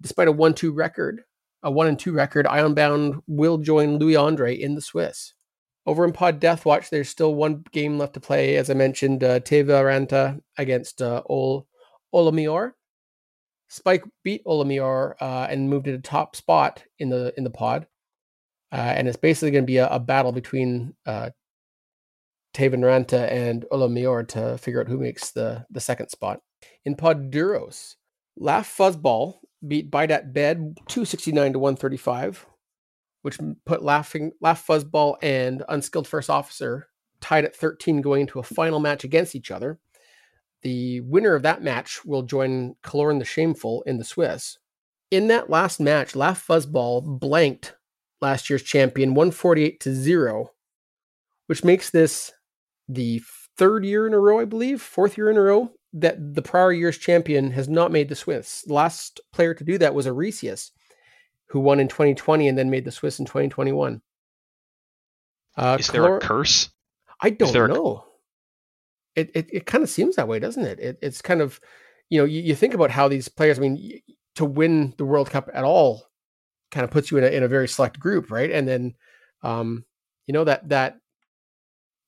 Despite 0.00 0.28
a 0.28 0.32
1 0.32 0.54
2 0.54 0.72
record, 0.72 1.22
a 1.62 1.70
1 1.70 1.88
and 1.88 1.98
2 1.98 2.12
record, 2.12 2.46
Ironbound 2.46 3.22
will 3.26 3.58
join 3.58 3.98
Louis 3.98 4.16
Andre 4.16 4.54
in 4.54 4.76
the 4.76 4.80
Swiss. 4.80 5.34
Over 5.84 6.04
in 6.04 6.12
Pod 6.12 6.40
Deathwatch, 6.40 6.90
there's 6.90 7.08
still 7.08 7.34
one 7.34 7.64
game 7.72 7.98
left 7.98 8.14
to 8.14 8.20
play. 8.20 8.56
As 8.56 8.70
I 8.70 8.74
mentioned, 8.74 9.24
uh, 9.24 9.40
Teva 9.40 9.82
Ranta 9.82 10.40
against 10.56 11.02
uh, 11.02 11.22
Ol 11.28 11.66
Olamior. 12.14 12.72
Spike 13.68 14.04
beat 14.22 14.44
Olamior 14.44 15.14
uh, 15.20 15.46
and 15.48 15.68
moved 15.68 15.86
to 15.86 15.92
the 15.92 15.98
top 15.98 16.36
spot 16.36 16.84
in 16.98 17.08
the 17.08 17.32
in 17.36 17.44
the 17.44 17.50
pod, 17.50 17.86
uh, 18.70 18.76
and 18.76 19.08
it's 19.08 19.16
basically 19.16 19.50
going 19.50 19.64
to 19.64 19.66
be 19.66 19.78
a, 19.78 19.88
a, 19.88 19.98
battle 19.98 20.30
between 20.30 20.94
uh, 21.06 21.30
Taven 22.54 22.80
Ranta 22.80 23.32
and 23.32 23.64
Olamior 23.72 24.28
to 24.28 24.58
figure 24.58 24.82
out 24.82 24.88
who 24.88 24.98
makes 24.98 25.30
the 25.30 25.64
the 25.70 25.80
second 25.80 26.10
spot. 26.10 26.40
In 26.84 26.94
Pod 26.94 27.32
Duros, 27.32 27.96
Laugh 28.36 28.72
Fuzzball 28.76 29.38
beat 29.66 29.90
Bite 29.90 30.10
at 30.10 30.32
Bed 30.32 30.76
269 30.88 31.54
to 31.54 31.58
135 31.58 32.46
which 33.22 33.38
put 33.64 33.82
Laughing 33.82 34.32
Laugh 34.40 34.64
Fuzzball 34.66 35.16
and 35.22 35.62
Unskilled 35.68 36.06
First 36.06 36.28
Officer 36.28 36.88
tied 37.20 37.44
at 37.44 37.56
13 37.56 38.02
going 38.02 38.22
into 38.22 38.40
a 38.40 38.44
final 38.44 38.80
match 38.80 39.04
against 39.04 39.34
each 39.34 39.50
other. 39.50 39.78
The 40.62 41.00
winner 41.00 41.34
of 41.34 41.42
that 41.42 41.62
match 41.62 42.04
will 42.04 42.22
join 42.22 42.74
Kaloran 42.82 43.18
the 43.18 43.24
Shameful 43.24 43.82
in 43.86 43.98
the 43.98 44.04
Swiss. 44.04 44.58
In 45.10 45.28
that 45.28 45.50
last 45.50 45.80
match, 45.80 46.16
Laugh 46.16 46.44
Fuzzball 46.46 47.18
blanked 47.20 47.76
last 48.20 48.48
year's 48.48 48.62
champion 48.62 49.10
148 49.10 49.80
to 49.80 49.94
0, 49.94 50.50
which 51.46 51.64
makes 51.64 51.90
this 51.90 52.32
the 52.88 53.22
third 53.56 53.84
year 53.84 54.06
in 54.06 54.14
a 54.14 54.18
row, 54.18 54.40
I 54.40 54.44
believe, 54.44 54.80
fourth 54.80 55.16
year 55.16 55.30
in 55.30 55.36
a 55.36 55.42
row 55.42 55.72
that 55.92 56.34
the 56.34 56.42
prior 56.42 56.72
year's 56.72 56.96
champion 56.96 57.50
has 57.50 57.68
not 57.68 57.92
made 57.92 58.08
the 58.08 58.14
Swiss. 58.14 58.62
The 58.62 58.72
last 58.72 59.20
player 59.32 59.54
to 59.54 59.64
do 59.64 59.76
that 59.78 59.94
was 59.94 60.06
Aresius 60.06 60.70
who 61.52 61.60
won 61.60 61.78
in 61.78 61.86
2020 61.86 62.48
and 62.48 62.56
then 62.56 62.70
made 62.70 62.86
the 62.86 62.90
Swiss 62.90 63.18
in 63.18 63.26
2021. 63.26 64.00
Uh, 65.54 65.76
Is 65.78 65.88
there 65.88 66.16
a 66.16 66.18
curse? 66.18 66.70
I 67.20 67.28
don't 67.28 67.68
know. 67.68 68.06
A... 69.16 69.20
It 69.20 69.30
it, 69.34 69.50
it 69.52 69.66
kind 69.66 69.84
of 69.84 69.90
seems 69.90 70.16
that 70.16 70.28
way, 70.28 70.38
doesn't 70.38 70.64
it? 70.64 70.80
it 70.80 70.98
it's 71.02 71.20
kind 71.20 71.42
of, 71.42 71.60
you 72.08 72.18
know, 72.18 72.24
you, 72.24 72.40
you 72.40 72.54
think 72.54 72.72
about 72.72 72.90
how 72.90 73.06
these 73.06 73.28
players. 73.28 73.58
I 73.58 73.60
mean, 73.60 74.00
to 74.36 74.46
win 74.46 74.94
the 74.96 75.04
World 75.04 75.28
Cup 75.28 75.50
at 75.52 75.62
all, 75.62 76.06
kind 76.70 76.84
of 76.84 76.90
puts 76.90 77.10
you 77.10 77.18
in 77.18 77.24
a 77.24 77.26
in 77.26 77.42
a 77.42 77.48
very 77.48 77.68
select 77.68 78.00
group, 78.00 78.30
right? 78.30 78.50
And 78.50 78.66
then, 78.66 78.94
um, 79.42 79.84
you 80.26 80.32
know 80.32 80.44
that 80.44 80.70
that 80.70 80.96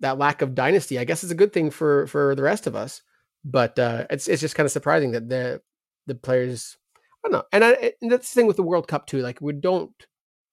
that 0.01 0.17
lack 0.17 0.41
of 0.41 0.55
dynasty, 0.55 0.99
I 0.99 1.05
guess, 1.05 1.23
is 1.23 1.31
a 1.31 1.37
good 1.37 1.53
thing 1.53 1.71
for 1.71 2.07
for 2.07 2.35
the 2.35 2.43
rest 2.43 2.67
of 2.67 2.75
us. 2.75 3.03
But 3.45 3.79
uh, 3.79 4.07
it's 4.09 4.27
it's 4.27 4.41
just 4.41 4.55
kind 4.55 4.65
of 4.65 4.73
surprising 4.73 5.11
that 5.11 5.29
the 5.29 5.61
the 6.07 6.15
players 6.15 6.79
I 7.25 7.29
don't 7.29 7.33
know. 7.33 7.45
And, 7.53 7.65
I, 7.65 7.93
and 8.03 8.11
that's 8.13 8.33
the 8.33 8.41
thing 8.41 8.47
with 8.47 8.57
the 8.57 8.63
World 8.63 8.89
Cup 8.89 9.07
too. 9.07 9.21
Like 9.21 9.41
we 9.41 9.53
don't. 9.53 9.93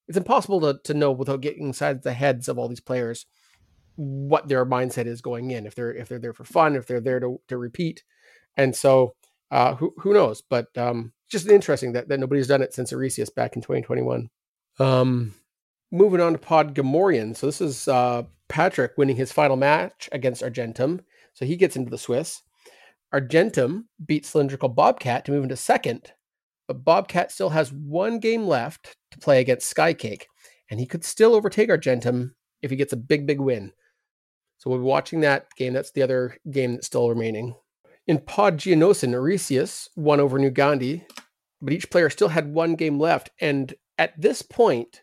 It's 0.07 0.17
impossible 0.17 0.61
to 0.61 0.79
to 0.83 0.93
know 0.93 1.11
without 1.11 1.41
getting 1.41 1.67
inside 1.67 2.01
the 2.01 2.13
heads 2.13 2.47
of 2.47 2.57
all 2.57 2.67
these 2.67 2.79
players 2.79 3.25
what 3.95 4.47
their 4.47 4.65
mindset 4.65 5.05
is 5.05 5.21
going 5.21 5.51
in. 5.51 5.65
If 5.65 5.75
they're 5.75 5.93
if 5.93 6.09
they're 6.09 6.19
there 6.19 6.33
for 6.33 6.43
fun, 6.43 6.75
if 6.75 6.87
they're 6.87 7.01
there 7.01 7.19
to 7.19 7.39
to 7.47 7.57
repeat, 7.57 8.03
and 8.57 8.75
so 8.75 9.15
uh, 9.51 9.75
who 9.75 9.93
who 9.97 10.13
knows? 10.13 10.41
But 10.41 10.75
um, 10.77 11.13
just 11.29 11.47
interesting 11.47 11.93
that 11.93 12.07
that 12.09 12.19
nobody's 12.19 12.47
done 12.47 12.61
it 12.61 12.73
since 12.73 12.91
Aresius 12.91 13.33
back 13.33 13.55
in 13.55 13.61
2021. 13.61 14.29
Um, 14.79 15.33
moving 15.91 16.21
on 16.21 16.33
to 16.33 16.39
Pod 16.39 16.73
Gamorrean. 16.73 17.35
So 17.35 17.45
this 17.45 17.61
is 17.61 17.87
uh, 17.87 18.23
Patrick 18.47 18.93
winning 18.97 19.15
his 19.17 19.31
final 19.31 19.57
match 19.57 20.09
against 20.11 20.43
Argentum. 20.43 21.01
So 21.33 21.45
he 21.45 21.55
gets 21.55 21.75
into 21.75 21.89
the 21.91 21.97
Swiss. 21.97 22.41
Argentum 23.13 23.89
beats 24.05 24.29
Cylindrical 24.29 24.69
Bobcat 24.69 25.25
to 25.25 25.31
move 25.31 25.43
into 25.43 25.57
second 25.57 26.13
but 26.71 26.85
Bobcat 26.85 27.33
still 27.33 27.49
has 27.49 27.73
one 27.73 28.17
game 28.19 28.45
left 28.45 28.95
to 29.11 29.19
play 29.19 29.41
against 29.41 29.75
Skycake, 29.75 30.23
and 30.69 30.79
he 30.79 30.85
could 30.85 31.03
still 31.03 31.35
overtake 31.35 31.69
Argentum 31.69 32.33
if 32.61 32.71
he 32.71 32.77
gets 32.77 32.93
a 32.93 32.97
big, 32.97 33.27
big 33.27 33.41
win. 33.41 33.73
So 34.57 34.69
we'll 34.69 34.79
be 34.79 34.85
watching 34.85 35.19
that 35.19 35.47
game. 35.57 35.73
That's 35.73 35.91
the 35.91 36.01
other 36.01 36.37
game 36.49 36.73
that's 36.73 36.87
still 36.87 37.09
remaining. 37.09 37.55
In 38.07 38.19
Pod 38.19 38.57
Geonosian, 38.57 39.13
Aresius 39.13 39.89
won 39.97 40.21
over 40.21 40.39
New 40.39 40.49
Gandhi, 40.49 41.05
but 41.61 41.73
each 41.73 41.89
player 41.89 42.09
still 42.09 42.29
had 42.29 42.53
one 42.53 42.75
game 42.75 42.99
left. 42.99 43.31
And 43.41 43.73
at 43.97 44.19
this 44.19 44.41
point, 44.41 45.01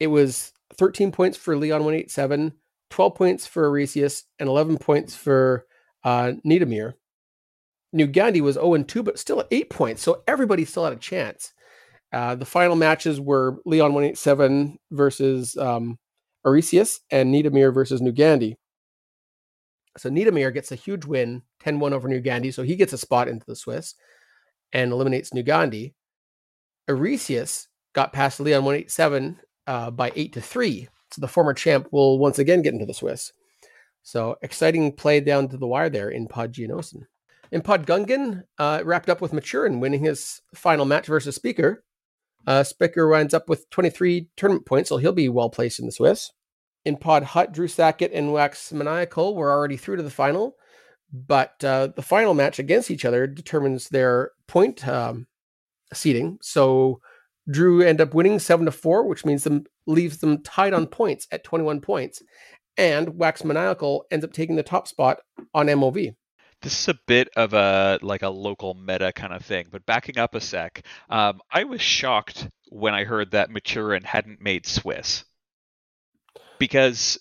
it 0.00 0.06
was 0.06 0.52
13 0.78 1.12
points 1.12 1.36
for 1.36 1.54
Leon 1.54 1.80
187, 1.80 2.54
12 2.88 3.14
points 3.14 3.46
for 3.46 3.70
Aresius, 3.70 4.22
and 4.38 4.48
11 4.48 4.78
points 4.78 5.14
for 5.14 5.66
uh, 6.02 6.32
Niedermir. 6.46 6.94
New 7.92 8.06
Gandhi 8.06 8.40
was 8.40 8.54
0 8.54 8.82
2, 8.82 9.02
but 9.02 9.18
still 9.18 9.40
at 9.40 9.48
eight 9.50 9.70
points. 9.70 10.02
So 10.02 10.22
everybody 10.26 10.64
still 10.64 10.84
had 10.84 10.92
a 10.92 10.96
chance. 10.96 11.52
Uh, 12.12 12.34
the 12.34 12.44
final 12.44 12.76
matches 12.76 13.20
were 13.20 13.58
Leon 13.64 13.94
187 13.94 14.78
versus 14.90 15.56
um, 15.56 15.98
and 16.44 17.34
Niedermir 17.34 17.72
versus 17.72 18.00
New 18.00 18.12
Gandhi. 18.12 18.56
So 19.96 20.10
Niedermir 20.10 20.52
gets 20.52 20.72
a 20.72 20.76
huge 20.76 21.04
win, 21.04 21.42
10 21.60 21.80
1 21.80 21.92
over 21.92 22.08
New 22.08 22.20
Gandhi. 22.20 22.50
So 22.50 22.62
he 22.62 22.76
gets 22.76 22.92
a 22.92 22.98
spot 22.98 23.28
into 23.28 23.46
the 23.46 23.56
Swiss 23.56 23.94
and 24.72 24.92
eliminates 24.92 25.34
New 25.34 25.42
Gandhi. 25.42 25.94
Aresius 26.88 27.66
got 27.94 28.12
past 28.12 28.40
Leon 28.40 28.64
187 28.64 29.38
uh, 29.66 29.90
by 29.90 30.12
8 30.16 30.32
to 30.34 30.40
3. 30.40 30.88
So 31.10 31.20
the 31.20 31.28
former 31.28 31.54
champ 31.54 31.88
will 31.92 32.18
once 32.18 32.38
again 32.38 32.62
get 32.62 32.72
into 32.72 32.86
the 32.86 32.94
Swiss. 32.94 33.32
So 34.02 34.36
exciting 34.42 34.92
play 34.92 35.20
down 35.20 35.48
to 35.48 35.56
the 35.56 35.66
wire 35.66 35.90
there 35.90 36.08
in 36.08 36.26
Pod 36.26 36.56
In 37.52 37.60
Pod 37.60 37.86
Gungan, 37.86 38.44
uh, 38.58 38.80
wrapped 38.82 39.10
up 39.10 39.20
with 39.20 39.34
Maturin 39.34 39.78
winning 39.78 40.02
his 40.02 40.40
final 40.54 40.86
match 40.86 41.06
versus 41.06 41.36
Speaker. 41.36 41.84
Uh, 42.46 42.64
Speaker 42.64 43.06
winds 43.06 43.34
up 43.34 43.46
with 43.46 43.68
23 43.68 44.30
tournament 44.38 44.64
points, 44.64 44.88
so 44.88 44.96
he'll 44.96 45.12
be 45.12 45.28
well 45.28 45.50
placed 45.50 45.78
in 45.78 45.84
the 45.84 45.92
Swiss. 45.92 46.32
In 46.86 46.96
Pod 46.96 47.22
Hutt, 47.22 47.52
Drew 47.52 47.68
Sackett 47.68 48.10
and 48.14 48.32
Wax 48.32 48.72
Maniacal 48.72 49.36
were 49.36 49.52
already 49.52 49.76
through 49.76 49.96
to 49.96 50.02
the 50.02 50.10
final, 50.10 50.56
but 51.12 51.62
uh, 51.62 51.88
the 51.94 52.00
final 52.00 52.32
match 52.32 52.58
against 52.58 52.90
each 52.90 53.04
other 53.04 53.26
determines 53.26 53.90
their 53.90 54.30
point 54.48 54.88
um, 54.88 55.26
seating. 55.92 56.38
So 56.40 57.00
Drew 57.50 57.82
end 57.82 58.00
up 58.00 58.14
winning 58.14 58.38
seven 58.38 58.64
to 58.64 58.72
four, 58.72 59.06
which 59.06 59.26
means 59.26 59.44
them 59.44 59.64
leaves 59.86 60.18
them 60.18 60.42
tied 60.42 60.72
on 60.72 60.86
points 60.86 61.28
at 61.30 61.44
21 61.44 61.82
points, 61.82 62.22
and 62.78 63.18
Wax 63.18 63.44
Maniacal 63.44 64.06
ends 64.10 64.24
up 64.24 64.32
taking 64.32 64.56
the 64.56 64.62
top 64.62 64.88
spot 64.88 65.18
on 65.52 65.66
MOV. 65.66 66.14
This 66.62 66.80
is 66.80 66.88
a 66.88 66.98
bit 67.06 67.28
of 67.36 67.54
a 67.54 67.98
like 68.02 68.22
a 68.22 68.28
local 68.28 68.74
meta 68.74 69.12
kind 69.12 69.32
of 69.32 69.44
thing, 69.44 69.66
but 69.70 69.84
backing 69.84 70.18
up 70.18 70.34
a 70.34 70.40
sec, 70.40 70.84
um, 71.10 71.40
I 71.50 71.64
was 71.64 71.80
shocked 71.80 72.46
when 72.68 72.94
I 72.94 73.04
heard 73.04 73.32
that 73.32 73.50
Maturin 73.50 74.04
hadn't 74.04 74.40
made 74.40 74.66
Swiss 74.66 75.24
because 76.58 77.18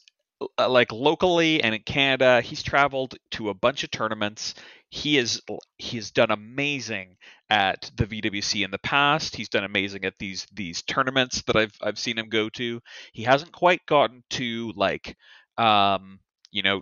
uh, 0.58 0.70
like 0.70 0.92
locally 0.92 1.64
and 1.64 1.74
in 1.74 1.82
Canada, 1.82 2.42
he's 2.42 2.64
traveled 2.64 3.16
to 3.32 3.50
a 3.50 3.54
bunch 3.54 3.84
of 3.84 3.92
tournaments. 3.92 4.54
He 4.90 5.18
is 5.18 5.42
he's 5.78 6.12
done 6.12 6.32
amazing 6.32 7.18
at 7.50 7.90
the 7.96 8.06
VWC 8.06 8.64
in 8.64 8.72
the 8.72 8.78
past. 8.80 9.36
He's 9.36 9.50
done 9.50 9.64
amazing 9.64 10.06
at 10.06 10.14
these 10.20 10.46
these 10.54 10.82
tournaments 10.84 11.42
that 11.44 11.56
I've 11.56 11.74
I've 11.82 12.00
seen 12.00 12.18
him 12.18 12.30
go 12.30 12.50
to. 12.50 12.82
He 13.14 13.24
hasn't 13.24 13.52
quite 13.52 13.86
gotten 13.88 14.24
to 14.32 14.72
like 14.76 15.16
um 15.58 16.20
you 16.52 16.62
know 16.62 16.82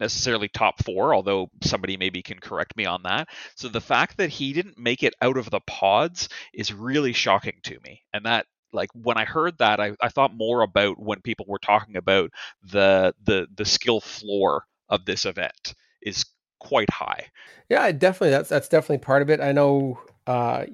necessarily 0.00 0.48
top 0.48 0.82
four, 0.82 1.14
although 1.14 1.50
somebody 1.62 1.96
maybe 1.96 2.22
can 2.22 2.38
correct 2.38 2.76
me 2.76 2.86
on 2.86 3.02
that. 3.04 3.28
So 3.54 3.68
the 3.68 3.80
fact 3.80 4.16
that 4.16 4.30
he 4.30 4.52
didn't 4.52 4.78
make 4.78 5.02
it 5.02 5.14
out 5.22 5.36
of 5.36 5.50
the 5.50 5.60
pods 5.60 6.28
is 6.52 6.72
really 6.72 7.12
shocking 7.12 7.60
to 7.64 7.78
me. 7.84 8.02
And 8.12 8.24
that 8.26 8.46
like 8.72 8.90
when 8.94 9.16
I 9.16 9.24
heard 9.24 9.58
that, 9.58 9.80
I, 9.80 9.92
I 10.00 10.08
thought 10.08 10.34
more 10.34 10.62
about 10.62 10.98
when 10.98 11.20
people 11.20 11.46
were 11.48 11.58
talking 11.58 11.96
about 11.96 12.30
the 12.62 13.14
the 13.24 13.46
the 13.54 13.64
skill 13.64 14.00
floor 14.00 14.64
of 14.88 15.04
this 15.04 15.24
event 15.24 15.74
is 16.02 16.24
quite 16.58 16.90
high. 16.90 17.26
Yeah, 17.68 17.90
definitely. 17.92 18.30
That's 18.30 18.48
that's 18.48 18.68
definitely 18.68 18.98
part 18.98 19.22
of 19.22 19.30
it. 19.30 19.40
I 19.40 19.52
know. 19.52 20.00
Uh, 20.26 20.66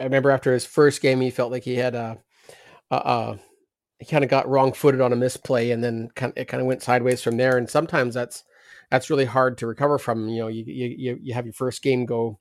I 0.00 0.04
remember 0.04 0.30
after 0.30 0.52
his 0.52 0.64
first 0.64 1.00
game, 1.00 1.20
he 1.20 1.30
felt 1.30 1.50
like 1.50 1.64
he 1.64 1.74
had 1.74 1.94
a, 1.94 2.18
a, 2.90 2.96
a 2.96 3.38
he 3.98 4.06
kind 4.06 4.24
of 4.24 4.30
got 4.30 4.48
wrong 4.48 4.72
footed 4.72 5.00
on 5.00 5.12
a 5.12 5.16
misplay 5.16 5.70
and 5.70 5.82
then 5.82 6.08
kind 6.14 6.32
of, 6.32 6.38
it 6.38 6.46
kind 6.46 6.60
of 6.60 6.66
went 6.66 6.82
sideways 6.82 7.22
from 7.22 7.36
there. 7.36 7.56
And 7.56 7.68
sometimes 7.68 8.14
that's 8.14 8.44
that's 8.90 9.10
really 9.10 9.24
hard 9.24 9.58
to 9.58 9.66
recover 9.66 9.98
from. 9.98 10.28
You 10.28 10.42
know, 10.42 10.48
you 10.48 10.64
you 10.66 11.18
you 11.20 11.34
have 11.34 11.46
your 11.46 11.52
first 11.52 11.82
game 11.82 12.06
go 12.06 12.38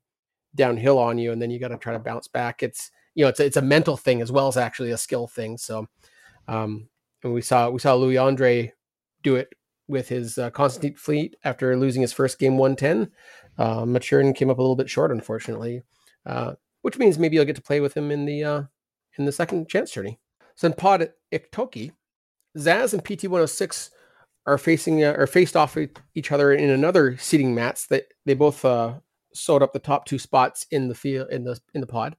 downhill 0.56 0.98
on 0.98 1.18
you, 1.18 1.32
and 1.32 1.42
then 1.42 1.52
you 1.52 1.60
got 1.60 1.70
to 1.70 1.78
try 1.78 1.94
to 1.94 2.00
bounce 2.00 2.28
back. 2.28 2.64
It's 2.64 2.92
you 3.16 3.24
know 3.24 3.30
it's 3.30 3.40
a, 3.40 3.46
it's 3.46 3.58
a 3.58 3.62
mental 3.62 3.98
thing 3.98 4.22
as 4.22 4.32
well 4.32 4.48
as 4.48 4.58
actually 4.58 4.92
a 4.92 4.98
skill 4.98 5.28
thing. 5.28 5.58
So, 5.58 5.88
um, 6.48 6.90
and 7.24 7.34
we 7.34 7.42
saw 7.42 7.70
we 7.70 7.80
saw 7.80 7.96
Louis 7.96 8.18
Andre 8.18 8.74
do 9.24 9.36
it 9.36 9.50
with 9.88 10.10
his 10.10 10.38
uh, 10.38 10.50
Constantine 10.52 10.96
fleet 10.96 11.36
after 11.44 11.76
losing 11.78 12.02
his 12.02 12.14
first 12.14 12.40
game 12.40 12.58
110. 12.58 13.10
Uh, 13.58 13.86
Maturin 13.86 14.36
came 14.36 14.50
up 14.50 14.58
a 14.58 14.62
little 14.62 14.76
bit 14.76 14.90
short, 14.90 15.12
unfortunately, 15.12 15.82
uh, 16.26 16.54
which 16.82 16.98
means 16.98 17.18
maybe 17.18 17.36
you'll 17.36 17.46
get 17.46 17.56
to 17.56 17.62
play 17.62 17.80
with 17.80 17.96
him 17.96 18.12
in 18.12 18.26
the 18.26 18.44
uh, 18.44 18.64
in 19.18 19.26
the 19.26 19.32
second 19.32 19.68
chance 19.70 19.92
tourney. 19.92 20.20
So 20.58 20.66
in 20.66 20.74
Pod 20.74 21.14
Iktotchi, 21.32 21.92
Zaz 22.58 22.92
and 22.92 23.06
PT106 23.06 23.92
are 24.48 24.58
facing 24.58 25.04
uh, 25.04 25.14
are 25.18 25.28
faced 25.28 25.56
off 25.56 25.78
each 26.16 26.32
other 26.32 26.52
in 26.52 26.70
another 26.70 27.16
seating 27.18 27.54
mats 27.54 27.86
that 27.88 28.06
they 28.26 28.34
both 28.34 28.66
uh, 28.66 28.96
sewed 29.34 29.62
up 29.62 29.72
the 29.72 29.80
top 29.80 30.06
two 30.06 30.18
spots 30.18 30.66
in 30.72 30.88
the 30.88 30.96
field 30.96 31.30
in 31.30 31.44
the 31.44 31.60
in 31.76 31.82
the 31.82 31.88
pod. 31.88 32.16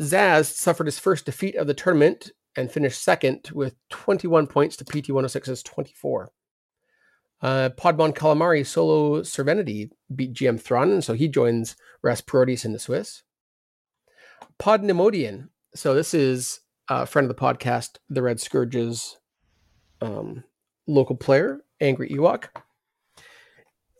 Zaz 0.00 0.46
suffered 0.46 0.86
his 0.86 0.98
first 0.98 1.26
defeat 1.26 1.54
of 1.54 1.68
the 1.68 1.74
tournament 1.74 2.32
and 2.56 2.72
finished 2.72 3.02
second 3.02 3.50
with 3.52 3.76
21 3.90 4.48
points 4.48 4.76
to 4.76 4.84
PT 4.84 5.08
106's 5.08 5.62
24. 5.62 6.32
Uh, 7.40 7.70
Podmon 7.76 8.14
Calamari 8.14 8.66
solo 8.66 9.22
Serenity 9.22 9.92
beat 10.14 10.34
GM 10.34 10.60
Thron, 10.60 11.02
so 11.02 11.14
he 11.14 11.28
joins 11.28 11.76
Raspurotis 12.04 12.64
in 12.64 12.72
the 12.72 12.80
Swiss. 12.80 13.22
Pod 14.58 14.82
Neimoidian, 14.82 15.50
so 15.74 15.94
this 15.94 16.14
is 16.14 16.60
a 16.88 17.06
friend 17.06 17.28
of 17.30 17.36
the 17.36 17.40
podcast, 17.40 17.98
The 18.08 18.22
Red 18.22 18.40
Scourge's 18.40 19.18
um, 20.00 20.44
local 20.86 21.16
player, 21.16 21.60
Angry 21.80 22.08
Ewok. 22.08 22.46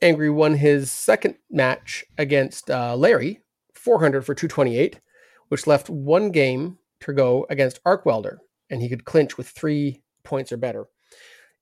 Angry 0.01 0.31
won 0.31 0.55
his 0.55 0.91
second 0.91 1.37
match 1.51 2.05
against 2.17 2.71
uh, 2.71 2.97
Larry, 2.97 3.41
400 3.75 4.25
for 4.25 4.35
228, 4.35 5.01
which 5.49 5.67
left 5.67 5.91
one 5.91 6.31
game 6.31 6.79
to 7.01 7.13
go 7.13 7.47
against 7.51 7.81
Arc 7.85 8.07
Welder, 8.07 8.39
and 8.71 8.81
he 8.81 8.89
could 8.89 9.05
clinch 9.05 9.37
with 9.37 9.49
three 9.49 10.03
points 10.25 10.53
or 10.53 10.57
better. 10.57 10.87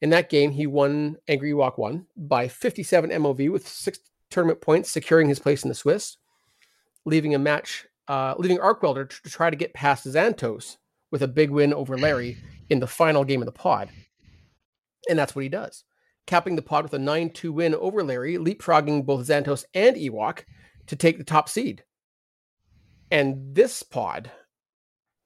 In 0.01 0.11
that 0.11 0.29
game, 0.29 0.53
he 0.53 0.66
won 0.66 1.16
Angry 1.27 1.53
Ewok 1.53 1.79
1 1.79 2.07
by 2.16 2.49
57 2.49 3.11
MOV 3.11 3.51
with 3.51 3.66
six 3.66 3.99
tournament 4.31 4.61
points, 4.61 4.91
securing 4.91 5.29
his 5.29 5.39
place 5.39 5.64
in 5.64 5.70
the 5.70 5.74
Swiss, 5.74 6.18
leaving 7.05 7.35
a 7.35 7.39
match, 7.39 7.87
uh, 8.07 8.35
leaving 8.39 8.61
Arc 8.61 8.83
Welder 8.83 9.07
to, 9.07 9.22
to 9.22 9.31
try 9.31 9.51
to 9.51 9.57
get 9.57 9.74
past 9.74 10.07
Xantos 10.07 10.77
with 11.17 11.23
a 11.23 11.33
big 11.33 11.49
win 11.51 11.73
over 11.73 11.97
Larry 11.97 12.37
in 12.69 12.79
the 12.79 12.87
final 12.87 13.25
game 13.25 13.41
of 13.41 13.47
the 13.47 13.53
pod. 13.53 13.89
And 15.09 15.19
that's 15.19 15.35
what 15.35 15.45
he 15.45 15.49
does 15.49 15.83
capping 16.27 16.57
the 16.57 16.62
pod 16.62 16.83
with 16.83 16.93
a 16.93 16.99
9 16.99 17.31
2 17.31 17.53
win 17.53 17.75
over 17.75 18.03
Larry, 18.03 18.37
leapfrogging 18.37 19.07
both 19.07 19.27
Xantos 19.27 19.64
and 19.73 19.97
Ewok 19.97 20.45
to 20.89 20.97
take 20.97 21.19
the 21.19 21.25
top 21.25 21.49
seed. 21.49 21.85
And 23.11 23.55
this 23.55 23.83
pod, 23.83 24.31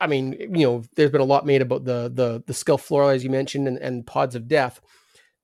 I 0.00 0.06
mean, 0.06 0.36
you 0.38 0.66
know, 0.66 0.82
there's 0.94 1.10
been 1.10 1.20
a 1.20 1.24
lot 1.24 1.46
made 1.46 1.62
about 1.62 1.84
the 1.84 2.10
the 2.14 2.42
the 2.46 2.54
skill 2.54 2.78
floor, 2.78 3.10
as 3.10 3.24
you 3.24 3.30
mentioned, 3.30 3.66
and, 3.66 3.78
and 3.78 4.06
pods 4.06 4.34
of 4.34 4.46
death. 4.46 4.80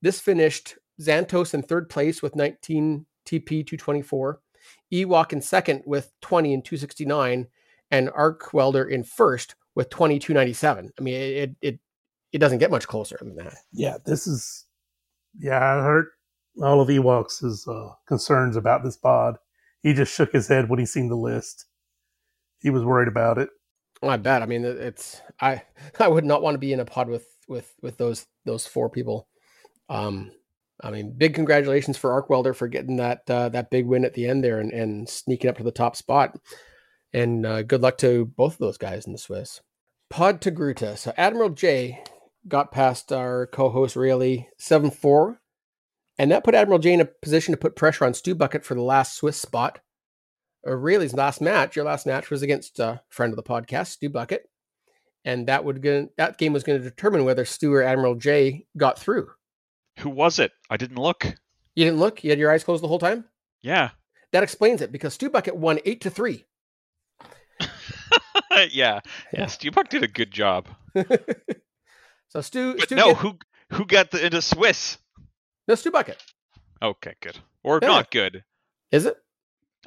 This 0.01 0.21
finished 0.21 0.77
Xantos 1.01 1.53
in 1.53 1.63
third 1.63 1.89
place 1.89 2.21
with 2.21 2.35
19 2.35 3.05
TP 3.25 3.65
224, 3.65 4.39
Ewok 4.93 5.33
in 5.33 5.41
second 5.41 5.83
with 5.85 6.13
20 6.21 6.53
and 6.53 6.63
269, 6.63 7.47
and 7.89 8.09
Arc 8.11 8.53
Welder 8.53 8.83
in 8.85 9.03
first 9.03 9.55
with 9.77 9.91
2297. 9.91 10.91
I 10.97 11.01
mean, 11.03 11.13
it 11.13 11.55
it 11.61 11.79
it 12.33 12.39
doesn't 12.39 12.57
get 12.57 12.71
much 12.71 12.87
closer 12.87 13.15
than 13.21 13.35
that. 13.35 13.53
Yeah, 13.71 13.97
this 14.03 14.25
is 14.25 14.65
yeah, 15.37 15.57
I 15.57 15.83
heard 15.83 16.07
all 16.63 16.81
of 16.81 16.89
Ewok's 16.89 17.67
uh, 17.67 17.89
concerns 18.07 18.55
about 18.55 18.83
this 18.83 18.97
pod. 18.97 19.37
He 19.83 19.93
just 19.93 20.11
shook 20.11 20.33
his 20.33 20.47
head 20.47 20.67
when 20.67 20.79
he 20.79 20.87
seen 20.87 21.09
the 21.09 21.15
list. 21.15 21.65
He 22.59 22.71
was 22.71 22.83
worried 22.83 23.07
about 23.07 23.37
it. 23.37 23.49
Oh, 24.01 24.09
I 24.09 24.17
bet. 24.17 24.41
I 24.41 24.47
mean, 24.47 24.65
it's 24.65 25.21
I 25.39 25.61
I 25.99 26.07
would 26.07 26.25
not 26.25 26.41
want 26.41 26.55
to 26.55 26.59
be 26.59 26.73
in 26.73 26.79
a 26.79 26.85
pod 26.85 27.07
with 27.07 27.27
with 27.47 27.71
with 27.83 27.97
those 27.97 28.25
those 28.45 28.65
four 28.65 28.89
people. 28.89 29.27
Um, 29.89 30.31
I 30.81 30.89
mean, 30.89 31.13
big 31.15 31.35
congratulations 31.35 31.97
for 31.97 32.11
Arc 32.11 32.31
Welder 32.31 32.55
for 32.55 32.67
getting 32.67 32.95
that 32.97 33.29
uh, 33.29 33.49
that 33.49 33.69
big 33.69 33.85
win 33.85 34.05
at 34.05 34.15
the 34.15 34.27
end 34.27 34.43
there 34.43 34.59
and, 34.59 34.71
and 34.73 35.07
sneaking 35.07 35.51
up 35.51 35.57
to 35.57 35.63
the 35.63 35.71
top 35.71 35.95
spot. 35.95 36.35
And 37.13 37.45
uh, 37.45 37.63
good 37.63 37.81
luck 37.81 37.97
to 37.99 38.25
both 38.25 38.53
of 38.53 38.59
those 38.59 38.77
guys 38.77 39.05
in 39.05 39.13
the 39.13 39.17
Swiss. 39.17 39.61
Pod 40.09 40.41
Togruta. 40.41 40.97
So 40.97 41.13
Admiral 41.17 41.49
J 41.49 42.03
got 42.47 42.71
past 42.71 43.11
our 43.11 43.47
co-host 43.47 43.95
raely 43.95 44.45
7-4. 44.59 45.37
And 46.17 46.31
that 46.31 46.43
put 46.43 46.55
Admiral 46.55 46.79
J 46.79 46.93
in 46.93 47.01
a 47.01 47.05
position 47.05 47.53
to 47.53 47.59
put 47.59 47.75
pressure 47.75 48.05
on 48.05 48.13
Stu 48.13 48.35
Bucket 48.35 48.65
for 48.65 48.73
the 48.73 48.81
last 48.81 49.15
Swiss 49.15 49.39
spot. 49.39 49.79
Uh, 50.65 50.71
raely's 50.71 51.13
last 51.13 51.41
match, 51.41 51.75
your 51.75 51.85
last 51.85 52.05
match 52.05 52.29
was 52.29 52.41
against 52.41 52.79
a 52.79 53.01
friend 53.09 53.31
of 53.31 53.37
the 53.37 53.43
podcast, 53.43 53.87
Stu 53.87 54.09
Bucket. 54.09 54.49
And 55.23 55.47
that 55.47 55.63
would 55.65 55.81
gonna, 55.81 56.07
that 56.17 56.37
game 56.37 56.53
was 56.53 56.63
going 56.63 56.79
to 56.79 56.89
determine 56.89 57.25
whether 57.25 57.45
Stu 57.45 57.73
or 57.73 57.83
Admiral 57.83 58.15
J 58.15 58.65
got 58.77 58.97
through. 58.97 59.29
Who 59.99 60.09
was 60.09 60.39
it? 60.39 60.51
I 60.69 60.77
didn't 60.77 60.97
look. 60.97 61.25
You 61.75 61.85
didn't 61.85 61.99
look? 61.99 62.23
You 62.23 62.31
had 62.31 62.39
your 62.39 62.51
eyes 62.51 62.63
closed 62.63 62.83
the 62.83 62.87
whole 62.87 62.99
time? 62.99 63.25
Yeah. 63.61 63.91
That 64.31 64.43
explains 64.43 64.81
it 64.81 64.91
because 64.91 65.13
Stu 65.13 65.29
Bucket 65.29 65.55
won 65.55 65.79
8 65.85 66.01
to 66.01 66.09
3. 66.09 66.45
yeah. 68.71 68.99
Yeah, 69.33 69.47
Stu 69.47 69.71
Bucket 69.71 69.91
did 69.91 70.03
a 70.03 70.07
good 70.07 70.31
job. 70.31 70.67
So 72.29 72.41
Stu, 72.41 72.75
But 72.75 72.83
Stu 72.87 72.95
no, 72.95 73.07
get- 73.13 73.17
who 73.17 73.37
who 73.71 73.85
got 73.85 74.11
the, 74.11 74.25
into 74.25 74.41
Swiss? 74.41 74.97
no 75.67 75.75
Stu 75.75 75.91
Bucket. 75.91 76.21
Okay, 76.81 77.13
good. 77.21 77.37
Or 77.63 77.79
Yeah. 77.81 77.87
not 77.87 78.11
good. 78.11 78.43
Is 78.91 79.05
it? 79.05 79.15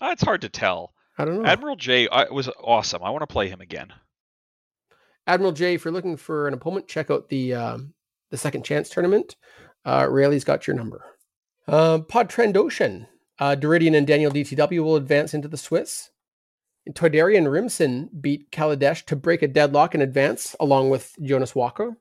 Uh, 0.01 0.09
it's 0.13 0.23
hard 0.23 0.41
to 0.41 0.49
tell. 0.49 0.95
I 1.19 1.27
don't 1.27 1.43
know. 1.43 1.49
Admiral 1.49 1.77
J 1.77 2.09
I, 2.09 2.31
was 2.31 2.49
awesome. 2.63 3.03
I 3.03 3.11
want 3.11 3.23
to 3.23 3.27
play 3.27 3.49
him 3.49 3.61
again. 3.61 3.93
Admiral 5.27 5.53
J, 5.53 5.75
if 5.75 5.85
you're 5.85 5.93
looking 5.93 6.17
for 6.17 6.49
an 6.49 6.55
opponent, 6.55 6.89
check 6.89 7.11
out 7.11 7.29
the 7.29 7.53
um, 7.55 7.93
the 8.31 8.39
second 8.39 8.65
chance 8.65 8.89
tournament. 8.89 9.37
Uh, 9.85 10.05
raely's 10.05 10.45
got 10.45 10.67
your 10.67 10.77
number. 10.77 11.05
Uh, 11.69 11.99
Pod 11.99 12.31
Trandoshan, 12.31 13.07
uh, 13.39 13.55
Doridian 13.55 13.95
and 13.95 14.07
Daniel 14.07 14.33
DTW 14.33 14.83
will 14.83 14.97
advance 14.97 15.35
into 15.35 15.47
the 15.49 15.57
Swiss. 15.59 16.11
Toydarian 16.91 17.51
Rimson 17.51 18.09
beat 18.21 18.51
Kaladesh 18.51 19.05
to 19.07 19.17
break 19.17 19.43
a 19.43 19.49
deadlock 19.49 19.95
in 19.95 20.03
advance, 20.03 20.57
along 20.59 20.91
with 20.91 21.15
Jonas 21.23 21.55
Walker. 21.55 21.97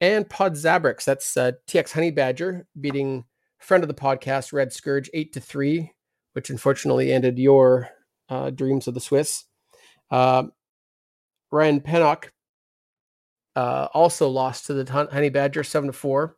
And 0.00 0.28
Pod 0.28 0.54
Zabrix, 0.54 1.04
that's 1.04 1.36
uh, 1.36 1.52
TX 1.68 1.92
Honey 1.92 2.10
Badger 2.10 2.66
beating 2.80 3.24
friend 3.58 3.84
of 3.84 3.88
the 3.88 3.94
podcast 3.94 4.52
Red 4.52 4.72
Scourge 4.72 5.08
eight 5.14 5.32
to 5.34 5.40
three, 5.40 5.92
which 6.32 6.50
unfortunately 6.50 7.12
ended 7.12 7.38
your 7.38 7.88
uh, 8.28 8.50
dreams 8.50 8.88
of 8.88 8.94
the 8.94 9.00
Swiss. 9.00 9.44
Uh, 10.10 10.44
Ryan 11.50 11.80
Pennock 11.80 12.30
uh, 13.54 13.88
also 13.92 14.28
lost 14.28 14.66
to 14.66 14.74
the 14.74 14.90
Hon- 14.90 15.08
Honey 15.12 15.28
Badger 15.28 15.62
seven 15.62 15.88
to 15.88 15.92
four. 15.92 16.36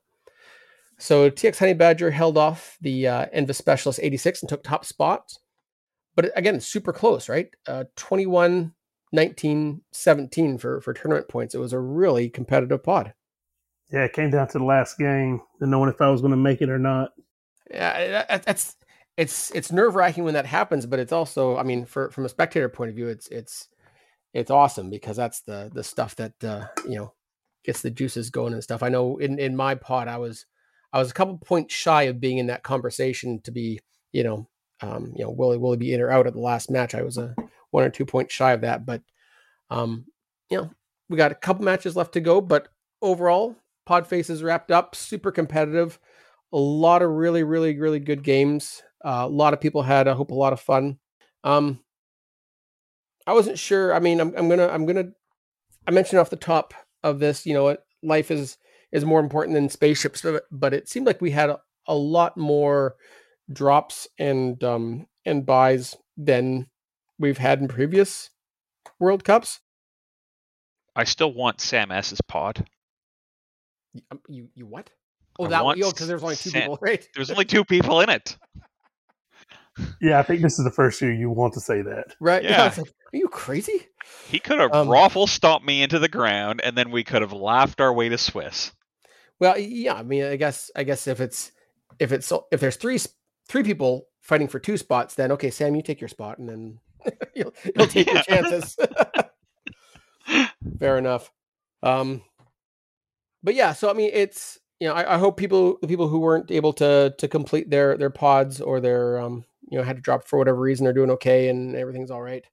So 0.99 1.30
TX 1.30 1.59
Honey 1.59 1.74
Badger 1.74 2.11
held 2.11 2.36
off 2.36 2.76
the 2.80 3.09
uh, 3.09 3.26
Envis 3.34 3.57
Specialist 3.57 4.01
86 4.03 4.42
and 4.42 4.49
took 4.49 4.62
top 4.62 4.84
spot. 4.84 5.32
But 6.17 6.31
again, 6.37 6.61
super 6.61 6.93
close, 6.93 7.29
right? 7.29 7.49
Uh, 7.67 7.85
21, 7.97 8.73
19, 9.12 9.81
17 9.93 10.59
for, 10.59 10.81
for 10.81 10.93
tournament 10.95 11.29
points. 11.29 11.55
It 11.55 11.59
was 11.59 11.73
a 11.73 11.79
really 11.79 12.29
competitive 12.29 12.83
pod. 12.83 13.15
Yeah, 13.93 14.05
it 14.05 14.12
came 14.12 14.31
down 14.31 14.49
to 14.49 14.59
the 14.59 14.65
last 14.65 14.99
game, 14.99 15.41
and 15.61 15.71
knowing 15.71 15.91
if 15.91 16.01
I 16.01 16.09
was 16.11 16.21
going 16.21 16.31
to 16.33 16.37
make 16.37 16.62
it 16.62 16.71
or 16.71 16.79
not. 16.79 17.12
Yeah, 17.71 18.25
that- 18.29 18.43
that's 18.45 18.77
it's 19.17 19.53
it's 19.55 19.71
nerve 19.71 19.95
wracking 19.95 20.25
when 20.25 20.35
that 20.35 20.47
happens, 20.47 20.87
but 20.87 20.99
it's 20.99 21.12
also, 21.12 21.57
I 21.57 21.62
mean, 21.62 21.85
for 21.85 22.11
from 22.11 22.25
a 22.25 22.29
spectator 22.29 22.69
point 22.69 22.91
of 22.91 22.97
view, 22.97 23.07
it's 23.09 23.29
it's 23.29 23.69
it's 24.33 24.51
awesome 24.51 24.91
because 24.91 25.17
that's 25.17 25.43
the 25.43 25.71
the 25.73 25.85
stuff 25.85 26.17
that 26.17 26.33
uh, 26.43 26.67
you 26.89 26.97
know 26.97 27.12
gets 27.65 27.81
the 27.83 27.91
juices 27.91 28.31
going 28.31 28.53
and 28.53 28.62
stuff. 28.65 28.83
I 28.83 28.89
know 28.89 29.19
in 29.19 29.39
in 29.39 29.55
my 29.55 29.77
pod, 29.77 30.09
I 30.09 30.17
was 30.19 30.47
I 30.93 30.99
was 30.99 31.11
a 31.11 31.15
couple 31.15 31.39
points 31.39 31.73
shy 31.75 32.05
of 32.05 32.21
being 32.21 32.39
in 32.39 32.47
that 32.47 32.65
conversation 32.65 33.41
to 33.43 33.53
be, 33.53 33.79
you 34.12 34.25
know, 34.25 34.49
um, 34.85 35.12
you 35.16 35.24
know, 35.24 35.30
will 35.30 35.53
he 35.53 35.59
will 35.59 35.72
he 35.72 35.78
be 35.78 35.95
in 35.95 36.01
or 36.01 36.11
out 36.11 36.26
at 36.26 36.35
the 36.35 36.41
last 36.41 36.70
match? 36.70 36.95
I 36.95 37.03
was 37.03 37.18
a 37.18 37.35
one 37.70 37.85
or 37.85 37.91
two 37.91 38.07
points 38.07 38.35
shy 38.35 38.53
of 38.53 38.61
that, 38.62 38.87
but 38.87 39.03
um, 39.70 40.07
you 40.51 40.59
know, 40.59 40.70
we 41.09 41.16
got 41.16 41.32
a 41.32 41.37
couple 41.37 41.64
matches 41.64 41.97
left 41.97 42.12
to 42.14 42.20
go, 42.20 42.41
but 42.41 42.68
overall, 43.03 43.57
pod 43.87 44.07
faces 44.07 44.43
wrapped 44.43 44.70
up, 44.70 44.95
super 44.95 45.32
competitive 45.32 45.99
a 46.55 46.59
lot 46.59 47.03
of 47.03 47.11
really, 47.11 47.43
really, 47.43 47.76
really 47.76 47.99
good 47.99 48.22
games. 48.22 48.80
Uh, 49.05 49.24
a 49.24 49.28
lot 49.28 49.53
of 49.53 49.61
people 49.61 49.82
had, 49.82 50.07
I 50.07 50.12
hope, 50.12 50.30
a 50.30 50.35
lot 50.35 50.53
of 50.53 50.61
fun. 50.61 50.99
Um, 51.43 51.80
I 53.26 53.32
wasn't 53.32 53.59
sure. 53.59 53.93
I 53.93 53.99
mean, 53.99 54.20
I'm, 54.20 54.32
I'm 54.37 54.49
gonna, 54.49 54.68
I'm 54.68 54.87
gonna. 54.87 55.09
I 55.87 55.91
mentioned 55.91 56.20
off 56.20 56.30
the 56.30 56.37
top 56.37 56.72
of 57.03 57.18
this, 57.18 57.45
you 57.45 57.55
know, 57.55 57.76
life 58.03 58.30
is 58.30 58.57
is 58.93 59.05
more 59.05 59.18
important 59.18 59.55
than 59.55 59.68
spaceships, 59.68 60.22
but, 60.22 60.45
but 60.53 60.72
it 60.72 60.89
seemed 60.89 61.07
like 61.07 61.20
we 61.20 61.32
had 61.32 61.51
a, 61.51 61.59
a 61.89 61.95
lot 61.95 62.37
more 62.37 62.95
drops 63.53 64.09
and 64.18 64.62
um 64.64 65.07
and 65.24 65.45
buys 65.47 65.97
than 66.16 66.68
we've 67.18 67.38
had 67.38 67.61
in 67.61 67.68
previous 67.68 68.30
World 68.99 69.24
Cups. 69.24 69.61
I 70.97 71.05
still 71.05 71.32
want 71.32 71.61
Sam 71.61 71.90
S's 71.90 72.20
pod. 72.20 72.66
You, 73.92 74.03
um, 74.11 74.20
you, 74.28 74.49
you 74.55 74.66
what? 74.66 74.90
Oh, 75.38 75.47
I 75.47 75.49
that 75.49 75.64
want 75.64 75.80
one. 75.80 75.90
because 75.90 76.07
there's 76.07 76.22
only 76.22 76.36
two 76.36 76.51
Sam- 76.51 76.62
people, 76.62 76.78
right? 76.80 77.07
There's 77.14 77.30
only 77.30 77.45
two 77.45 77.64
people 77.64 78.01
in 78.01 78.11
it. 78.11 78.36
Yeah, 80.01 80.20
I 80.20 80.22
think 80.22 80.40
this 80.40 80.57
is 80.57 80.64
the 80.64 80.70
first 80.70 81.03
year 81.03 81.12
you 81.12 81.30
want 81.30 81.55
to 81.55 81.61
say 81.61 81.82
that. 81.82 82.14
Right? 82.20 82.45
Yeah. 82.45 82.62
I 82.62 82.66
like, 82.66 82.78
Are 82.78 83.16
you 83.16 83.26
crazy? 83.26 83.88
He 84.28 84.38
could 84.38 84.61
have 84.61 84.72
Um, 84.72 84.88
raffle 84.88 85.26
stomped 85.26 85.66
me 85.66 85.82
into 85.82 85.99
the 85.99 86.09
ground, 86.09 86.61
and 86.62 86.76
then 86.78 86.92
we 86.92 87.03
could 87.03 87.22
have 87.22 87.32
laughed 87.32 87.80
our 87.80 87.92
way 87.92 88.09
to 88.09 88.16
Swiss. 88.16 88.70
Well, 89.40 89.59
yeah. 89.59 89.95
I 89.95 90.05
mean, 90.05 90.22
I 90.22 90.36
guess 90.36 90.70
I 90.76 90.84
guess 90.84 91.09
if 91.09 91.20
it's 91.20 91.51
if 91.99 92.12
it's 92.12 92.32
if 92.53 92.61
there's 92.61 92.76
three 92.76 92.99
three 93.49 93.62
people 93.62 94.09
fighting 94.20 94.49
for 94.49 94.59
two 94.59 94.76
spots, 94.76 95.14
then 95.14 95.32
okay, 95.32 95.51
Sam, 95.51 95.74
you 95.74 95.82
take 95.82 96.01
your 96.01 96.09
spot, 96.09 96.38
and 96.38 96.49
then 96.49 96.80
you'll, 97.34 97.55
you'll 97.76 97.86
take 97.86 98.11
your 98.11 98.22
chances. 98.22 98.76
Fair 100.78 100.99
enough. 100.99 101.30
Um, 101.82 102.22
but 103.42 103.55
yeah, 103.55 103.74
so 103.74 103.90
I 103.90 103.92
mean, 103.92 104.11
it's 104.12 104.59
you 104.80 104.88
know, 104.88 104.95
I, 104.95 105.14
I, 105.14 105.18
hope 105.18 105.36
people 105.36 105.78
the 105.80 105.86
people 105.86 106.09
who 106.09 106.18
weren't 106.18 106.51
able 106.51 106.72
to 106.74 107.14
to 107.18 107.28
complete 107.28 107.70
their 107.70 107.97
their 107.97 108.11
pods 108.11 108.61
or 108.61 108.80
their 108.80 109.20
um 109.20 109.45
you 109.70 109.78
know 109.78 109.84
had 109.84 109.97
to 109.97 110.03
drop 110.03 110.26
for 110.26 110.38
whatever 110.38 110.61
reason 110.61 110.86
are 110.86 110.92
doing 110.92 111.11
okay 111.11 111.49
and 111.49 111.76
everything's 111.76 112.11
all 112.11 112.22
right. 112.22 112.45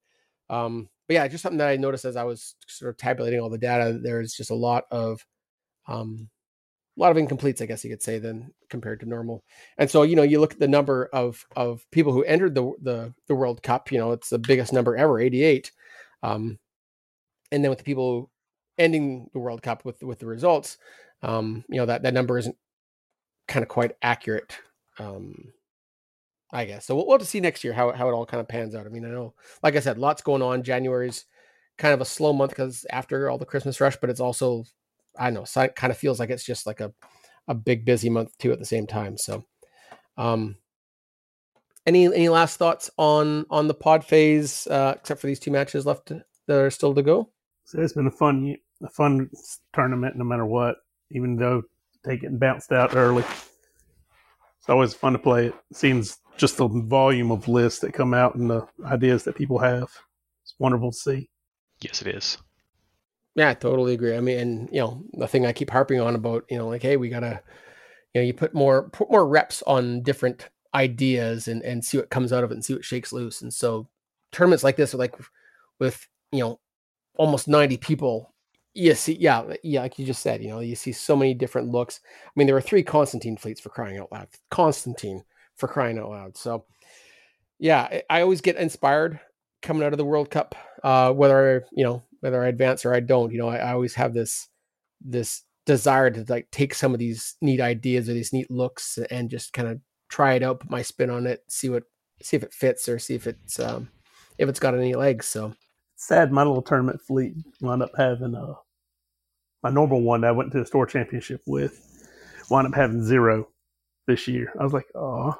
Um, 0.49 0.89
but 1.07 1.13
yeah, 1.15 1.27
just 1.27 1.43
something 1.43 1.57
that 1.59 1.69
I 1.69 1.77
noticed 1.77 2.05
as 2.05 2.17
I 2.17 2.23
was 2.23 2.55
sort 2.67 2.89
of 2.89 2.97
tabulating 2.97 3.39
all 3.39 3.49
the 3.49 3.57
data. 3.57 3.97
There's 4.01 4.33
just 4.33 4.51
a 4.51 4.55
lot 4.55 4.83
of 4.91 5.25
um 5.87 6.29
a 6.97 6.99
lot 6.99 7.11
of 7.11 7.17
incompletes, 7.17 7.61
I 7.61 7.65
guess 7.65 7.83
you 7.83 7.89
could 7.89 8.03
say, 8.03 8.19
then 8.19 8.51
compared 8.69 8.99
to 8.99 9.05
normal. 9.05 9.43
And 9.77 9.89
so, 9.89 10.03
you 10.03 10.15
know, 10.15 10.23
you 10.23 10.39
look 10.39 10.53
at 10.53 10.59
the 10.59 10.67
number 10.67 11.09
of 11.13 11.45
of 11.55 11.85
people 11.91 12.11
who 12.11 12.23
entered 12.23 12.55
the 12.55 12.73
the, 12.81 13.13
the 13.27 13.35
World 13.35 13.63
Cup. 13.63 13.91
You 13.91 13.99
know, 13.99 14.11
it's 14.11 14.29
the 14.29 14.39
biggest 14.39 14.73
number 14.73 14.97
ever, 14.97 15.19
88. 15.19 15.71
Um, 16.23 16.59
and 17.51 17.63
then 17.63 17.69
with 17.69 17.79
the 17.79 17.85
people 17.85 18.29
ending 18.77 19.29
the 19.33 19.39
World 19.39 19.61
Cup 19.61 19.85
with 19.85 20.03
with 20.03 20.19
the 20.19 20.25
results, 20.25 20.77
um, 21.21 21.63
you 21.69 21.77
know 21.77 21.85
that 21.85 22.03
that 22.03 22.13
number 22.13 22.37
isn't 22.37 22.57
kind 23.47 23.63
of 23.63 23.69
quite 23.69 23.93
accurate. 24.01 24.57
Um, 24.99 25.53
I 26.51 26.65
guess 26.65 26.85
so. 26.85 26.95
We'll, 26.95 27.05
we'll 27.07 27.15
have 27.15 27.21
to 27.21 27.27
see 27.27 27.39
next 27.39 27.63
year 27.63 27.73
how 27.73 27.91
how 27.93 28.09
it 28.09 28.13
all 28.13 28.25
kind 28.25 28.41
of 28.41 28.47
pans 28.47 28.75
out. 28.75 28.85
I 28.85 28.89
mean, 28.89 29.05
I 29.05 29.09
know, 29.09 29.33
like 29.63 29.75
I 29.75 29.79
said, 29.79 29.97
lots 29.97 30.21
going 30.21 30.41
on. 30.41 30.63
January's 30.63 31.25
kind 31.77 31.93
of 31.93 32.01
a 32.01 32.05
slow 32.05 32.33
month 32.33 32.51
because 32.51 32.85
after 32.89 33.29
all 33.29 33.37
the 33.37 33.45
Christmas 33.45 33.79
rush, 33.79 33.97
but 33.97 34.09
it's 34.09 34.19
also 34.19 34.65
I 35.17 35.29
know, 35.29 35.43
so 35.43 35.61
it 35.61 35.75
kind 35.75 35.91
of 35.91 35.97
feels 35.97 36.19
like 36.19 36.29
it's 36.29 36.45
just 36.45 36.65
like 36.65 36.79
a 36.79 36.93
a 37.47 37.53
big 37.53 37.85
busy 37.85 38.09
month 38.09 38.37
too 38.37 38.51
at 38.51 38.59
the 38.59 38.65
same 38.65 38.87
time. 38.87 39.17
So, 39.17 39.45
um, 40.17 40.55
any 41.85 42.05
any 42.05 42.29
last 42.29 42.57
thoughts 42.57 42.89
on 42.97 43.45
on 43.49 43.67
the 43.67 43.73
pod 43.73 44.05
phase 44.05 44.67
uh, 44.67 44.93
except 44.97 45.21
for 45.21 45.27
these 45.27 45.39
two 45.39 45.51
matches 45.51 45.85
left 45.85 46.07
to, 46.07 46.23
that 46.47 46.57
are 46.57 46.69
still 46.69 46.93
to 46.93 47.01
go? 47.01 47.29
So 47.65 47.81
it's 47.81 47.93
been 47.93 48.07
a 48.07 48.11
fun 48.11 48.55
a 48.83 48.89
fun 48.89 49.29
tournament 49.73 50.15
no 50.15 50.23
matter 50.23 50.45
what, 50.45 50.77
even 51.11 51.35
though 51.35 51.63
they 52.03 52.17
getting 52.17 52.39
bounced 52.39 52.71
out 52.71 52.95
early. 52.95 53.23
It's 54.59 54.69
always 54.69 54.93
fun 54.93 55.13
to 55.13 55.19
play 55.19 55.47
it. 55.47 55.55
it. 55.71 55.75
Seems 55.77 56.19
just 56.37 56.57
the 56.57 56.67
volume 56.67 57.31
of 57.31 57.47
lists 57.47 57.79
that 57.79 57.93
come 57.93 58.13
out 58.13 58.35
and 58.35 58.49
the 58.49 58.67
ideas 58.85 59.23
that 59.23 59.35
people 59.35 59.57
have. 59.59 59.89
It's 60.43 60.55
wonderful 60.59 60.91
to 60.91 60.97
see. 60.97 61.29
Yes, 61.81 62.01
it 62.01 62.15
is. 62.15 62.37
Yeah, 63.35 63.49
I 63.49 63.53
totally 63.53 63.93
agree. 63.93 64.15
I 64.15 64.19
mean, 64.19 64.39
and 64.39 64.69
you 64.71 64.81
know, 64.81 65.03
the 65.13 65.27
thing 65.27 65.45
I 65.45 65.53
keep 65.53 65.69
harping 65.69 65.99
on 66.01 66.15
about, 66.15 66.43
you 66.49 66.57
know, 66.57 66.67
like, 66.67 66.81
hey, 66.81 66.97
we 66.97 67.09
gotta, 67.09 67.41
you 68.13 68.21
know, 68.21 68.25
you 68.25 68.33
put 68.33 68.53
more 68.53 68.89
put 68.89 69.11
more 69.11 69.27
reps 69.27 69.63
on 69.67 70.03
different 70.03 70.49
ideas 70.75 71.47
and 71.47 71.63
and 71.63 71.83
see 71.85 71.97
what 71.97 72.09
comes 72.09 72.33
out 72.33 72.43
of 72.43 72.51
it 72.51 72.55
and 72.55 72.65
see 72.65 72.73
what 72.73 72.85
shakes 72.85 73.13
loose. 73.13 73.41
And 73.41 73.53
so 73.53 73.89
tournaments 74.31 74.63
like 74.63 74.77
this 74.77 74.93
are 74.93 74.97
like 74.97 75.15
with 75.79 76.07
you 76.31 76.39
know 76.41 76.59
almost 77.17 77.47
90 77.47 77.77
people 77.77 78.33
you 78.75 78.95
see 78.95 79.17
yeah 79.19 79.43
yeah 79.63 79.81
like 79.81 79.99
you 79.99 80.05
just 80.05 80.21
said 80.23 80.43
you 80.43 80.49
know 80.49 80.59
you 80.61 80.75
see 80.75 80.91
so 80.91 81.15
many 81.15 81.33
different 81.33 81.69
looks 81.69 82.01
i 82.27 82.31
mean 82.35 82.47
there 82.47 82.55
were 82.55 82.61
three 82.61 82.83
constantine 82.83 83.37
fleets 83.37 83.61
for 83.61 83.69
crying 83.69 83.97
out 83.99 84.11
loud 84.11 84.27
constantine 84.51 85.23
for 85.57 85.67
crying 85.67 85.99
out 85.99 86.09
loud 86.09 86.37
so 86.37 86.65
yeah 87.59 88.01
i 88.09 88.21
always 88.21 88.41
get 88.41 88.55
inspired 88.57 89.19
coming 89.61 89.83
out 89.83 89.93
of 89.93 89.97
the 89.97 90.05
world 90.05 90.29
cup 90.29 90.55
uh 90.83 91.11
whether 91.11 91.65
you 91.71 91.83
know 91.83 92.03
whether 92.21 92.43
I 92.43 92.47
advance 92.47 92.85
or 92.85 92.93
I 92.93 93.01
don't. 93.01 93.31
You 93.31 93.39
know, 93.39 93.49
I, 93.49 93.57
I 93.57 93.73
always 93.73 93.95
have 93.95 94.13
this 94.13 94.47
this 95.03 95.43
desire 95.65 96.09
to 96.09 96.25
like 96.29 96.49
take 96.51 96.73
some 96.73 96.93
of 96.93 96.99
these 96.99 97.35
neat 97.41 97.61
ideas 97.61 98.09
or 98.09 98.13
these 98.13 98.33
neat 98.33 98.49
looks 98.49 98.97
and 99.09 99.29
just 99.29 99.53
kind 99.53 99.67
of 99.67 99.79
try 100.09 100.33
it 100.33 100.43
out, 100.43 100.61
put 100.61 100.71
my 100.71 100.81
spin 100.81 101.09
on 101.09 101.27
it, 101.27 101.43
see 101.47 101.69
what 101.69 101.83
see 102.21 102.37
if 102.37 102.43
it 102.43 102.53
fits 102.53 102.87
or 102.87 102.99
see 102.99 103.15
if 103.15 103.27
it's 103.27 103.59
um 103.59 103.89
if 104.37 104.47
it's 104.47 104.59
got 104.59 104.75
any 104.75 104.95
legs. 104.95 105.27
So 105.27 105.53
sad 105.95 106.31
my 106.31 106.43
little 106.43 106.61
tournament 106.61 107.01
fleet 107.01 107.33
wound 107.59 107.83
up 107.83 107.91
having 107.97 108.35
uh 108.35 108.53
my 109.63 109.69
normal 109.69 110.01
one 110.01 110.21
that 110.21 110.29
I 110.29 110.31
went 110.31 110.51
to 110.53 110.59
the 110.59 110.65
store 110.65 110.85
championship 110.85 111.41
with 111.45 112.07
wound 112.49 112.67
up 112.67 112.75
having 112.75 113.03
zero 113.03 113.47
this 114.07 114.27
year. 114.27 114.51
I 114.59 114.63
was 114.63 114.73
like, 114.73 114.87
oh 114.95 115.35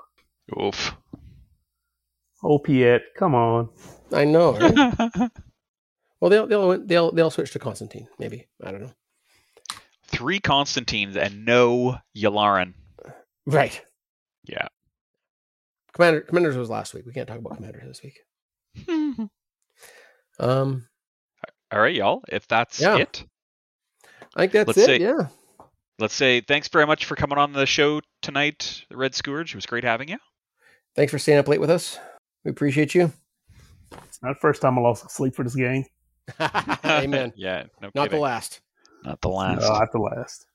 Oof. 0.60 0.96
Oh 2.44 2.58
Piett, 2.60 3.02
come 3.18 3.36
on. 3.36 3.70
I 4.12 4.26
know, 4.26 4.54
right? 4.58 5.30
Well, 6.22 6.30
they'll 6.30 6.48
they'll 6.48 6.86
they'll 6.86 7.12
they'll 7.12 7.32
switch 7.32 7.52
to 7.52 7.60
Constantine. 7.60 8.08
Maybe 8.20 8.48
I 8.64 8.72
don't 8.72 8.82
know. 8.82 8.94
Three 10.06 10.40
Constantines 10.40 11.18
and 11.18 11.46
no 11.46 11.98
Yularen. 12.16 12.76
Right. 13.46 13.82
Yeah. 14.44 14.68
Commander 15.94 16.22
Commanders 16.22 16.56
was 16.56 16.70
last 16.70 16.94
week. 16.94 17.06
We 17.06 17.14
can't 17.14 17.28
talk 17.28 17.40
about 17.40 17.56
Commanders 17.56 17.84
this 17.86 18.04
week. 18.04 18.20
um. 20.40 20.88
All 21.72 21.80
right, 21.80 21.96
y'all. 21.96 22.24
If 22.28 22.48
that's 22.48 22.80
yeah. 22.80 22.98
it, 22.98 23.24
I 24.36 24.42
think 24.42 24.52
that's 24.52 24.68
let's 24.68 24.80
it. 24.80 24.86
Say, 24.86 25.00
yeah. 25.00 25.28
Let's 25.98 26.14
say 26.14 26.42
thanks 26.42 26.68
very 26.68 26.86
much 26.86 27.06
for 27.06 27.16
coming 27.16 27.38
on 27.38 27.54
the 27.54 27.66
show 27.66 28.02
tonight, 28.22 28.84
Red 28.92 29.16
Scourge. 29.16 29.54
It 29.54 29.58
was 29.58 29.66
great 29.66 29.84
having 29.84 30.10
you. 30.10 30.18
Thanks 30.96 31.12
for 31.12 31.20
staying 31.20 31.40
up 31.40 31.48
late 31.48 31.62
with 31.62 31.70
us. 31.70 31.98
We 32.44 32.52
appreciate 32.52 32.94
you. 32.94 33.12
It's 34.06 34.22
not 34.22 34.34
the 34.34 34.40
first 34.40 34.62
time 34.62 34.78
I 34.78 34.82
lost 34.82 35.10
sleep 35.10 35.36
for 35.36 35.44
this 35.44 35.56
game. 35.56 35.86
Amen. 36.86 37.34
yeah, 37.36 37.64
no 37.82 37.90
not 37.94 38.04
kidding. 38.06 38.18
the 38.18 38.22
last. 38.24 38.62
Not 39.04 39.22
the 39.22 39.30
last. 39.30 39.62
No, 39.62 39.68
not 39.70 39.92
the 39.92 40.00
last. 40.00 40.46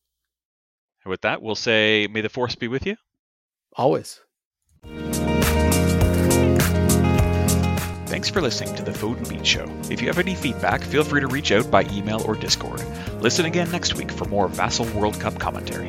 And 1.05 1.11
with 1.11 1.23
that, 1.23 1.43
we'll 1.43 1.55
say, 1.55 2.09
"May 2.11 2.21
the 2.21 2.29
force 2.29 2.55
be 2.55 2.69
with 2.69 2.87
you." 2.87 2.97
Always. 3.75 4.21
Thanks 8.07 8.31
for 8.31 8.41
listening 8.41 8.75
to 8.77 8.83
the 8.83 8.93
Fode 8.93 9.19
and 9.19 9.29
Beed 9.29 9.47
Show. 9.47 9.67
If 9.91 10.01
you 10.01 10.07
have 10.07 10.19
any 10.19 10.35
feedback, 10.35 10.83
feel 10.83 11.05
free 11.05 11.21
to 11.21 11.27
reach 11.27 11.53
out 11.53 11.71
by 11.71 11.83
email 11.93 12.23
or 12.23 12.35
Discord. 12.35 12.83
Listen 13.21 13.45
again 13.45 13.71
next 13.71 13.95
week 13.95 14.11
for 14.11 14.25
more 14.27 14.49
Vassal 14.49 14.87
World 14.99 15.21
Cup 15.21 15.39
commentary. 15.39 15.89